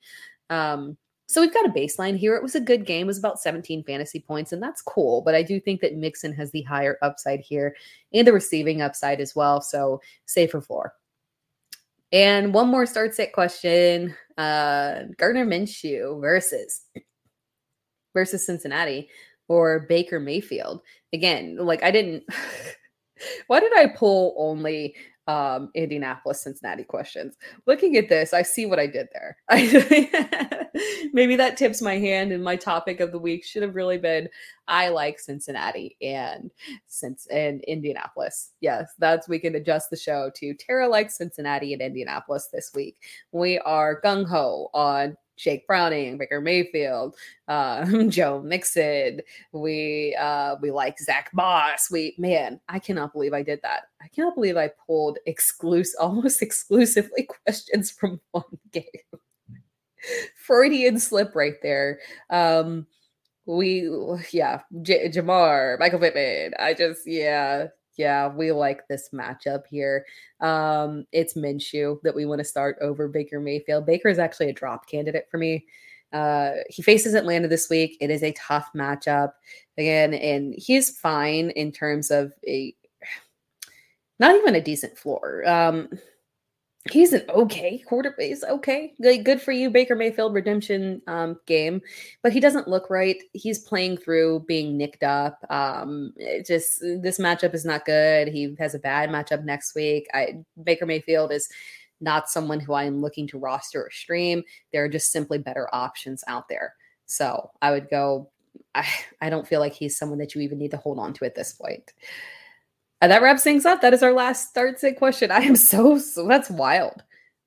Um, 0.50 0.98
so 1.30 1.42
we've 1.42 1.54
got 1.54 1.68
a 1.68 1.70
baseline 1.70 2.18
here. 2.18 2.36
It 2.36 2.42
was 2.42 2.56
a 2.56 2.60
good 2.60 2.88
game. 2.88 3.04
It 3.04 3.06
was 3.06 3.20
about 3.20 3.40
17 3.40 3.84
fantasy 3.84 4.20
points, 4.20 4.52
and 4.52 4.64
that's 4.64 4.82
cool. 4.82 5.22
But 5.22 5.36
I 5.36 5.44
do 5.44 5.60
think 5.60 5.80
that 5.82 5.96
Mixon 5.96 6.34
has 6.34 6.50
the 6.50 6.64
higher 6.64 6.98
upside 7.04 7.40
here 7.40 7.76
and 8.12 8.26
the 8.26 8.34
receiving 8.34 8.82
upside 8.82 9.22
as 9.22 9.36
well. 9.36 9.62
So 9.62 10.02
safer 10.26 10.60
floor. 10.60 10.96
And 12.12 12.54
one 12.54 12.70
more 12.70 12.86
start 12.86 13.14
set 13.16 13.34
question. 13.34 14.16
Uh 14.38 15.04
Gardner 15.18 15.46
Minshew 15.46 16.20
versus 16.22 16.82
versus 18.14 18.46
Cincinnati 18.46 19.10
or 19.48 19.82
Baker 19.82 20.20
Mayfield. 20.20 20.82
Again, 21.14 21.58
like 21.58 21.84
I 21.84 21.92
didn't 21.92 22.24
why 23.48 23.60
did 23.60 23.74
I 23.76 23.88
pull 23.88 24.36
only 24.38 24.96
um, 25.30 25.70
Indianapolis, 25.76 26.42
Cincinnati 26.42 26.84
questions. 26.84 27.36
Looking 27.68 27.98
at 27.98 28.10
this, 28.10 28.34
I 28.34 28.42
see 28.42 28.66
what 28.66 28.80
I 28.80 28.88
did 28.88 29.10
there. 29.14 29.38
maybe 31.14 31.36
that 31.36 31.56
tips 31.56 31.84
my 31.84 32.00
hand, 32.00 32.32
and 32.32 32.44
my 32.44 32.56
topic 32.56 33.00
of 33.00 33.12
the 33.12 33.20
week 33.20 33.46
should 33.46 33.62
have 33.62 33.76
really 33.76 34.00
been 34.00 34.28
I 34.68 34.90
like 34.90 35.20
Cincinnati 35.20 35.98
and 36.02 36.50
since 36.88 37.28
and 37.28 37.62
Indianapolis. 37.62 38.54
Yes, 38.60 38.92
that's 38.98 39.30
we 39.30 39.38
can 39.38 39.54
adjust 39.54 39.92
the 39.92 39.98
show 39.98 40.32
to 40.36 40.56
Tera 40.56 40.88
likes 40.88 41.18
Cincinnati 41.18 41.74
and 41.74 41.82
Indianapolis 41.82 42.50
this 42.52 42.72
week. 42.74 42.98
We 43.32 43.60
are 43.60 44.02
gung 44.02 44.28
ho 44.28 44.70
on 44.74 45.16
Jake 45.40 45.66
Browning, 45.66 46.18
Baker 46.18 46.42
Mayfield, 46.42 47.16
uh, 47.48 47.86
Joe 48.10 48.42
Mixon. 48.42 49.22
We 49.54 50.16
uh, 50.20 50.58
we 50.62 50.70
like 50.70 51.00
Zach 51.00 51.30
Moss. 51.34 51.90
We 51.90 52.14
man, 52.18 52.60
I 52.68 52.78
cannot 52.80 53.14
believe 53.14 53.34
I 53.34 53.42
did 53.42 53.62
that. 53.64 53.84
I 54.02 54.10
cannot 54.10 54.36
believe 54.36 54.58
I 54.58 54.70
pulled 54.86 55.18
exclusive, 55.26 55.96
almost 56.00 56.42
exclusively 56.42 57.24
questions 57.46 57.90
from 57.90 58.20
one 58.32 58.44
game. 58.72 58.84
Freudian 60.36 61.00
slip 61.00 61.36
right 61.36 61.56
there. 61.64 62.00
Um, 62.30 62.86
we 63.46 63.90
yeah, 64.32 64.62
J- 64.82 65.10
Ja'Marr, 65.10 65.80
Michael 65.80 66.00
Pittman. 66.00 66.54
I 66.60 66.74
just 66.74 67.02
yeah, 67.06 67.68
yeah, 68.00 68.30
we 68.30 68.54
like 68.54 68.88
this 68.88 69.10
matchup 69.14 69.68
here. 69.70 70.06
Um, 70.40 71.06
it's 71.12 71.34
Minshew 71.34 72.02
that 72.04 72.16
we 72.16 72.26
want 72.26 72.40
to 72.40 72.46
start 72.46 72.78
over 72.80 73.10
Baker 73.10 73.42
Mayfield. 73.42 73.86
Baker 73.86 74.08
is 74.08 74.20
actually 74.20 74.50
a 74.50 74.54
drop 74.54 74.88
candidate 74.88 75.28
for 75.30 75.38
me. 75.38 75.66
Uh, 76.14 76.52
he 76.70 76.82
faces 76.82 77.14
Atlanta 77.14 77.50
this 77.50 77.70
week. 77.70 77.98
It 78.00 78.10
is 78.10 78.24
a 78.24 78.32
tough 78.32 78.70
matchup 78.74 79.34
again, 79.78 80.14
and 80.14 80.56
he's 80.58 80.98
fine 80.98 81.50
in 81.50 81.74
terms 81.74 82.10
of 82.10 82.32
a 82.48 82.74
not 84.20 84.34
even 84.38 84.56
a 84.56 84.62
decent 84.62 84.98
floor. 84.98 85.46
Um, 85.46 85.90
he's 86.92 87.14
an 87.14 87.24
okay 87.30 87.80
quarterback. 87.80 88.26
He's 88.26 88.44
okay. 88.44 88.94
Good, 89.02 89.26
good 89.26 89.42
for 89.42 89.52
you, 89.52 89.70
Baker 89.70 89.96
Mayfield 89.96 90.34
redemption 90.34 91.02
um, 91.08 91.38
game, 91.46 91.82
but 92.24 92.32
he 92.32 92.40
doesn't 92.40 92.68
look 92.68 92.90
right. 92.90 93.22
He's 93.34 93.60
playing 93.60 93.98
through 93.98 94.46
being 94.48 94.78
nicked 94.78 95.04
up. 95.04 95.40
Um, 95.50 96.14
just 96.46 96.80
this 96.82 97.20
matchup 97.20 97.54
is 97.54 97.66
not 97.66 97.86
good. 97.86 98.30
He 98.30 98.56
has 98.60 98.76
a 98.76 98.80
bad 98.80 99.10
matchup 99.10 99.44
next 99.44 99.76
week. 99.76 100.08
I 100.14 100.38
Baker 100.64 100.86
Mayfield 100.86 101.32
is 101.32 101.50
not 102.02 102.30
someone 102.30 102.60
who 102.60 102.74
I 102.74 102.86
am 102.86 103.02
looking 103.02 103.28
to 103.28 103.40
roster 103.40 103.84
or 103.84 103.92
stream. 103.92 104.44
There 104.72 104.84
are 104.84 104.90
just 104.90 105.12
simply 105.12 105.38
better 105.38 105.68
options 105.74 106.24
out 106.28 106.48
there. 106.48 106.76
So 107.06 107.52
I 107.62 107.72
would 107.72 107.90
go. 107.90 108.30
I, 108.74 108.88
I 109.22 109.30
don't 109.30 109.48
feel 109.48 109.60
like 109.60 109.74
he's 109.74 109.98
someone 109.98 110.20
that 110.20 110.34
you 110.34 110.42
even 110.42 110.58
need 110.58 110.72
to 110.72 110.78
hold 110.78 111.00
on 111.00 111.14
to 111.14 111.26
at 111.26 111.36
this 111.36 111.54
point. 111.54 111.94
And 113.02 113.12
that 113.12 113.22
wraps 113.22 113.44
things 113.44 113.66
up. 113.66 113.82
That 113.82 113.94
is 113.94 114.04
our 114.04 114.14
last 114.14 114.50
start 114.50 114.80
sit 114.80 114.98
question. 114.98 115.32
I 115.32 115.40
am 115.40 115.56
so, 115.56 115.98
so 115.98 116.28
that's 116.28 116.50
wild. 116.50 117.04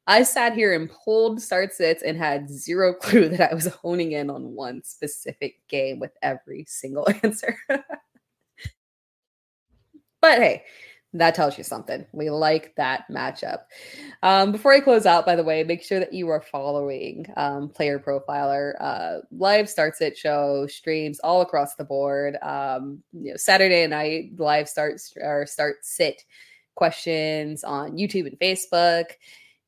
I 0.07 0.24
sat 0.24 0.55
here 0.55 0.74
and 0.74 0.90
pulled 0.90 1.40
start 1.40 1.72
sits 1.72 2.03
and 2.03 2.18
had 2.18 2.50
zero 2.50 2.92
clue 3.00 3.28
that 3.30 3.53
I 3.53 3.55
was 3.55 3.66
honing 3.66 4.12
in 4.12 4.30
on 4.30 4.55
one 4.55 4.82
specific 4.82 5.61
game 5.68 6.00
with 6.00 6.12
every 6.22 6.64
single 6.68 7.07
answer. 7.22 7.57
but 7.68 7.84
hey, 10.38 10.64
that 11.14 11.34
tells 11.34 11.58
you 11.58 11.64
something. 11.64 12.06
We 12.12 12.30
like 12.30 12.74
that 12.76 13.04
matchup. 13.10 13.64
Um, 14.22 14.52
before 14.52 14.72
I 14.72 14.80
close 14.80 15.04
out, 15.04 15.26
by 15.26 15.36
the 15.36 15.44
way, 15.44 15.62
make 15.62 15.82
sure 15.82 15.98
that 15.98 16.12
you 16.12 16.28
are 16.28 16.40
following 16.40 17.26
um, 17.36 17.68
Player 17.68 17.98
Profiler. 17.98 18.74
Uh, 18.80 19.18
live 19.30 19.68
starts 19.68 20.00
at 20.00 20.16
show 20.16 20.66
streams 20.66 21.20
all 21.20 21.42
across 21.42 21.74
the 21.74 21.84
board. 21.84 22.36
Um, 22.40 23.02
you 23.12 23.32
know, 23.32 23.36
Saturday 23.36 23.86
night 23.86 24.32
live 24.38 24.68
starts 24.68 25.12
or 25.20 25.44
start 25.46 25.84
sit 25.84 26.24
questions 26.74 27.62
on 27.64 27.98
YouTube 27.98 28.26
and 28.26 28.38
Facebook 28.40 29.04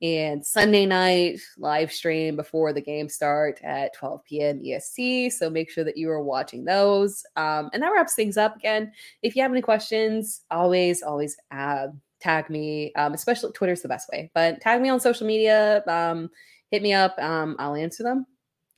and 0.05 0.45
Sunday 0.45 0.85
night 0.85 1.41
live 1.57 1.91
stream 1.91 2.37
before 2.37 2.75
the 2.75 2.81
game 2.81 3.09
start 3.09 3.59
at 3.65 3.95
12 3.95 4.23
p.m. 4.25 4.61
EST. 4.63 5.33
So 5.33 5.49
make 5.49 5.71
sure 5.71 5.83
that 5.83 5.97
you 5.97 6.11
are 6.11 6.23
watching 6.23 6.63
those. 6.63 7.25
Um, 7.37 7.71
and 7.73 7.83
that 7.83 7.89
wraps 7.89 8.15
things 8.15 8.37
up 8.37 8.55
again. 8.55 8.93
If 9.23 9.35
you 9.35 9.41
have 9.41 9.51
any 9.51 9.63
questions, 9.63 10.43
always, 10.51 11.03
always 11.03 11.39
uh, 11.51 11.87
tag 12.21 12.51
me, 12.51 12.93
um, 12.97 13.15
especially 13.15 13.53
Twitter's 13.53 13.81
the 13.81 13.89
best 13.89 14.11
way, 14.13 14.31
but 14.35 14.61
tag 14.61 14.83
me 14.83 14.91
on 14.91 15.01
social 15.01 15.27
media. 15.27 15.83
Um, 15.89 16.29
hit 16.71 16.83
me 16.83 16.93
up. 16.93 17.19
Um, 17.19 17.57
I'll 17.59 17.75
answer 17.75 18.03
them. 18.03 18.27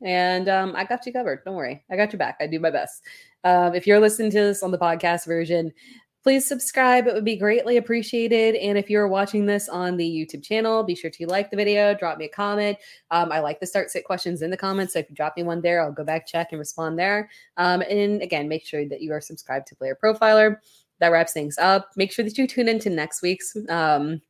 And 0.02 0.48
um, 0.48 0.74
I 0.76 0.84
got 0.84 1.06
you 1.06 1.12
covered. 1.12 1.42
Don't 1.44 1.56
worry. 1.56 1.84
I 1.90 1.96
got 1.96 2.12
your 2.12 2.18
back. 2.18 2.36
I 2.40 2.46
do 2.46 2.60
my 2.60 2.70
best. 2.70 3.02
Um, 3.42 3.74
if 3.74 3.84
you're 3.84 3.98
listening 3.98 4.30
to 4.30 4.38
this 4.38 4.62
on 4.62 4.70
the 4.70 4.78
podcast 4.78 5.26
version, 5.26 5.72
please 6.26 6.44
subscribe. 6.44 7.06
It 7.06 7.14
would 7.14 7.24
be 7.24 7.36
greatly 7.36 7.76
appreciated. 7.76 8.56
And 8.56 8.76
if 8.76 8.90
you're 8.90 9.06
watching 9.06 9.46
this 9.46 9.68
on 9.68 9.96
the 9.96 10.04
YouTube 10.04 10.42
channel, 10.42 10.82
be 10.82 10.96
sure 10.96 11.08
to 11.08 11.26
like 11.28 11.52
the 11.52 11.56
video, 11.56 11.94
drop 11.94 12.18
me 12.18 12.24
a 12.24 12.28
comment. 12.28 12.78
Um, 13.12 13.30
I 13.30 13.38
like 13.38 13.60
the 13.60 13.66
start 13.66 13.92
sit 13.92 14.04
questions 14.04 14.42
in 14.42 14.50
the 14.50 14.56
comments. 14.56 14.94
So 14.94 14.98
if 14.98 15.08
you 15.08 15.14
drop 15.14 15.36
me 15.36 15.44
one 15.44 15.60
there, 15.60 15.80
I'll 15.80 15.92
go 15.92 16.02
back, 16.02 16.26
check, 16.26 16.48
and 16.50 16.58
respond 16.58 16.98
there. 16.98 17.30
Um, 17.58 17.80
and 17.82 18.22
again, 18.22 18.48
make 18.48 18.66
sure 18.66 18.88
that 18.88 19.02
you 19.02 19.12
are 19.12 19.20
subscribed 19.20 19.68
to 19.68 19.76
Player 19.76 19.96
Profiler. 20.02 20.56
That 20.98 21.12
wraps 21.12 21.32
things 21.32 21.58
up. 21.58 21.90
Make 21.94 22.10
sure 22.10 22.24
that 22.24 22.36
you 22.36 22.48
tune 22.48 22.68
into 22.68 22.90
next 22.90 23.22
week's. 23.22 23.56
Um, 23.68 24.20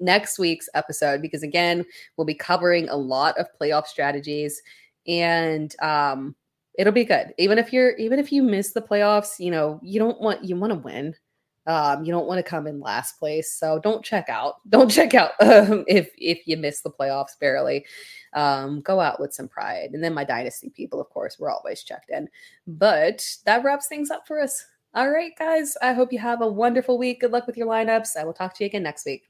next 0.00 0.40
week's 0.40 0.68
episode 0.74 1.22
because 1.22 1.42
again 1.42 1.84
we'll 2.16 2.26
be 2.26 2.34
covering 2.34 2.88
a 2.90 2.96
lot 2.96 3.36
of 3.38 3.46
playoff 3.58 3.86
strategies 3.86 4.60
and 5.06 5.74
um 5.80 6.36
it'll 6.78 6.92
be 6.92 7.06
good 7.06 7.32
even 7.38 7.58
if 7.58 7.72
you're 7.72 7.92
even 7.92 8.18
if 8.18 8.30
you 8.30 8.42
miss 8.42 8.72
the 8.72 8.82
playoffs 8.82 9.40
you 9.40 9.50
know 9.50 9.80
you 9.82 9.98
don't 9.98 10.20
want 10.20 10.44
you 10.44 10.54
want 10.54 10.70
to 10.70 10.78
win 10.78 11.14
um, 11.68 12.02
you 12.02 12.10
don't 12.10 12.26
want 12.26 12.38
to 12.38 12.50
come 12.50 12.66
in 12.66 12.80
last 12.80 13.18
place, 13.18 13.52
so 13.52 13.78
don't 13.78 14.02
check 14.02 14.28
out. 14.30 14.54
Don't 14.70 14.90
check 14.90 15.14
out 15.14 15.32
um, 15.40 15.84
if 15.86 16.10
if 16.16 16.46
you 16.46 16.56
miss 16.56 16.80
the 16.80 16.90
playoffs 16.90 17.38
barely. 17.38 17.84
Um, 18.32 18.80
go 18.80 19.00
out 19.00 19.20
with 19.20 19.34
some 19.34 19.48
pride. 19.48 19.90
And 19.92 20.02
then 20.02 20.14
my 20.14 20.24
dynasty 20.24 20.70
people, 20.70 21.00
of 21.00 21.08
course, 21.10 21.38
we're 21.38 21.50
always 21.50 21.82
checked 21.82 22.10
in. 22.10 22.28
But 22.66 23.26
that 23.44 23.64
wraps 23.64 23.86
things 23.86 24.10
up 24.10 24.26
for 24.26 24.40
us. 24.40 24.64
All 24.94 25.10
right, 25.10 25.32
guys. 25.38 25.76
I 25.82 25.92
hope 25.92 26.12
you 26.12 26.18
have 26.18 26.40
a 26.40 26.48
wonderful 26.48 26.98
week. 26.98 27.20
Good 27.20 27.32
luck 27.32 27.46
with 27.46 27.56
your 27.56 27.68
lineups. 27.68 28.16
I 28.16 28.24
will 28.24 28.32
talk 28.32 28.54
to 28.54 28.64
you 28.64 28.68
again 28.68 28.82
next 28.82 29.04
week. 29.04 29.28